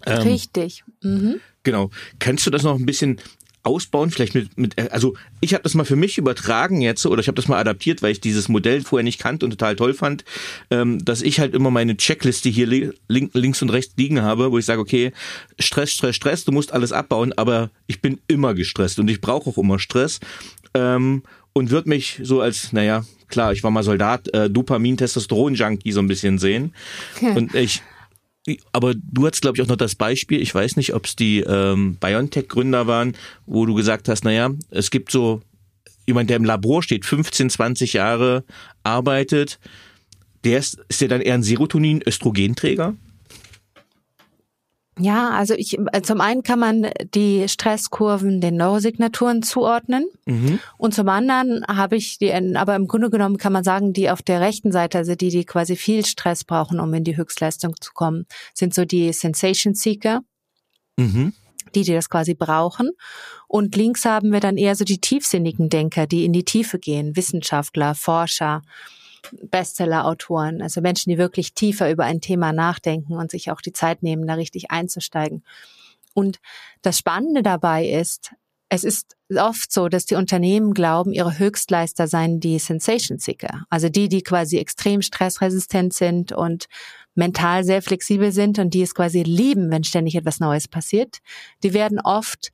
Ähm, 0.04 0.22
Richtig. 0.22 0.84
Mhm. 1.02 1.40
Genau. 1.62 1.90
Kannst 2.18 2.46
du 2.46 2.50
das 2.50 2.62
noch 2.62 2.78
ein 2.78 2.86
bisschen 2.86 3.18
ausbauen, 3.66 4.10
vielleicht 4.10 4.34
mit, 4.34 4.56
mit 4.56 4.92
also 4.92 5.14
ich 5.40 5.52
habe 5.52 5.64
das 5.64 5.74
mal 5.74 5.84
für 5.84 5.96
mich 5.96 6.18
übertragen 6.18 6.80
jetzt 6.80 7.04
oder 7.04 7.20
ich 7.20 7.28
habe 7.28 7.36
das 7.36 7.48
mal 7.48 7.58
adaptiert, 7.58 8.00
weil 8.00 8.12
ich 8.12 8.20
dieses 8.20 8.48
Modell 8.48 8.80
vorher 8.82 9.02
nicht 9.04 9.20
kannte 9.20 9.44
und 9.44 9.50
total 9.50 9.76
toll 9.76 9.92
fand, 9.92 10.24
ähm, 10.70 11.04
dass 11.04 11.20
ich 11.20 11.40
halt 11.40 11.54
immer 11.54 11.70
meine 11.70 11.96
Checkliste 11.96 12.48
hier 12.48 12.66
link, 13.08 13.30
links 13.34 13.60
und 13.62 13.70
rechts 13.70 13.94
liegen 13.96 14.22
habe, 14.22 14.52
wo 14.52 14.58
ich 14.58 14.64
sage, 14.64 14.80
okay, 14.80 15.12
Stress, 15.58 15.90
Stress, 15.90 16.16
Stress, 16.16 16.44
du 16.44 16.52
musst 16.52 16.72
alles 16.72 16.92
abbauen, 16.92 17.32
aber 17.32 17.70
ich 17.86 18.00
bin 18.00 18.20
immer 18.28 18.54
gestresst 18.54 18.98
und 18.98 19.08
ich 19.10 19.20
brauche 19.20 19.50
auch 19.50 19.58
immer 19.58 19.78
Stress 19.78 20.20
ähm, 20.74 21.24
und 21.52 21.70
würde 21.70 21.88
mich 21.88 22.20
so 22.22 22.40
als, 22.40 22.72
naja, 22.72 23.04
klar, 23.28 23.52
ich 23.52 23.62
war 23.64 23.70
mal 23.70 23.82
Soldat, 23.82 24.32
äh, 24.32 24.48
Dopamin, 24.48 24.96
Testosteron-Junkie 24.96 25.92
so 25.92 26.00
ein 26.00 26.06
bisschen 26.06 26.38
sehen. 26.38 26.74
Und 27.34 27.54
ich 27.54 27.82
aber 28.72 28.94
du 28.94 29.26
hattest, 29.26 29.42
glaube 29.42 29.56
ich, 29.56 29.62
auch 29.62 29.68
noch 29.68 29.76
das 29.76 29.94
Beispiel, 29.94 30.40
ich 30.40 30.54
weiß 30.54 30.76
nicht, 30.76 30.94
ob 30.94 31.06
es 31.06 31.16
die 31.16 31.40
ähm, 31.40 31.96
BioNTech-Gründer 31.96 32.86
waren, 32.86 33.16
wo 33.46 33.66
du 33.66 33.74
gesagt 33.74 34.08
hast, 34.08 34.24
naja, 34.24 34.50
es 34.70 34.90
gibt 34.90 35.10
so 35.10 35.42
jemand, 36.06 36.30
der 36.30 36.36
im 36.36 36.44
Labor 36.44 36.82
steht, 36.82 37.04
15, 37.04 37.50
20 37.50 37.92
Jahre 37.94 38.44
arbeitet, 38.84 39.58
der 40.44 40.58
ist, 40.58 40.78
ist 40.88 41.00
der 41.00 41.08
dann 41.08 41.20
eher 41.20 41.34
ein 41.34 41.42
Serotonin-Östrogenträger? 41.42 42.94
Ja, 44.98 45.30
also 45.30 45.52
ich, 45.54 45.78
äh, 45.92 46.00
zum 46.00 46.22
einen 46.22 46.42
kann 46.42 46.58
man 46.58 46.90
die 47.14 47.48
Stresskurven 47.48 48.40
den 48.40 48.56
Neurosignaturen 48.56 49.42
zuordnen 49.42 50.06
mhm. 50.24 50.58
und 50.78 50.94
zum 50.94 51.08
anderen 51.10 51.64
habe 51.68 51.96
ich 51.96 52.18
die, 52.18 52.32
aber 52.32 52.74
im 52.76 52.86
Grunde 52.86 53.10
genommen 53.10 53.36
kann 53.36 53.52
man 53.52 53.62
sagen, 53.62 53.92
die 53.92 54.08
auf 54.08 54.22
der 54.22 54.40
rechten 54.40 54.72
Seite, 54.72 54.96
also 54.96 55.14
die, 55.14 55.28
die 55.28 55.44
quasi 55.44 55.76
viel 55.76 56.06
Stress 56.06 56.44
brauchen, 56.44 56.80
um 56.80 56.94
in 56.94 57.04
die 57.04 57.16
Höchstleistung 57.16 57.74
zu 57.78 57.92
kommen, 57.92 58.26
sind 58.54 58.72
so 58.72 58.86
die 58.86 59.12
Sensation 59.12 59.74
Seeker. 59.74 60.20
Mhm. 60.96 61.34
Die, 61.74 61.82
die 61.82 61.92
das 61.92 62.08
quasi 62.08 62.32
brauchen. 62.32 62.90
Und 63.48 63.76
links 63.76 64.06
haben 64.06 64.32
wir 64.32 64.40
dann 64.40 64.56
eher 64.56 64.76
so 64.76 64.84
die 64.84 65.00
tiefsinnigen 65.00 65.68
Denker, 65.68 66.06
die 66.06 66.24
in 66.24 66.32
die 66.32 66.44
Tiefe 66.44 66.78
gehen, 66.78 67.16
Wissenschaftler, 67.16 67.94
Forscher, 67.94 68.62
Bestseller-Autoren, 69.42 70.62
also 70.62 70.80
Menschen, 70.80 71.10
die 71.10 71.18
wirklich 71.18 71.54
tiefer 71.54 71.90
über 71.90 72.04
ein 72.04 72.20
Thema 72.20 72.52
nachdenken 72.52 73.14
und 73.14 73.30
sich 73.30 73.50
auch 73.50 73.60
die 73.60 73.72
Zeit 73.72 74.02
nehmen, 74.02 74.26
da 74.26 74.34
richtig 74.34 74.70
einzusteigen. 74.70 75.44
Und 76.14 76.38
das 76.82 76.98
Spannende 76.98 77.42
dabei 77.42 77.86
ist, 77.86 78.32
es 78.68 78.84
ist 78.84 79.16
oft 79.34 79.72
so, 79.72 79.88
dass 79.88 80.06
die 80.06 80.16
Unternehmen 80.16 80.74
glauben, 80.74 81.12
ihre 81.12 81.38
Höchstleister 81.38 82.08
seien 82.08 82.40
die 82.40 82.58
Sensation 82.58 83.18
Seeker, 83.18 83.64
also 83.70 83.88
die, 83.88 84.08
die 84.08 84.22
quasi 84.22 84.58
extrem 84.58 85.02
stressresistent 85.02 85.92
sind 85.92 86.32
und 86.32 86.66
mental 87.14 87.64
sehr 87.64 87.80
flexibel 87.80 88.32
sind 88.32 88.58
und 88.58 88.74
die 88.74 88.82
es 88.82 88.94
quasi 88.94 89.22
lieben, 89.22 89.70
wenn 89.70 89.84
ständig 89.84 90.16
etwas 90.16 90.40
Neues 90.40 90.68
passiert. 90.68 91.18
Die 91.62 91.74
werden 91.74 92.00
oft 92.00 92.52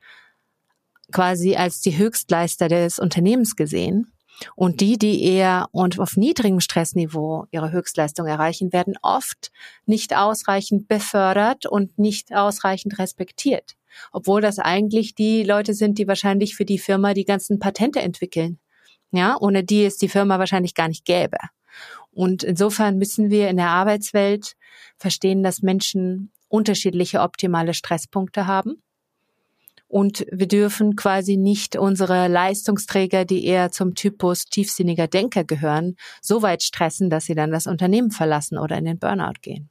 quasi 1.10 1.56
als 1.56 1.80
die 1.80 1.96
Höchstleister 1.96 2.68
des 2.68 2.98
Unternehmens 2.98 3.56
gesehen. 3.56 4.12
Und 4.56 4.80
die, 4.80 4.98
die 4.98 5.22
eher 5.24 5.68
und 5.72 5.98
auf 5.98 6.16
niedrigem 6.16 6.60
Stressniveau 6.60 7.46
ihre 7.50 7.72
Höchstleistung 7.72 8.26
erreichen, 8.26 8.72
werden 8.72 8.94
oft 9.02 9.50
nicht 9.86 10.16
ausreichend 10.16 10.88
befördert 10.88 11.66
und 11.66 11.98
nicht 11.98 12.34
ausreichend 12.34 12.98
respektiert. 12.98 13.74
Obwohl 14.10 14.40
das 14.40 14.58
eigentlich 14.58 15.14
die 15.14 15.42
Leute 15.42 15.74
sind, 15.74 15.98
die 15.98 16.08
wahrscheinlich 16.08 16.56
für 16.56 16.64
die 16.64 16.78
Firma 16.78 17.14
die 17.14 17.24
ganzen 17.24 17.58
Patente 17.58 18.00
entwickeln. 18.00 18.58
Ja, 19.10 19.36
ohne 19.38 19.62
die 19.62 19.84
es 19.84 19.98
die 19.98 20.08
Firma 20.08 20.38
wahrscheinlich 20.38 20.74
gar 20.74 20.88
nicht 20.88 21.04
gäbe. 21.04 21.36
Und 22.10 22.42
insofern 22.42 22.98
müssen 22.98 23.30
wir 23.30 23.48
in 23.48 23.56
der 23.56 23.68
Arbeitswelt 23.68 24.54
verstehen, 24.96 25.42
dass 25.42 25.62
Menschen 25.62 26.32
unterschiedliche 26.48 27.20
optimale 27.20 27.74
Stresspunkte 27.74 28.46
haben. 28.46 28.82
Und 29.92 30.24
wir 30.32 30.48
dürfen 30.48 30.96
quasi 30.96 31.36
nicht 31.36 31.76
unsere 31.76 32.26
Leistungsträger, 32.26 33.26
die 33.26 33.44
eher 33.44 33.72
zum 33.72 33.94
Typus 33.94 34.46
tiefsinniger 34.46 35.06
Denker 35.06 35.44
gehören, 35.44 35.96
so 36.22 36.40
weit 36.40 36.62
stressen, 36.62 37.10
dass 37.10 37.26
sie 37.26 37.34
dann 37.34 37.50
das 37.50 37.66
Unternehmen 37.66 38.10
verlassen 38.10 38.56
oder 38.56 38.78
in 38.78 38.86
den 38.86 38.98
Burnout 38.98 39.42
gehen. 39.42 39.68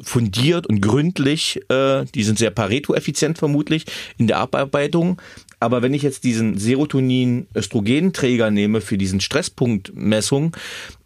fundiert 0.02 0.66
und 0.66 0.80
gründlich. 0.80 1.60
Äh, 1.68 2.04
die 2.14 2.24
sind 2.24 2.38
sehr 2.38 2.50
Pareto-effizient 2.50 3.38
vermutlich 3.38 3.84
in 4.16 4.26
der 4.26 4.38
Abarbeitung. 4.38 5.20
Aber 5.60 5.82
wenn 5.82 5.94
ich 5.94 6.02
jetzt 6.02 6.24
diesen 6.24 6.58
Serotonin-Östrogenträger 6.58 8.50
nehme 8.50 8.80
für 8.80 8.96
diesen 8.96 9.20
Stresspunktmessung, 9.20 10.56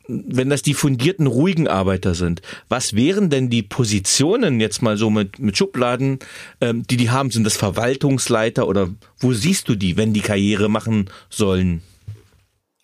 wenn 0.09 0.51
das 0.51 0.63
die 0.63 0.75
fundierten, 0.75 1.27
ruhigen 1.27 1.69
Arbeiter 1.69 2.15
sind, 2.15 2.43
was 2.69 2.95
wären 2.95 3.31
denn 3.31 3.51
die 3.51 3.63
Positionen 3.63 4.61
jetzt 4.61 4.83
mal 4.83 4.97
so 4.97 5.11
mit, 5.11 5.39
mit 5.39 5.57
Schubladen, 5.57 6.19
ähm, 6.61 6.85
die 6.89 6.97
die 6.97 7.11
haben? 7.11 7.31
Sind 7.31 7.45
das 7.45 7.57
Verwaltungsleiter 7.57 8.67
oder 8.67 8.91
wo 9.19 9.33
siehst 9.33 9.69
du 9.69 9.75
die, 9.75 9.97
wenn 9.97 10.13
die 10.13 10.21
Karriere 10.21 10.69
machen 10.69 11.11
sollen? 11.31 11.83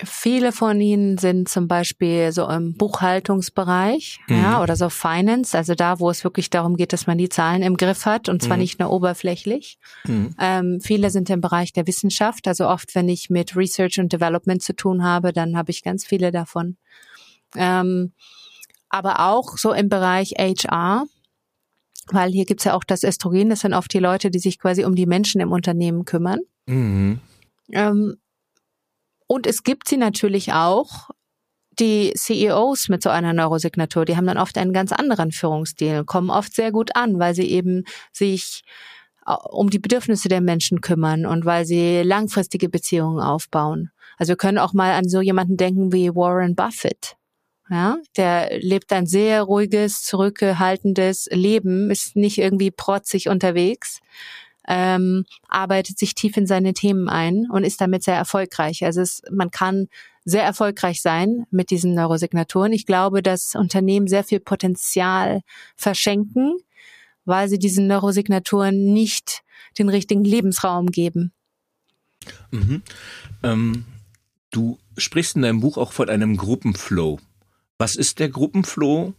Viele 0.04 0.52
von 0.52 0.80
ihnen 0.80 1.18
sind 1.18 1.48
zum 1.48 1.66
Beispiel 1.66 2.30
so 2.30 2.48
im 2.48 2.74
Buchhaltungsbereich, 2.74 4.20
mhm. 4.28 4.36
ja, 4.36 4.62
oder 4.62 4.76
so 4.76 4.90
Finance, 4.90 5.58
also 5.58 5.74
da, 5.74 5.98
wo 5.98 6.08
es 6.08 6.22
wirklich 6.22 6.50
darum 6.50 6.76
geht, 6.76 6.92
dass 6.92 7.08
man 7.08 7.18
die 7.18 7.28
Zahlen 7.28 7.62
im 7.62 7.76
Griff 7.76 8.06
hat 8.06 8.28
und 8.28 8.40
zwar 8.40 8.56
mhm. 8.56 8.62
nicht 8.62 8.78
nur 8.78 8.90
oberflächlich. 8.90 9.76
Mhm. 10.04 10.36
Ähm, 10.38 10.80
viele 10.80 11.10
sind 11.10 11.30
im 11.30 11.40
Bereich 11.40 11.72
der 11.72 11.88
Wissenschaft, 11.88 12.46
also 12.46 12.68
oft, 12.68 12.94
wenn 12.94 13.08
ich 13.08 13.28
mit 13.28 13.56
Research 13.56 13.98
und 13.98 14.12
Development 14.12 14.62
zu 14.62 14.76
tun 14.76 15.02
habe, 15.02 15.32
dann 15.32 15.56
habe 15.56 15.72
ich 15.72 15.82
ganz 15.82 16.06
viele 16.06 16.30
davon. 16.30 16.76
Ähm, 17.56 18.12
aber 18.90 19.28
auch 19.28 19.58
so 19.58 19.72
im 19.72 19.88
Bereich 19.88 20.34
HR, 20.38 21.06
weil 22.12 22.30
hier 22.30 22.44
gibt's 22.44 22.64
ja 22.64 22.74
auch 22.74 22.84
das 22.84 23.02
Östrogen, 23.02 23.50
das 23.50 23.60
sind 23.60 23.74
oft 23.74 23.92
die 23.92 23.98
Leute, 23.98 24.30
die 24.30 24.38
sich 24.38 24.60
quasi 24.60 24.84
um 24.84 24.94
die 24.94 25.06
Menschen 25.06 25.40
im 25.40 25.50
Unternehmen 25.50 26.04
kümmern. 26.04 26.38
Mhm. 26.66 27.18
Ähm, 27.72 28.16
und 29.28 29.46
es 29.46 29.62
gibt 29.62 29.88
sie 29.88 29.98
natürlich 29.98 30.52
auch, 30.52 31.10
die 31.78 32.12
CEOs 32.16 32.88
mit 32.88 33.02
so 33.02 33.10
einer 33.10 33.32
Neurosignatur, 33.32 34.04
die 34.04 34.16
haben 34.16 34.26
dann 34.26 34.38
oft 34.38 34.58
einen 34.58 34.72
ganz 34.72 34.90
anderen 34.90 35.30
Führungsstil, 35.30 36.04
kommen 36.04 36.30
oft 36.30 36.52
sehr 36.54 36.72
gut 36.72 36.96
an, 36.96 37.20
weil 37.20 37.34
sie 37.34 37.48
eben 37.48 37.84
sich 38.12 38.62
äh, 39.26 39.32
um 39.32 39.70
die 39.70 39.78
Bedürfnisse 39.78 40.28
der 40.28 40.40
Menschen 40.40 40.80
kümmern 40.80 41.26
und 41.26 41.44
weil 41.44 41.64
sie 41.64 42.02
langfristige 42.02 42.68
Beziehungen 42.68 43.20
aufbauen. 43.20 43.90
Also 44.16 44.30
wir 44.30 44.36
können 44.36 44.58
auch 44.58 44.72
mal 44.72 44.92
an 44.92 45.08
so 45.08 45.20
jemanden 45.20 45.56
denken 45.56 45.92
wie 45.92 46.14
Warren 46.14 46.56
Buffett. 46.56 47.14
Ja, 47.70 47.98
der 48.16 48.58
lebt 48.60 48.90
ein 48.92 49.06
sehr 49.06 49.42
ruhiges, 49.42 50.02
zurückgehaltendes 50.02 51.28
Leben, 51.30 51.90
ist 51.90 52.16
nicht 52.16 52.38
irgendwie 52.38 52.70
protzig 52.70 53.28
unterwegs, 53.28 54.00
ähm, 54.68 55.24
arbeitet 55.48 55.98
sich 55.98 56.14
tief 56.14 56.36
in 56.36 56.46
seine 56.46 56.74
Themen 56.74 57.08
ein 57.08 57.46
und 57.50 57.64
ist 57.64 57.80
damit 57.80 58.04
sehr 58.04 58.16
erfolgreich. 58.16 58.84
Also 58.84 59.00
es, 59.00 59.22
man 59.30 59.50
kann 59.50 59.88
sehr 60.24 60.44
erfolgreich 60.44 61.00
sein 61.00 61.46
mit 61.50 61.70
diesen 61.70 61.94
Neurosignaturen. 61.94 62.74
Ich 62.74 62.84
glaube, 62.84 63.22
dass 63.22 63.54
Unternehmen 63.54 64.08
sehr 64.08 64.24
viel 64.24 64.40
Potenzial 64.40 65.40
verschenken, 65.74 66.58
weil 67.24 67.48
sie 67.48 67.58
diesen 67.58 67.86
Neurosignaturen 67.86 68.92
nicht 68.92 69.42
den 69.78 69.88
richtigen 69.88 70.24
Lebensraum 70.24 70.90
geben. 70.90 71.32
Mhm. 72.50 72.82
Ähm, 73.42 73.84
du 74.50 74.78
sprichst 74.98 75.36
in 75.36 75.42
deinem 75.42 75.60
Buch 75.60 75.78
auch 75.78 75.92
von 75.92 76.10
einem 76.10 76.36
Gruppenflow. 76.36 77.20
Was 77.78 77.96
ist 77.96 78.18
der 78.18 78.28
Gruppenflow? 78.28 79.14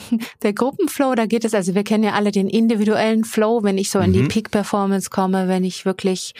Der 0.42 0.52
Gruppenflow, 0.52 1.14
da 1.14 1.26
geht 1.26 1.44
es, 1.44 1.54
also 1.54 1.74
wir 1.74 1.84
kennen 1.84 2.04
ja 2.04 2.12
alle 2.12 2.32
den 2.32 2.48
individuellen 2.48 3.24
Flow, 3.24 3.62
wenn 3.62 3.78
ich 3.78 3.90
so 3.90 3.98
in 3.98 4.12
die 4.12 4.22
mhm. 4.22 4.28
Peak-Performance 4.28 5.10
komme, 5.10 5.48
wenn 5.48 5.64
ich 5.64 5.84
wirklich 5.84 6.34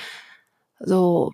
so 0.79 1.33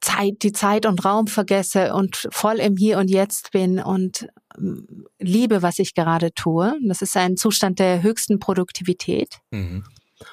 Zeit, 0.00 0.42
die 0.42 0.52
Zeit 0.52 0.86
und 0.86 1.04
Raum 1.04 1.26
vergesse 1.26 1.94
und 1.94 2.28
voll 2.30 2.56
im 2.56 2.76
Hier 2.76 2.98
und 2.98 3.10
Jetzt 3.10 3.52
bin 3.52 3.80
und 3.80 4.28
ähm, 4.58 5.06
liebe, 5.18 5.62
was 5.62 5.78
ich 5.78 5.94
gerade 5.94 6.32
tue. 6.34 6.74
Das 6.86 7.02
ist 7.02 7.16
ein 7.16 7.36
Zustand 7.36 7.78
der 7.78 8.02
höchsten 8.02 8.38
Produktivität. 8.38 9.38
Mhm. 9.50 9.84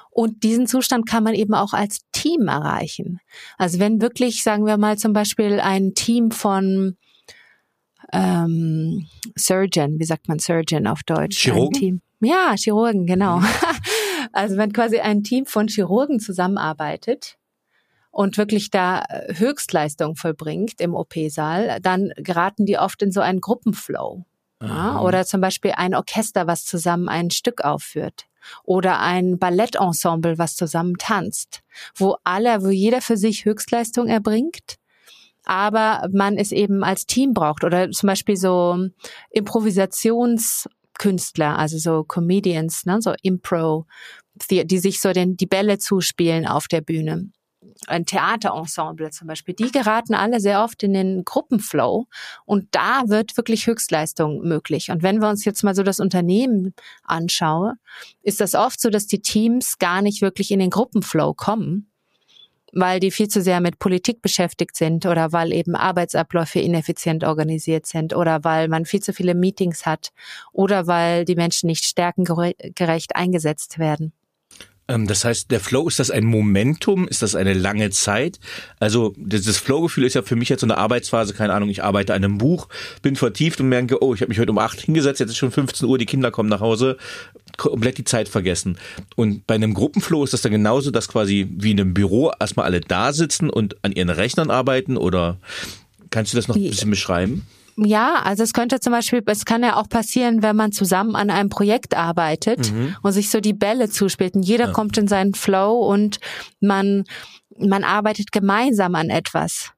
Und 0.09 0.43
diesen 0.43 0.67
Zustand 0.67 1.07
kann 1.07 1.23
man 1.23 1.33
eben 1.33 1.53
auch 1.53 1.73
als 1.73 2.01
Team 2.11 2.47
erreichen. 2.47 3.19
Also 3.57 3.79
wenn 3.79 4.01
wirklich, 4.01 4.43
sagen 4.43 4.65
wir 4.65 4.77
mal 4.77 4.97
zum 4.97 5.13
Beispiel 5.13 5.59
ein 5.59 5.93
Team 5.93 6.31
von 6.31 6.97
ähm, 8.13 9.07
Surgeon, 9.37 9.99
wie 9.99 10.05
sagt 10.05 10.27
man 10.27 10.39
Surgeon 10.39 10.87
auf 10.87 11.03
Deutsch? 11.03 11.37
Chirurgen? 11.37 12.01
Ja, 12.19 12.53
Chirurgen, 12.55 13.05
genau. 13.05 13.39
Mhm. 13.39 13.47
Also 14.33 14.55
wenn 14.55 14.71
quasi 14.71 14.99
ein 14.99 15.23
Team 15.23 15.45
von 15.45 15.67
Chirurgen 15.67 16.21
zusammenarbeitet 16.21 17.37
und 18.11 18.37
wirklich 18.37 18.69
da 18.69 19.03
äh, 19.09 19.33
Höchstleistung 19.35 20.15
vollbringt 20.15 20.79
im 20.79 20.95
OP-Saal, 20.95 21.79
dann 21.81 22.13
geraten 22.15 22.65
die 22.65 22.77
oft 22.77 23.01
in 23.01 23.11
so 23.11 23.19
einen 23.19 23.41
Gruppenflow. 23.41 24.23
Ja, 24.61 25.01
oder 25.01 25.25
zum 25.25 25.41
Beispiel 25.41 25.73
ein 25.75 25.95
Orchester, 25.95 26.45
was 26.45 26.65
zusammen 26.65 27.09
ein 27.09 27.31
Stück 27.31 27.61
aufführt. 27.65 28.25
Oder 28.63 28.99
ein 28.99 29.37
Ballettensemble, 29.39 30.37
was 30.37 30.55
zusammen 30.55 30.97
tanzt. 30.97 31.61
Wo 31.95 32.15
alle, 32.23 32.63
wo 32.63 32.69
jeder 32.69 33.01
für 33.01 33.17
sich 33.17 33.43
Höchstleistung 33.43 34.07
erbringt 34.07 34.77
aber 35.45 36.09
man 36.11 36.37
es 36.37 36.51
eben 36.51 36.83
als 36.83 37.05
Team 37.05 37.33
braucht 37.33 37.63
oder 37.63 37.89
zum 37.91 38.07
Beispiel 38.07 38.35
so 38.37 38.87
Improvisationskünstler, 39.31 41.57
also 41.57 41.77
so 41.77 42.03
Comedians, 42.03 42.85
ne, 42.85 43.01
so 43.01 43.13
Impro, 43.21 43.85
die, 44.49 44.65
die 44.65 44.79
sich 44.79 45.01
so 45.01 45.11
den, 45.13 45.37
die 45.37 45.47
Bälle 45.47 45.77
zuspielen 45.77 46.47
auf 46.47 46.67
der 46.67 46.81
Bühne. 46.81 47.29
Ein 47.87 48.05
Theaterensemble 48.05 49.11
zum 49.11 49.27
Beispiel, 49.27 49.55
die 49.55 49.71
geraten 49.71 50.15
alle 50.15 50.39
sehr 50.39 50.63
oft 50.63 50.81
in 50.83 50.93
den 50.93 51.23
Gruppenflow 51.25 52.07
und 52.45 52.67
da 52.71 53.03
wird 53.07 53.37
wirklich 53.37 53.67
Höchstleistung 53.67 54.41
möglich. 54.41 54.89
Und 54.89 55.03
wenn 55.03 55.21
wir 55.21 55.29
uns 55.29 55.45
jetzt 55.45 55.63
mal 55.63 55.75
so 55.75 55.83
das 55.83 55.99
Unternehmen 55.99 56.73
anschauen, 57.03 57.75
ist 58.23 58.41
das 58.41 58.55
oft 58.55 58.81
so, 58.81 58.89
dass 58.89 59.07
die 59.07 59.21
Teams 59.21 59.77
gar 59.79 60.01
nicht 60.01 60.21
wirklich 60.21 60.51
in 60.51 60.59
den 60.59 60.69
Gruppenflow 60.69 61.33
kommen, 61.33 61.90
weil 62.73 62.99
die 62.99 63.11
viel 63.11 63.27
zu 63.27 63.41
sehr 63.41 63.61
mit 63.61 63.79
Politik 63.79 64.21
beschäftigt 64.21 64.75
sind 64.75 65.05
oder 65.05 65.31
weil 65.31 65.53
eben 65.53 65.75
Arbeitsabläufe 65.75 66.59
ineffizient 66.59 67.23
organisiert 67.23 67.85
sind 67.85 68.15
oder 68.15 68.43
weil 68.43 68.67
man 68.67 68.85
viel 68.85 69.01
zu 69.01 69.13
viele 69.13 69.35
Meetings 69.35 69.85
hat 69.85 70.11
oder 70.51 70.87
weil 70.87 71.25
die 71.25 71.35
Menschen 71.35 71.67
nicht 71.67 71.85
stärkengerecht 71.85 73.15
eingesetzt 73.15 73.79
werden. 73.79 74.13
Ähm, 74.91 75.07
das 75.07 75.23
heißt, 75.23 75.51
der 75.51 75.59
Flow, 75.59 75.87
ist 75.87 75.99
das 75.99 76.11
ein 76.11 76.25
Momentum? 76.25 77.07
Ist 77.07 77.21
das 77.21 77.35
eine 77.35 77.53
lange 77.53 77.89
Zeit? 77.91 78.39
Also 78.79 79.13
das 79.17 79.57
Flow-Gefühl 79.57 80.03
ist 80.03 80.15
ja 80.15 80.21
für 80.21 80.35
mich 80.35 80.49
jetzt 80.49 80.61
so 80.61 80.65
eine 80.65 80.77
Arbeitsphase, 80.77 81.33
keine 81.33 81.53
Ahnung, 81.53 81.69
ich 81.69 81.83
arbeite 81.83 82.13
an 82.13 82.23
einem 82.23 82.37
Buch, 82.37 82.67
bin 83.01 83.15
vertieft 83.15 83.61
und 83.61 83.69
merke, 83.69 84.03
oh, 84.03 84.13
ich 84.13 84.21
habe 84.21 84.29
mich 84.29 84.39
heute 84.39 84.51
um 84.51 84.57
acht 84.57 84.81
hingesetzt, 84.81 85.19
jetzt 85.19 85.29
ist 85.29 85.37
schon 85.37 85.51
15 85.51 85.87
Uhr, 85.87 85.97
die 85.97 86.05
Kinder 86.05 86.31
kommen 86.31 86.49
nach 86.49 86.59
Hause, 86.59 86.97
komplett 87.57 87.97
die 87.97 88.03
Zeit 88.03 88.27
vergessen. 88.27 88.77
Und 89.15 89.47
bei 89.47 89.55
einem 89.55 89.73
Gruppenflow 89.73 90.23
ist 90.23 90.33
das 90.33 90.41
dann 90.41 90.51
genauso, 90.51 90.91
dass 90.91 91.07
quasi 91.07 91.47
wie 91.49 91.71
in 91.71 91.79
einem 91.79 91.93
Büro 91.93 92.31
erstmal 92.39 92.65
alle 92.65 92.81
da 92.81 93.13
sitzen 93.13 93.49
und 93.49 93.77
an 93.83 93.93
ihren 93.93 94.09
Rechnern 94.09 94.49
arbeiten 94.49 94.97
oder 94.97 95.37
kannst 96.09 96.33
du 96.33 96.37
das 96.37 96.47
noch 96.47 96.55
ein 96.55 96.63
bisschen 96.63 96.89
beschreiben? 96.89 97.47
Ja, 97.77 98.21
also 98.23 98.43
es 98.43 98.53
könnte 98.53 98.79
zum 98.79 98.93
Beispiel, 98.93 99.21
es 99.25 99.45
kann 99.45 99.63
ja 99.63 99.77
auch 99.77 99.89
passieren, 99.89 100.43
wenn 100.43 100.55
man 100.55 100.71
zusammen 100.71 101.15
an 101.15 101.29
einem 101.29 101.49
Projekt 101.49 101.95
arbeitet 101.95 102.71
mhm. 102.71 102.95
und 103.01 103.11
sich 103.11 103.29
so 103.29 103.39
die 103.39 103.53
Bälle 103.53 103.89
zuspielt 103.89 104.35
und 104.35 104.43
jeder 104.43 104.67
ja. 104.67 104.71
kommt 104.71 104.97
in 104.97 105.07
seinen 105.07 105.33
Flow 105.33 105.79
und 105.79 106.19
man, 106.59 107.05
man 107.57 107.83
arbeitet 107.83 108.31
gemeinsam 108.31 108.95
an 108.95 109.09
etwas. 109.09 109.71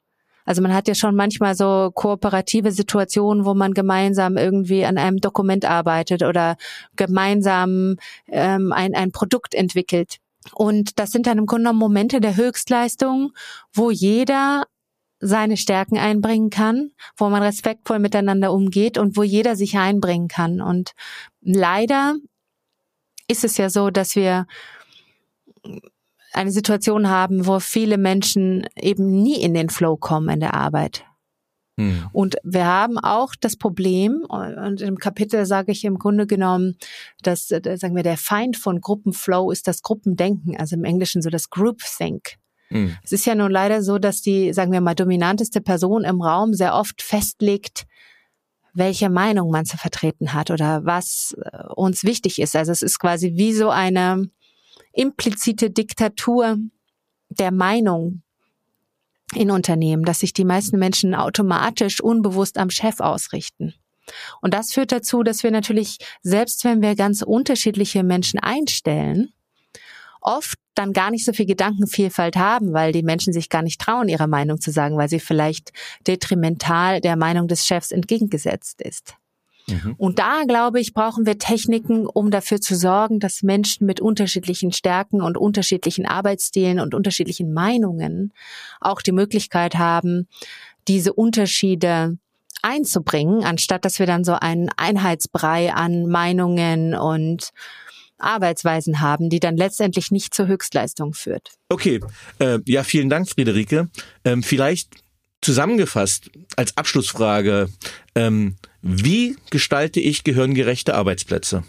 Also 0.46 0.62
man 0.62 0.74
hat 0.74 0.88
ja 0.88 0.96
schon 0.96 1.16
manchmal 1.16 1.56
so 1.56 1.92
kooperative 1.94 2.72
Situationen, 2.72 3.46
wo 3.46 3.54
man 3.54 3.74
gemeinsam 3.74 4.38
irgendwie 4.38 4.86
an 4.86 4.98
einem 4.98 5.18
Dokument 5.18 5.66
arbeitet 5.66 6.24
oder 6.24 6.58
gemeinsam 6.96 7.96
ähm, 8.28 8.74
ein, 8.74 8.94
ein 8.94 9.12
Produkt 9.12 9.54
entwickelt. 9.54 10.18
Und 10.54 11.00
das 11.00 11.12
sind 11.12 11.28
dann 11.28 11.38
im 11.38 11.46
Grunde 11.46 11.64
genommen 11.64 11.80
Momente 11.80 12.20
der 12.20 12.36
Höchstleistung, 12.36 13.32
wo 13.72 13.92
jeder 13.92 14.66
seine 15.24 15.58
Stärken 15.58 15.98
einbringen 15.98 16.50
kann, 16.50 16.92
wo 17.18 17.30
man 17.30 17.42
respektvoll 17.42 18.00
miteinander 18.00 18.52
umgeht 18.52 18.98
und 18.98 19.16
wo 19.18 19.24
jeder 19.24 19.56
sich 19.56 19.78
einbringen 19.78 20.28
kann. 20.28 20.62
Und 20.62 20.92
leider 21.42 22.16
ist 23.28 23.44
es 23.44 23.58
ja 23.58 23.70
so, 23.70 23.90
dass 23.90 24.16
wir 24.16 24.46
eine 26.34 26.52
Situation 26.52 27.10
haben, 27.10 27.48
wo 27.48 27.60
viele 27.60 27.98
Menschen 27.98 28.68
eben 28.76 29.06
nie 29.24 29.40
in 29.40 29.54
den 29.54 29.70
Flow 29.70 29.98
kommen 29.98 30.30
in 30.30 30.40
der 30.40 30.54
Arbeit. 30.54 31.06
Hm. 31.80 32.10
Und 32.12 32.36
wir 32.44 32.66
haben 32.66 32.98
auch 33.00 33.34
das 33.40 33.56
Problem, 33.56 34.26
und 34.28 34.82
im 34.82 34.98
Kapitel 34.98 35.46
sage 35.46 35.72
ich 35.72 35.86
im 35.86 35.98
Grunde 35.98 36.28
genommen, 36.28 36.78
dass, 37.22 37.50
äh, 37.50 37.78
sagen 37.78 37.96
wir, 37.96 38.04
der 38.04 38.18
Feind 38.18 38.58
von 38.58 38.82
Gruppenflow 38.82 39.52
ist 39.52 39.68
das 39.68 39.82
Gruppendenken, 39.82 40.58
also 40.58 40.76
im 40.76 40.84
Englischen 40.84 41.22
so 41.22 41.30
das 41.30 41.50
Groupthink. 41.50 42.38
Hm. 42.74 42.98
Es 43.04 43.12
ist 43.12 43.26
ja 43.26 43.36
nun 43.36 43.52
leider 43.52 43.84
so, 43.84 44.00
dass 44.00 44.22
die, 44.22 44.52
sagen 44.52 44.72
wir 44.72 44.82
mal, 44.82 44.96
dominanteste 44.96 45.62
Person 45.62 46.04
im 46.04 46.22
Raum 46.22 46.54
sehr 46.54 46.76
oft 46.76 47.02
festlegt, 47.02 47.86
welche 48.74 49.10
Meinung 49.10 49.52
man 49.52 49.66
zu 49.66 49.78
vertreten 49.78 50.34
hat 50.34 50.50
oder 50.50 50.84
was 50.84 51.36
äh, 51.40 51.64
uns 51.76 52.04
wichtig 52.04 52.40
ist. 52.40 52.56
Also 52.56 52.72
es 52.72 52.82
ist 52.82 53.00
quasi 53.00 53.34
wie 53.36 53.54
so 53.54 53.70
eine 53.70 54.30
implizite 54.92 55.70
Diktatur 55.70 56.58
der 57.30 57.52
Meinung 57.52 58.24
in 59.36 59.52
Unternehmen, 59.52 60.04
dass 60.04 60.20
sich 60.20 60.34
die 60.34 60.46
meisten 60.46 60.78
Menschen 60.80 61.14
automatisch 61.16 62.02
unbewusst 62.02 62.58
am 62.58 62.70
Chef 62.70 63.00
ausrichten. 63.00 63.74
Und 64.42 64.54
das 64.54 64.74
führt 64.74 64.92
dazu, 64.92 65.24
dass 65.24 65.44
wir 65.44 65.52
natürlich, 65.52 65.98
selbst 66.22 66.64
wenn 66.66 66.82
wir 66.82 66.96
ganz 66.96 67.22
unterschiedliche 67.22 68.04
Menschen 68.04 68.40
einstellen, 68.40 69.34
oft 70.20 70.58
dann 70.76 70.94
gar 70.94 71.12
nicht 71.12 71.26
so 71.26 71.34
viel 71.34 71.46
Gedankenvielfalt 71.46 72.36
haben, 72.36 72.74
weil 72.74 72.92
die 72.92 73.04
Menschen 73.04 73.34
sich 73.34 73.50
gar 73.50 73.62
nicht 73.62 73.80
trauen, 73.80 74.10
ihre 74.10 74.28
Meinung 74.28 74.60
zu 74.60 74.72
sagen, 74.72 74.98
weil 74.98 75.10
sie 75.10 75.20
vielleicht 75.20 75.72
detrimental 76.08 77.02
der 77.02 77.16
Meinung 77.16 77.48
des 77.48 77.66
Chefs 77.66 77.92
entgegengesetzt 77.92 78.82
ist. 78.82 79.16
Mhm. 79.68 79.96
Und 79.98 80.20
da, 80.20 80.44
glaube 80.48 80.80
ich, 80.80 80.94
brauchen 80.94 81.26
wir 81.26 81.38
Techniken, 81.38 82.06
um 82.06 82.32
dafür 82.32 82.60
zu 82.60 82.76
sorgen, 82.76 83.20
dass 83.20 83.44
Menschen 83.44 83.86
mit 83.86 84.02
unterschiedlichen 84.02 84.72
Stärken 84.72 85.22
und 85.22 85.38
unterschiedlichen 85.38 86.06
Arbeitsstilen 86.06 86.80
und 86.80 86.94
unterschiedlichen 86.94 87.54
Meinungen 87.54 88.34
auch 88.82 89.02
die 89.02 89.12
Möglichkeit 89.12 89.76
haben, 89.76 90.28
diese 90.88 91.14
Unterschiede 91.14 92.18
einzubringen, 92.62 93.44
anstatt 93.44 93.86
dass 93.86 94.00
wir 94.00 94.06
dann 94.06 94.24
so 94.24 94.34
einen 94.34 94.70
Einheitsbrei 94.76 95.74
an 95.74 96.08
Meinungen 96.08 96.96
und 96.96 97.52
Arbeitsweisen 98.18 99.02
haben, 99.02 99.30
die 99.30 99.40
dann 99.40 99.58
letztendlich 99.58 100.12
nicht 100.12 100.34
zur 100.34 100.48
Höchstleistung 100.48 101.14
führt. 101.14 101.50
Okay, 101.70 102.00
äh, 102.40 102.60
ja, 102.66 102.84
vielen 102.84 103.10
Dank, 103.10 103.30
Friederike. 103.30 103.90
Ähm, 104.24 104.44
vielleicht 104.44 104.90
zusammengefasst 105.42 106.30
als 106.56 106.78
Abschlussfrage, 106.78 107.70
ähm, 108.16 108.56
wie 108.82 109.36
gestalte 109.50 110.00
ich 110.00 110.24
gehirngerechte 110.24 110.96
Arbeitsplätze? 110.96 111.64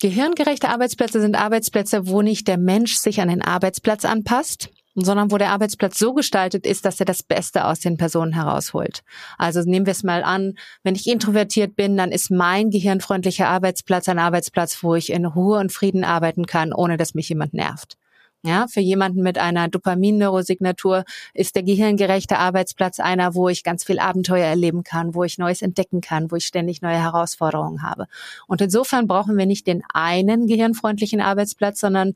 Gehirngerechte 0.00 0.68
Arbeitsplätze 0.68 1.20
sind 1.20 1.36
Arbeitsplätze, 1.36 2.08
wo 2.08 2.22
nicht 2.22 2.48
der 2.48 2.58
Mensch 2.58 2.96
sich 2.96 3.20
an 3.20 3.28
den 3.28 3.42
Arbeitsplatz 3.42 4.04
anpasst, 4.04 4.70
sondern 4.94 5.30
wo 5.30 5.38
der 5.38 5.50
Arbeitsplatz 5.50 5.98
so 5.98 6.12
gestaltet 6.12 6.66
ist, 6.66 6.84
dass 6.84 7.00
er 7.00 7.06
das 7.06 7.22
Beste 7.22 7.64
aus 7.64 7.80
den 7.80 7.96
Personen 7.96 8.32
herausholt. 8.32 9.02
Also 9.38 9.60
nehmen 9.62 9.86
wir 9.86 9.92
es 9.92 10.02
mal 10.02 10.22
an, 10.22 10.54
wenn 10.82 10.94
ich 10.94 11.06
introvertiert 11.06 11.76
bin, 11.76 11.96
dann 11.96 12.12
ist 12.12 12.30
mein 12.30 12.70
gehirnfreundlicher 12.70 13.48
Arbeitsplatz 13.48 14.08
ein 14.08 14.18
Arbeitsplatz, 14.18 14.82
wo 14.82 14.94
ich 14.94 15.10
in 15.10 15.24
Ruhe 15.24 15.58
und 15.58 15.72
Frieden 15.72 16.04
arbeiten 16.04 16.46
kann, 16.46 16.72
ohne 16.72 16.96
dass 16.96 17.14
mich 17.14 17.28
jemand 17.28 17.54
nervt. 17.54 17.96
Ja, 18.44 18.66
für 18.66 18.80
jemanden 18.80 19.22
mit 19.22 19.38
einer 19.38 19.68
Dopamin-Neurosignatur 19.68 21.04
ist 21.32 21.54
der 21.54 21.62
gehirngerechte 21.62 22.38
Arbeitsplatz 22.38 22.98
einer, 22.98 23.36
wo 23.36 23.48
ich 23.48 23.62
ganz 23.62 23.84
viel 23.84 24.00
Abenteuer 24.00 24.44
erleben 24.44 24.82
kann, 24.82 25.14
wo 25.14 25.22
ich 25.22 25.38
Neues 25.38 25.62
entdecken 25.62 26.00
kann, 26.00 26.32
wo 26.32 26.34
ich 26.34 26.46
ständig 26.46 26.82
neue 26.82 27.00
Herausforderungen 27.00 27.82
habe. 27.82 28.08
Und 28.48 28.60
insofern 28.60 29.06
brauchen 29.06 29.38
wir 29.38 29.46
nicht 29.46 29.68
den 29.68 29.84
einen 29.94 30.48
gehirnfreundlichen 30.48 31.20
Arbeitsplatz, 31.20 31.78
sondern 31.78 32.14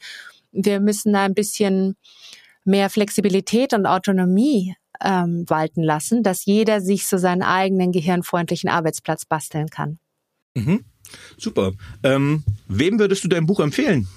wir 0.50 0.80
müssen 0.80 1.12
da 1.12 1.22
ein 1.22 1.34
bisschen 1.34 1.96
mehr 2.66 2.90
Flexibilität 2.90 3.72
und 3.72 3.86
Autonomie 3.86 4.74
ähm, 5.02 5.44
walten 5.48 5.82
lassen, 5.82 6.22
dass 6.22 6.44
jeder 6.44 6.80
sich 6.80 7.06
so 7.06 7.18
seinen 7.18 7.42
eigenen 7.42 7.92
gehirnfreundlichen 7.92 8.70
Arbeitsplatz 8.70 9.24
basteln 9.24 9.68
kann. 9.68 9.98
Mhm. 10.54 10.84
Super. 11.36 11.72
Ähm, 12.02 12.44
wem 12.68 12.98
würdest 12.98 13.24
du 13.24 13.28
dein 13.28 13.46
Buch 13.46 13.60
empfehlen? 13.60 14.08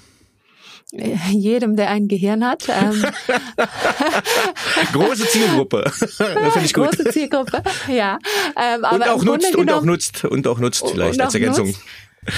jedem, 0.92 1.76
der 1.76 1.88
ein 1.90 2.08
Gehirn 2.08 2.44
hat. 2.44 2.68
Ähm. 2.68 3.04
Große 4.92 5.26
Zielgruppe. 5.28 5.88
Finde 5.94 6.50
ich 6.64 6.74
gut. 6.74 6.88
Große 6.88 7.10
Zielgruppe, 7.10 7.62
ja. 7.88 8.18
Ähm, 8.56 8.84
und, 8.90 9.08
auch 9.08 9.22
nutzt, 9.22 9.54
und 9.54 9.70
auch 9.70 9.84
nutzt, 9.84 10.24
und 10.24 10.46
auch 10.48 10.58
nutzt 10.58 10.84
vielleicht 10.90 11.20
als 11.20 11.34
Ergänzung. 11.34 11.68
Nutzt. 11.68 11.82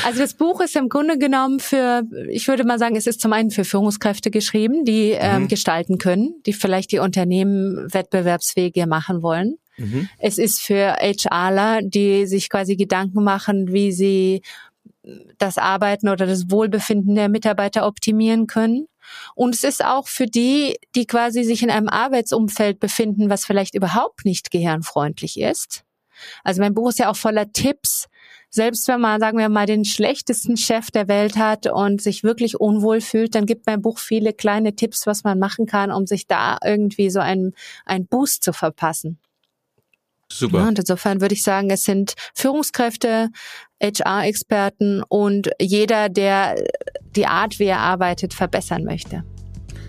Also 0.04 0.20
das 0.20 0.34
Buch 0.34 0.60
ist 0.60 0.76
im 0.76 0.88
Grunde 0.88 1.18
genommen 1.18 1.58
für, 1.58 2.04
ich 2.28 2.46
würde 2.46 2.64
mal 2.64 2.78
sagen, 2.78 2.96
es 2.96 3.06
ist 3.06 3.20
zum 3.20 3.32
einen 3.32 3.50
für 3.50 3.64
Führungskräfte 3.64 4.30
geschrieben, 4.30 4.84
die 4.84 5.10
ähm, 5.10 5.42
mhm. 5.42 5.48
gestalten 5.48 5.98
können, 5.98 6.34
die 6.46 6.52
vielleicht 6.52 6.92
die 6.92 7.00
Unternehmen 7.00 7.92
wettbewerbsfähiger 7.92 8.86
machen 8.86 9.22
wollen. 9.22 9.56
Mhm. 9.76 10.08
Es 10.18 10.38
ist 10.38 10.60
für 10.60 10.96
HRler, 11.00 11.80
die 11.82 12.26
sich 12.26 12.48
quasi 12.48 12.76
Gedanken 12.76 13.24
machen, 13.24 13.72
wie 13.72 13.90
sie 13.92 14.42
das 15.38 15.58
Arbeiten 15.58 16.08
oder 16.08 16.26
das 16.26 16.50
Wohlbefinden 16.50 17.14
der 17.14 17.28
Mitarbeiter 17.28 17.86
optimieren 17.86 18.46
können. 18.46 18.86
Und 19.34 19.54
es 19.54 19.64
ist 19.64 19.84
auch 19.84 20.06
für 20.06 20.26
die, 20.26 20.76
die 20.94 21.06
quasi 21.06 21.42
sich 21.42 21.62
in 21.62 21.70
einem 21.70 21.88
Arbeitsumfeld 21.88 22.78
befinden, 22.78 23.28
was 23.28 23.44
vielleicht 23.44 23.74
überhaupt 23.74 24.24
nicht 24.24 24.50
gehirnfreundlich 24.50 25.40
ist. 25.40 25.84
Also 26.44 26.60
mein 26.60 26.74
Buch 26.74 26.90
ist 26.90 27.00
ja 27.00 27.10
auch 27.10 27.16
voller 27.16 27.52
Tipps. 27.52 28.08
Selbst 28.50 28.86
wenn 28.88 29.00
man, 29.00 29.20
sagen 29.20 29.38
wir 29.38 29.48
mal, 29.48 29.66
den 29.66 29.84
schlechtesten 29.84 30.56
Chef 30.56 30.90
der 30.90 31.08
Welt 31.08 31.36
hat 31.36 31.66
und 31.66 32.02
sich 32.02 32.22
wirklich 32.22 32.60
unwohl 32.60 33.00
fühlt, 33.00 33.34
dann 33.34 33.46
gibt 33.46 33.66
mein 33.66 33.80
Buch 33.82 33.98
viele 33.98 34.32
kleine 34.32 34.74
Tipps, 34.76 35.06
was 35.06 35.24
man 35.24 35.38
machen 35.38 35.66
kann, 35.66 35.90
um 35.90 36.06
sich 36.06 36.26
da 36.26 36.58
irgendwie 36.64 37.10
so 37.10 37.20
einen, 37.20 37.54
einen 37.86 38.06
Boost 38.06 38.42
zu 38.42 38.52
verpassen. 38.52 39.18
Super. 40.32 40.60
Ja, 40.60 40.68
und 40.68 40.78
insofern 40.78 41.20
würde 41.20 41.34
ich 41.34 41.42
sagen, 41.42 41.70
es 41.70 41.84
sind 41.84 42.14
Führungskräfte, 42.34 43.28
HR-Experten 43.82 45.02
und 45.08 45.50
jeder, 45.60 46.08
der 46.08 46.56
die 47.14 47.26
Art, 47.26 47.58
wie 47.58 47.64
er 47.64 47.80
arbeitet, 47.80 48.32
verbessern 48.32 48.84
möchte. 48.84 49.24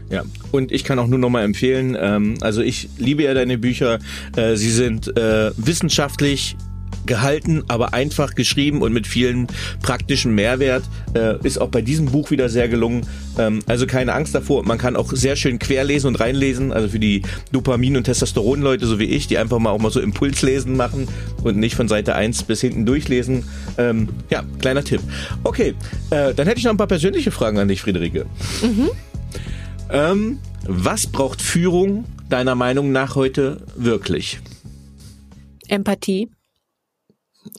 Ja, 0.10 0.24
und 0.52 0.72
ich 0.72 0.84
kann 0.84 1.00
auch 1.00 1.08
nur 1.08 1.20
noch 1.20 1.30
mal 1.30 1.44
empfehlen, 1.44 1.98
ähm, 2.00 2.38
also 2.42 2.62
ich 2.62 2.90
liebe 2.98 3.24
ja 3.24 3.34
deine 3.34 3.58
Bücher, 3.58 4.00
äh, 4.36 4.56
sie 4.56 4.70
sind 4.70 5.16
äh, 5.18 5.52
wissenschaftlich 5.58 6.56
gehalten, 7.06 7.64
aber 7.68 7.94
einfach 7.94 8.36
geschrieben 8.36 8.82
und 8.82 8.94
mit 8.94 9.08
vielen 9.08 9.48
praktischen 9.82 10.34
Mehrwert. 10.36 10.84
Äh, 11.14 11.46
ist 11.46 11.60
auch 11.60 11.70
bei 11.70 11.82
diesem 11.82 12.08
Buch 12.08 12.32
wieder 12.32 12.50
sehr 12.50 12.68
gelungen. 12.68 13.06
Ähm, 13.38 13.60
also 13.68 13.88
keine 13.88 14.14
Angst 14.14 14.36
davor. 14.36 14.64
Man 14.64 14.78
kann 14.78 14.96
auch 14.96 15.12
sehr 15.12 15.36
schön 15.36 15.60
querlesen 15.60 16.08
und 16.08 16.20
reinlesen. 16.20 16.72
Also 16.72 16.90
für 16.90 17.00
die 17.00 17.24
Dopamin- 17.52 17.98
und 17.98 18.04
Testosteron-Leute, 18.04 18.86
so 18.86 19.00
wie 19.00 19.06
ich, 19.06 19.28
die 19.28 19.38
einfach 19.38 19.60
mal 19.60 19.72
auch 19.72 19.80
mal 19.80 19.92
so 19.92 20.00
Impulslesen 20.00 20.76
machen 20.76 21.08
und 21.44 21.58
nicht 21.58 21.76
von 21.76 21.88
Seite 21.88 22.16
1 22.16 22.44
bis 22.44 22.62
hinten 22.62 22.86
durchlesen. 22.86 23.44
Ähm, 23.78 24.10
ja, 24.30 24.44
kleiner 24.60 24.84
Tipp. 24.84 25.02
Okay, 25.44 25.76
äh, 26.10 26.34
dann 26.34 26.48
hätte 26.48 26.60
ich 26.60 26.64
noch 26.66 26.72
ein 26.72 26.78
paar 26.78 26.88
persönliche 26.88 27.32
Fragen 27.32 27.58
an 27.58 27.68
dich, 27.68 27.82
Friederike. 27.82 28.26
Mhm. 28.62 28.90
Ähm, 29.90 30.40
was 30.66 31.08
braucht 31.08 31.42
Führung 31.42 32.06
deiner 32.30 32.56
Meinung 32.56 32.92
nach 32.92 33.16
heute 33.16 33.62
wirklich? 33.76 34.40
Empathie. 35.68 36.30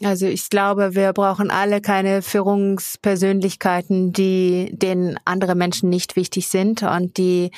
Also 0.03 0.27
ich 0.27 0.49
glaube, 0.49 0.95
wir 0.95 1.13
brauchen 1.13 1.51
alle 1.51 1.81
keine 1.81 2.23
Führungspersönlichkeiten, 2.23 4.13
die 4.13 4.71
denen 4.73 5.19
andere 5.25 5.55
Menschen 5.55 5.91
nicht 5.91 6.17
wichtig 6.17 6.49
sind 6.49 6.83
und 6.83 7.17
die 7.19 7.51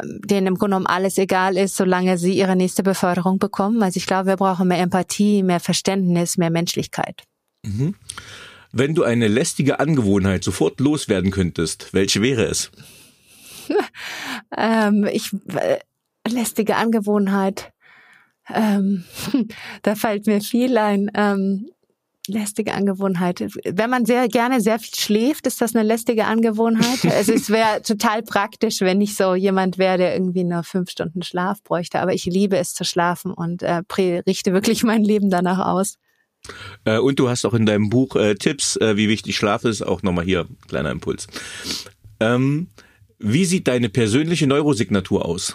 ähm, 0.00 0.20
denen 0.24 0.48
im 0.48 0.54
Grunde 0.54 0.76
genommen 0.76 0.86
alles 0.86 1.18
egal 1.18 1.56
ist, 1.56 1.76
solange 1.76 2.18
sie 2.18 2.36
ihre 2.36 2.56
nächste 2.56 2.82
Beförderung 2.82 3.38
bekommen. 3.38 3.82
Also 3.82 3.98
ich 3.98 4.06
glaube, 4.06 4.26
wir 4.26 4.36
brauchen 4.36 4.68
mehr 4.68 4.80
Empathie, 4.80 5.42
mehr 5.42 5.60
Verständnis, 5.60 6.36
mehr 6.36 6.50
Menschlichkeit. 6.50 7.22
Mhm. 7.62 7.94
Wenn 8.72 8.94
du 8.94 9.04
eine 9.04 9.28
lästige 9.28 9.80
Angewohnheit 9.80 10.44
sofort 10.44 10.80
loswerden 10.80 11.30
könntest, 11.30 11.94
welche 11.94 12.20
wäre 12.20 12.44
es? 12.44 12.70
ähm, 14.56 15.08
ich 15.10 15.32
äh, 15.54 15.78
lästige 16.28 16.76
Angewohnheit. 16.76 17.72
Ähm, 18.52 19.04
da 19.82 19.94
fällt 19.94 20.26
mir 20.26 20.40
viel 20.40 20.78
ein. 20.78 21.10
Ähm, 21.14 21.68
lästige 22.28 22.74
Angewohnheit. 22.74 23.40
Wenn 23.64 23.90
man 23.90 24.04
sehr 24.04 24.28
gerne 24.28 24.60
sehr 24.60 24.78
viel 24.78 24.94
schläft, 24.94 25.46
ist 25.46 25.60
das 25.60 25.74
eine 25.74 25.86
lästige 25.86 26.24
Angewohnheit. 26.24 27.04
also 27.14 27.32
es 27.32 27.50
wäre 27.50 27.82
total 27.82 28.22
praktisch, 28.22 28.80
wenn 28.80 29.00
ich 29.00 29.16
so 29.16 29.34
jemand 29.34 29.78
wäre, 29.78 29.98
der 29.98 30.14
irgendwie 30.14 30.44
nur 30.44 30.62
fünf 30.62 30.90
Stunden 30.90 31.22
Schlaf 31.22 31.62
bräuchte. 31.62 32.00
Aber 32.00 32.14
ich 32.14 32.24
liebe 32.24 32.56
es 32.56 32.74
zu 32.74 32.84
schlafen 32.84 33.32
und 33.32 33.62
äh, 33.62 33.82
richte 34.26 34.52
wirklich 34.52 34.82
mein 34.82 35.04
Leben 35.04 35.30
danach 35.30 35.66
aus. 35.66 35.98
Äh, 36.84 36.98
und 36.98 37.18
du 37.18 37.28
hast 37.28 37.44
auch 37.44 37.54
in 37.54 37.66
deinem 37.66 37.88
Buch 37.88 38.16
äh, 38.16 38.34
Tipps, 38.34 38.76
äh, 38.76 38.96
wie 38.96 39.08
wichtig 39.08 39.36
Schlaf 39.36 39.64
ist. 39.64 39.82
Auch 39.82 40.02
nochmal 40.02 40.24
hier 40.24 40.46
kleiner 40.68 40.90
Impuls. 40.90 41.26
Ähm, 42.20 42.68
Wie 43.18 43.44
sieht 43.44 43.68
deine 43.68 43.88
persönliche 43.88 44.46
Neurosignatur 44.46 45.24
aus? 45.24 45.54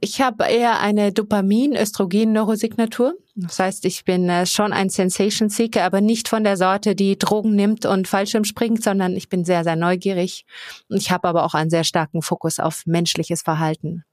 Ich 0.00 0.20
habe 0.20 0.44
eher 0.44 0.80
eine 0.80 1.12
Dopamin-Östrogen-Neurosignatur. 1.12 3.14
Das 3.34 3.58
heißt, 3.58 3.84
ich 3.84 4.04
bin 4.04 4.28
äh, 4.28 4.46
schon 4.46 4.72
ein 4.72 4.90
Sensation 4.90 5.48
Seeker, 5.48 5.84
aber 5.84 6.00
nicht 6.00 6.28
von 6.28 6.44
der 6.44 6.56
Sorte, 6.56 6.94
die 6.94 7.18
Drogen 7.18 7.54
nimmt 7.54 7.86
und 7.86 8.08
Fallschirm 8.08 8.44
springt, 8.44 8.82
sondern 8.82 9.16
ich 9.16 9.28
bin 9.28 9.44
sehr, 9.44 9.64
sehr 9.64 9.76
neugierig. 9.76 10.44
Ich 10.88 11.10
habe 11.10 11.28
aber 11.28 11.44
auch 11.44 11.54
einen 11.54 11.70
sehr 11.70 11.84
starken 11.84 12.22
Fokus 12.22 12.58
auf 12.58 12.82
menschliches 12.86 13.42
Verhalten. 13.42 14.04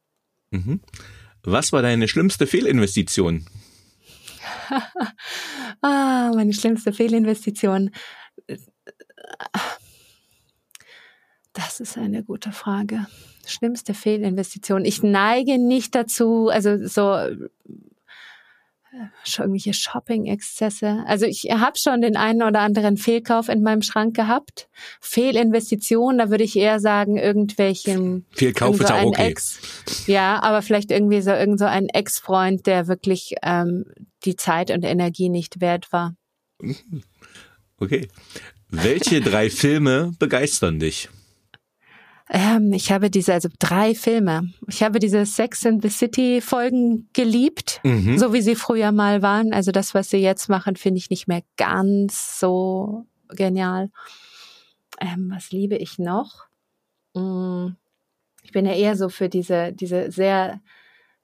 Mhm. 0.51 0.82
Was 1.43 1.72
war 1.72 1.82
deine 1.82 2.07
schlimmste 2.07 2.47
Fehlinvestition? 2.47 3.45
ah, 5.82 6.32
meine 6.36 6.53
schlimmste 6.53 6.93
Fehlinvestition. 6.93 7.91
Das 11.53 11.80
ist 11.80 11.97
eine 11.97 12.24
gute 12.24 12.51
Frage. 12.51 13.07
Schlimmste 13.50 13.93
Fehlinvestition. 13.93 14.86
Ich 14.86 15.04
neige 15.04 15.58
nicht 15.58 15.95
dazu, 15.95 16.50
also 16.50 16.86
so 16.86 17.14
äh, 17.14 17.50
irgendwelche 19.38 19.74
Shopping-Exzesse. 19.74 21.04
Also 21.06 21.26
ich 21.26 21.47
habe 21.52 21.78
schon 21.78 22.02
den 22.02 22.18
einen 22.18 22.41
oder 22.41 22.60
anderen 22.62 22.97
Fehlkauf 22.97 23.50
in 23.50 23.62
meinem 23.62 23.82
Schrank 23.82 24.16
gehabt. 24.16 24.70
Fehlinvestition, 25.00 26.18
da 26.18 26.30
würde 26.30 26.43
ich 26.43 26.56
eher 26.56 26.80
sagen, 26.80 27.18
irgendwelchen 27.18 28.26
Fehlkauf 28.32 28.80
ist 28.80 28.91
auch 28.91 29.04
okay. 29.04 29.30
Ex, 29.32 29.60
ja, 30.08 30.41
aber 30.41 30.62
vielleicht 30.62 30.91
irgendwie 30.91 31.22
so 31.22 31.32
irgend 31.32 31.60
so 31.60 31.66
ein 31.66 31.89
Ex-Freund, 31.89 32.66
der 32.66 32.88
wirklich 32.88 33.36
ähm, 33.43 33.86
die 34.26 34.36
Zeit 34.36 34.72
und 34.72 34.84
Energie 34.84 35.30
nicht 35.30 35.62
wert 35.62 35.91
war. 35.91 36.16
Okay. 37.78 38.08
Welche 38.70 39.22
drei 39.22 39.50
Filme 39.50 40.12
begeistern 40.20 40.80
dich? 40.80 41.10
Ähm, 42.32 42.73
ich 42.73 42.91
habe 42.91 43.09
diese, 43.09 43.34
also 43.34 43.49
drei 43.57 43.95
Filme. 43.95 44.53
Ich 44.67 44.84
habe 44.84 44.99
diese 44.99 45.25
Sex 45.25 45.65
in 45.65 45.82
the 45.82 45.89
City 45.89 46.41
Folgen 46.41 47.09
geliebt, 47.13 47.82
mhm. 47.84 48.19
so 48.19 48.34
wie 48.34 48.41
sie 48.41 48.55
früher 48.55 48.91
mal 48.91 49.23
waren. 49.23 49.51
Also 49.51 49.71
das, 49.71 49.95
was 49.95 50.11
sie 50.11 50.17
jetzt 50.17 50.47
machen, 50.47 50.75
finde 50.75 50.99
ich 50.99 51.09
nicht 51.09 51.27
mehr 51.27 51.41
ganz 51.57 52.39
so 52.39 53.07
genial. 53.30 53.89
Ähm, 55.01 55.32
was 55.34 55.51
liebe 55.51 55.75
ich 55.75 55.97
noch? 55.97 56.45
Mm, 57.15 57.69
ich 58.43 58.51
bin 58.51 58.65
ja 58.65 58.73
eher 58.73 58.95
so 58.95 59.09
für 59.09 59.27
diese, 59.27 59.73
diese 59.73 60.11
sehr, 60.11 60.61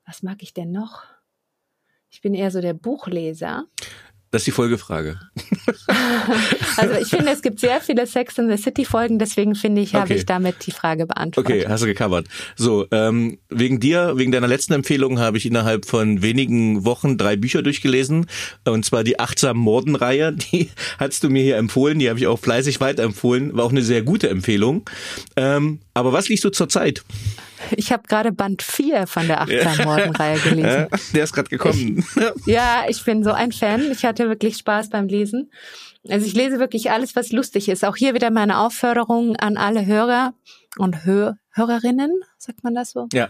was 0.06 0.24
mag 0.24 0.42
ich 0.42 0.54
denn 0.54 0.72
noch? 0.72 1.04
Ich 2.10 2.22
bin 2.22 2.34
eher 2.34 2.50
so 2.50 2.62
der 2.62 2.74
Buchleser. 2.74 3.66
Das 4.36 4.42
ist 4.42 4.48
die 4.48 4.52
Folgefrage. 4.52 5.18
also 6.76 6.96
ich 6.96 7.08
finde, 7.08 7.32
es 7.32 7.42
gibt 7.42 7.58
sehr 7.62 7.80
viele 7.80 8.06
Sex 8.06 8.38
in 8.38 8.50
the 8.50 8.62
City 8.62 8.84
Folgen, 8.84 9.18
deswegen 9.18 9.56
finde 9.56 9.82
ich, 9.82 9.92
okay. 9.92 9.98
habe 9.98 10.14
ich 10.14 10.26
damit 10.26 10.66
die 10.66 10.72
Frage 10.72 11.06
beantwortet. 11.06 11.56
Okay, 11.56 11.66
hast 11.70 11.84
du 11.84 11.88
gecovert. 11.88 12.28
So, 12.58 12.86
ähm, 12.92 13.38
wegen 13.48 13.80
dir, 13.80 14.18
wegen 14.18 14.34
deiner 14.34 14.48
letzten 14.48 14.74
Empfehlung 14.74 15.20
habe 15.20 15.38
ich 15.38 15.46
innerhalb 15.46 15.86
von 15.86 16.22
wenigen 16.22 16.84
Wochen 16.84 17.18
drei 17.18 17.38
Bücher 17.38 17.62
durchgelesen. 17.62 18.26
Und 18.66 18.84
zwar 18.84 19.06
die 19.06 19.22
Achtsam 19.22 19.56
Morden-Reihe, 19.56 20.34
die 20.52 20.70
hast 21.00 21.24
du 21.24 21.30
mir 21.30 21.42
hier 21.42 21.56
empfohlen, 21.56 21.98
die 22.00 22.10
habe 22.10 22.20
ich 22.20 22.28
auch 22.28 22.38
fleißig 22.38 22.82
weiterempfohlen. 22.82 23.56
War 23.56 23.64
auch 23.64 23.72
eine 23.72 23.84
sehr 23.84 24.02
gute 24.02 24.28
Empfehlung. 24.28 24.84
Ähm, 25.38 25.80
aber 25.94 26.12
was 26.12 26.28
liest 26.28 26.44
du 26.44 26.50
zurzeit? 26.50 27.06
Ich 27.72 27.92
habe 27.92 28.04
gerade 28.08 28.32
Band 28.32 28.62
4 28.62 29.08
von 29.08 29.28
der 29.28 29.42
Achtsam-Morden-Reihe 29.42 30.40
gelesen. 30.44 30.88
Der 31.14 31.24
ist 31.24 31.34
gerade 31.34 31.50
gekommen. 31.50 32.06
Ich, 32.16 32.46
ja, 32.46 32.86
ich 32.88 33.04
bin 33.04 33.24
so 33.24 33.32
ein 33.32 33.52
Fan. 33.52 33.92
Ich 33.92 34.06
hatte 34.06 34.28
wirklich 34.30 34.58
Spaß 34.58 34.90
beim 34.90 35.08
Lesen. 35.08 35.52
Also 36.08 36.26
ich 36.26 36.34
lese 36.34 36.60
wirklich 36.60 36.92
alles, 36.92 37.16
was 37.16 37.32
lustig 37.32 37.70
ist. 37.70 37.84
Auch 37.84 37.96
hier 37.96 38.14
wieder 38.14 38.30
meine 38.30 38.60
Aufforderung 38.60 39.36
an 39.38 39.58
alle 39.58 39.86
Hörer 39.86 40.34
und 40.78 41.06
Hör 41.06 41.38
Hörerinnen, 41.52 42.12
sagt 42.38 42.66
man 42.66 42.76
das 42.76 42.92
so? 42.92 43.08
Ja. 43.14 43.30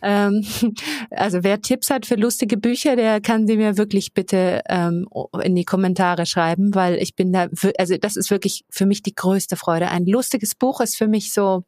Ähm, 0.00 0.42
also 1.10 1.44
wer 1.44 1.60
Tipps 1.60 1.90
hat 1.90 2.06
für 2.06 2.14
lustige 2.14 2.56
Bücher, 2.56 2.96
der 2.96 3.20
kann 3.20 3.46
sie 3.46 3.58
mir 3.58 3.76
wirklich 3.76 4.14
bitte 4.14 4.62
ähm, 4.66 5.06
in 5.42 5.54
die 5.54 5.66
Kommentare 5.66 6.24
schreiben, 6.24 6.74
weil 6.74 6.94
ich 6.96 7.14
bin 7.14 7.34
da, 7.34 7.48
also 7.76 7.96
das 7.98 8.16
ist 8.16 8.30
wirklich 8.30 8.64
für 8.70 8.86
mich 8.86 9.02
die 9.02 9.14
größte 9.14 9.56
Freude. 9.56 9.88
Ein 9.90 10.06
lustiges 10.06 10.54
Buch 10.54 10.80
ist 10.80 10.96
für 10.96 11.06
mich 11.06 11.32
so 11.34 11.64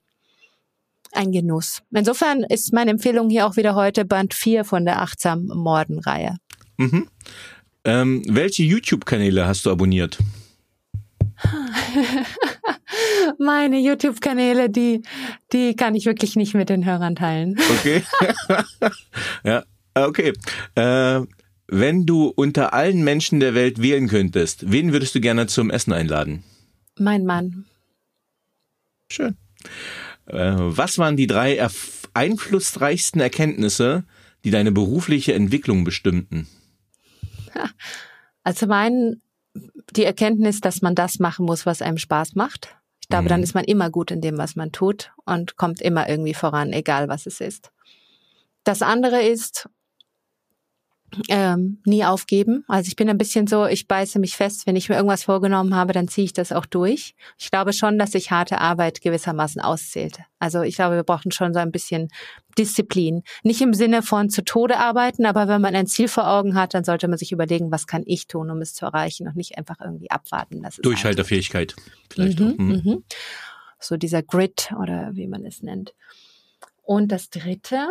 ein 1.12 1.32
Genuss. 1.32 1.82
Insofern 1.90 2.44
ist 2.44 2.72
meine 2.72 2.90
Empfehlung 2.90 3.30
hier 3.30 3.46
auch 3.46 3.56
wieder 3.56 3.74
heute 3.74 4.04
Band 4.04 4.34
4 4.34 4.64
von 4.64 4.84
der 4.84 5.02
Achtsam 5.02 5.46
Morden 5.46 5.98
Reihe. 5.98 6.36
Mhm. 6.76 7.08
Ähm, 7.84 8.22
welche 8.28 8.62
YouTube-Kanäle 8.64 9.46
hast 9.46 9.66
du 9.66 9.70
abonniert? 9.70 10.18
Meine 13.38 13.78
YouTube-Kanäle, 13.78 14.70
die, 14.70 15.02
die 15.52 15.76
kann 15.76 15.94
ich 15.94 16.06
wirklich 16.06 16.36
nicht 16.36 16.54
mit 16.54 16.68
den 16.68 16.84
Hörern 16.84 17.14
teilen. 17.16 17.56
Okay. 17.78 18.02
ja, 19.44 19.62
okay. 19.94 20.32
Äh, 20.74 21.20
wenn 21.68 22.06
du 22.06 22.28
unter 22.28 22.72
allen 22.72 23.04
Menschen 23.04 23.40
der 23.40 23.54
Welt 23.54 23.80
wählen 23.82 24.08
könntest, 24.08 24.70
wen 24.72 24.92
würdest 24.92 25.14
du 25.14 25.20
gerne 25.20 25.46
zum 25.46 25.70
Essen 25.70 25.92
einladen? 25.92 26.42
Mein 26.98 27.24
Mann. 27.24 27.66
Schön. 29.10 29.36
Äh, 30.26 30.54
was 30.56 30.98
waren 30.98 31.16
die 31.16 31.26
drei 31.26 31.66
einflussreichsten 32.14 33.20
Erkenntnisse, 33.20 34.04
die 34.44 34.50
deine 34.50 34.72
berufliche 34.72 35.34
Entwicklung 35.34 35.84
bestimmten? 35.84 36.46
Also 38.44 38.66
mein, 38.66 39.20
die 39.90 40.04
Erkenntnis, 40.04 40.60
dass 40.60 40.80
man 40.80 40.94
das 40.94 41.18
machen 41.18 41.44
muss, 41.44 41.66
was 41.66 41.82
einem 41.82 41.98
Spaß 41.98 42.34
macht. 42.34 42.76
Ich 43.00 43.08
glaube, 43.08 43.24
mhm. 43.24 43.28
dann 43.28 43.42
ist 43.42 43.54
man 43.54 43.64
immer 43.64 43.90
gut 43.90 44.10
in 44.10 44.20
dem, 44.20 44.38
was 44.38 44.56
man 44.56 44.72
tut 44.72 45.12
und 45.26 45.56
kommt 45.56 45.82
immer 45.82 46.08
irgendwie 46.08 46.34
voran, 46.34 46.72
egal 46.72 47.08
was 47.08 47.26
es 47.26 47.40
ist. 47.40 47.72
Das 48.64 48.82
andere 48.82 49.22
ist, 49.22 49.68
ähm, 51.28 51.78
nie 51.84 52.04
aufgeben. 52.04 52.64
Also 52.68 52.88
ich 52.88 52.96
bin 52.96 53.08
ein 53.08 53.18
bisschen 53.18 53.46
so, 53.46 53.66
ich 53.66 53.88
beiße 53.88 54.18
mich 54.18 54.36
fest, 54.36 54.66
wenn 54.66 54.76
ich 54.76 54.88
mir 54.88 54.96
irgendwas 54.96 55.24
vorgenommen 55.24 55.74
habe, 55.74 55.92
dann 55.92 56.08
ziehe 56.08 56.24
ich 56.24 56.32
das 56.32 56.52
auch 56.52 56.66
durch. 56.66 57.14
Ich 57.38 57.50
glaube 57.50 57.72
schon, 57.72 57.98
dass 57.98 58.12
sich 58.12 58.30
harte 58.30 58.60
Arbeit 58.60 59.00
gewissermaßen 59.00 59.60
auszählt. 59.60 60.18
Also 60.38 60.62
ich 60.62 60.76
glaube, 60.76 60.96
wir 60.96 61.02
brauchen 61.02 61.32
schon 61.32 61.54
so 61.54 61.60
ein 61.60 61.72
bisschen 61.72 62.08
Disziplin. 62.58 63.22
Nicht 63.42 63.60
im 63.60 63.74
Sinne 63.74 64.02
von 64.02 64.30
zu 64.30 64.44
Tode 64.44 64.78
arbeiten, 64.78 65.26
aber 65.26 65.48
wenn 65.48 65.60
man 65.60 65.74
ein 65.74 65.86
Ziel 65.86 66.08
vor 66.08 66.28
Augen 66.28 66.54
hat, 66.54 66.74
dann 66.74 66.84
sollte 66.84 67.08
man 67.08 67.18
sich 67.18 67.32
überlegen, 67.32 67.70
was 67.70 67.86
kann 67.86 68.02
ich 68.06 68.26
tun, 68.26 68.50
um 68.50 68.60
es 68.60 68.74
zu 68.74 68.84
erreichen 68.84 69.26
und 69.28 69.36
nicht 69.36 69.56
einfach 69.56 69.76
irgendwie 69.82 70.10
abwarten. 70.10 70.62
Das 70.62 70.76
Durchhalterfähigkeit 70.76 71.74
vielleicht. 72.10 72.40
Mhm, 72.40 72.54
mhm. 72.58 72.82
Mhm. 72.84 73.04
So 73.80 73.96
dieser 73.96 74.22
Grit 74.22 74.72
oder 74.78 75.10
wie 75.14 75.28
man 75.28 75.44
es 75.44 75.62
nennt. 75.62 75.94
Und 76.82 77.12
das 77.12 77.30
Dritte, 77.30 77.86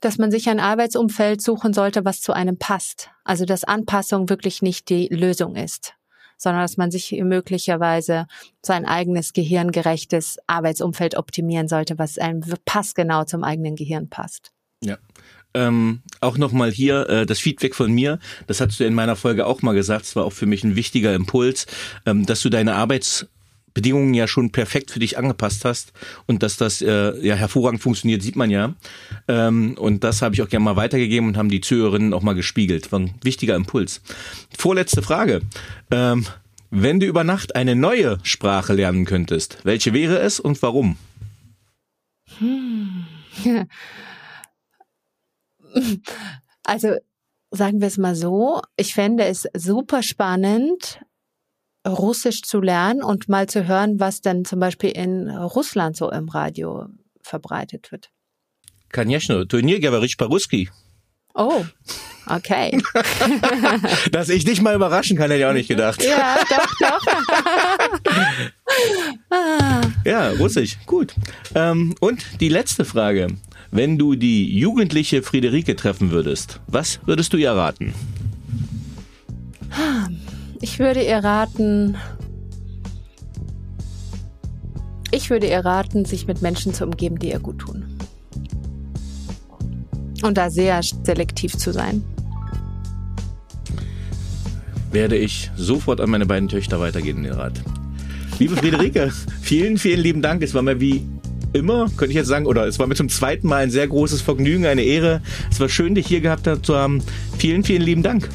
dass 0.00 0.18
man 0.18 0.30
sich 0.30 0.48
ein 0.48 0.60
Arbeitsumfeld 0.60 1.40
suchen 1.40 1.72
sollte, 1.72 2.04
was 2.04 2.20
zu 2.20 2.32
einem 2.32 2.58
passt. 2.58 3.10
Also 3.24 3.44
dass 3.44 3.64
Anpassung 3.64 4.28
wirklich 4.28 4.62
nicht 4.62 4.88
die 4.88 5.08
Lösung 5.08 5.56
ist, 5.56 5.94
sondern 6.36 6.62
dass 6.62 6.76
man 6.76 6.90
sich 6.90 7.12
möglicherweise 7.22 8.26
sein 8.62 8.84
eigenes 8.84 9.32
gehirngerechtes 9.32 10.38
Arbeitsumfeld 10.46 11.16
optimieren 11.16 11.68
sollte, 11.68 11.98
was 11.98 12.18
einem 12.18 12.42
passgenau 12.64 13.24
zum 13.24 13.44
eigenen 13.44 13.76
Gehirn 13.76 14.08
passt. 14.08 14.52
Ja. 14.82 14.98
Ähm, 15.54 16.02
auch 16.20 16.38
nochmal 16.38 16.70
hier 16.70 17.08
äh, 17.10 17.26
das 17.26 17.38
Feedback 17.38 17.74
von 17.74 17.92
mir, 17.92 18.18
das 18.46 18.60
hast 18.62 18.80
du 18.80 18.84
in 18.84 18.94
meiner 18.94 19.16
Folge 19.16 19.46
auch 19.46 19.60
mal 19.60 19.74
gesagt, 19.74 20.06
es 20.06 20.16
war 20.16 20.24
auch 20.24 20.32
für 20.32 20.46
mich 20.46 20.64
ein 20.64 20.76
wichtiger 20.76 21.14
Impuls, 21.14 21.66
ähm, 22.06 22.24
dass 22.24 22.40
du 22.40 22.48
deine 22.48 22.74
Arbeits 22.74 23.26
Bedingungen 23.74 24.14
ja 24.14 24.26
schon 24.28 24.52
perfekt 24.52 24.90
für 24.90 24.98
dich 24.98 25.18
angepasst 25.18 25.64
hast 25.64 25.92
und 26.26 26.42
dass 26.42 26.56
das 26.56 26.82
äh, 26.82 27.18
ja 27.26 27.34
hervorragend 27.34 27.82
funktioniert, 27.82 28.22
sieht 28.22 28.36
man 28.36 28.50
ja. 28.50 28.74
Ähm, 29.28 29.76
und 29.78 30.04
das 30.04 30.22
habe 30.22 30.34
ich 30.34 30.42
auch 30.42 30.48
gerne 30.48 30.64
mal 30.64 30.76
weitergegeben 30.76 31.28
und 31.28 31.36
haben 31.36 31.48
die 31.48 31.60
Zuhörerinnen 31.60 32.14
auch 32.14 32.22
mal 32.22 32.34
gespiegelt. 32.34 32.92
War 32.92 33.00
ein 33.00 33.14
wichtiger 33.22 33.54
Impuls. 33.54 34.02
Vorletzte 34.56 35.02
Frage. 35.02 35.40
Ähm, 35.90 36.26
wenn 36.70 37.00
du 37.00 37.06
über 37.06 37.22
Nacht 37.22 37.54
eine 37.54 37.76
neue 37.76 38.18
Sprache 38.22 38.72
lernen 38.72 39.04
könntest, 39.04 39.58
welche 39.64 39.92
wäre 39.92 40.18
es 40.20 40.40
und 40.40 40.62
warum? 40.62 40.96
Hm. 42.38 43.04
Also 46.64 46.96
sagen 47.50 47.80
wir 47.80 47.88
es 47.88 47.98
mal 47.98 48.14
so, 48.14 48.62
ich 48.76 48.94
fände 48.94 49.24
es 49.24 49.48
super 49.54 50.02
spannend, 50.02 51.00
Russisch 51.87 52.41
zu 52.41 52.59
lernen 52.59 53.01
und 53.03 53.29
mal 53.29 53.47
zu 53.47 53.67
hören, 53.67 53.99
was 53.99 54.21
denn 54.21 54.45
zum 54.45 54.59
Beispiel 54.59 54.91
in 54.91 55.29
Russland 55.29 55.95
so 55.95 56.11
im 56.11 56.29
Radio 56.29 56.87
verbreitet 57.21 57.91
wird. 57.91 58.09
Конечно, 58.89 59.45
ты 59.45 59.61
не 59.61 59.79
говоришь 59.79 60.17
по-русски. 60.17 60.69
Oh, 61.33 61.63
okay. 62.27 62.81
Dass 64.11 64.29
ich 64.29 64.43
dich 64.43 64.59
mal 64.59 64.73
überraschen 64.75 65.17
kann, 65.17 65.29
hätte 65.29 65.41
ich 65.41 65.45
auch 65.45 65.53
nicht 65.53 65.67
gedacht. 65.67 66.03
Ja, 66.03 66.39
doch, 66.49 66.67
doch. 66.79 67.05
ja, 70.05 70.31
Russisch, 70.31 70.77
gut. 70.87 71.13
Ähm, 71.53 71.93
und 71.99 72.25
die 72.39 72.49
letzte 72.49 72.85
Frage. 72.85 73.27
Wenn 73.69 73.97
du 73.97 74.15
die 74.15 74.57
jugendliche 74.57 75.21
Friederike 75.21 75.75
treffen 75.75 76.11
würdest, 76.11 76.61
was 76.67 76.99
würdest 77.05 77.33
du 77.33 77.37
ihr 77.37 77.51
raten? 77.51 77.93
Ich 80.62 80.78
würde 80.78 81.04
ihr 81.04 81.18
raten, 81.18 81.96
ich 85.10 85.28
würde 85.28 85.48
ihr 85.48 85.58
raten, 85.58 86.04
sich 86.04 86.28
mit 86.28 86.40
Menschen 86.40 86.72
zu 86.72 86.84
umgeben, 86.84 87.18
die 87.18 87.30
ihr 87.30 87.40
gut 87.40 87.58
tun. 87.58 87.84
Und 90.22 90.38
da 90.38 90.50
sehr 90.50 90.80
selektiv 90.82 91.58
zu 91.58 91.72
sein. 91.72 92.04
Werde 94.92 95.16
ich 95.16 95.50
sofort 95.56 96.00
an 96.00 96.10
meine 96.10 96.26
beiden 96.26 96.48
Töchter 96.48 96.78
weitergehen, 96.78 97.24
den 97.24 97.32
Rat. 97.32 97.60
Liebe 98.38 98.56
Friederike, 98.56 99.10
vielen, 99.42 99.78
vielen 99.78 100.00
lieben 100.00 100.22
Dank. 100.22 100.44
Es 100.44 100.54
war 100.54 100.62
mir 100.62 100.78
wie 100.78 101.04
immer, 101.52 101.86
könnte 101.96 102.10
ich 102.10 102.14
jetzt 102.14 102.28
sagen, 102.28 102.46
oder 102.46 102.68
es 102.68 102.78
war 102.78 102.86
mir 102.86 102.94
zum 102.94 103.08
zweiten 103.08 103.48
Mal 103.48 103.64
ein 103.64 103.70
sehr 103.70 103.88
großes 103.88 104.22
Vergnügen, 104.22 104.66
eine 104.66 104.82
Ehre. 104.82 105.22
Es 105.50 105.58
war 105.58 105.68
schön, 105.68 105.96
dich 105.96 106.06
hier 106.06 106.20
gehabt 106.20 106.48
zu 106.64 106.76
haben. 106.76 107.02
Vielen, 107.36 107.64
vielen 107.64 107.82
lieben 107.82 108.04
Dank. 108.04 108.28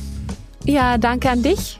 Ja, 0.65 0.97
danke 0.97 1.29
an 1.29 1.41
dich. 1.41 1.79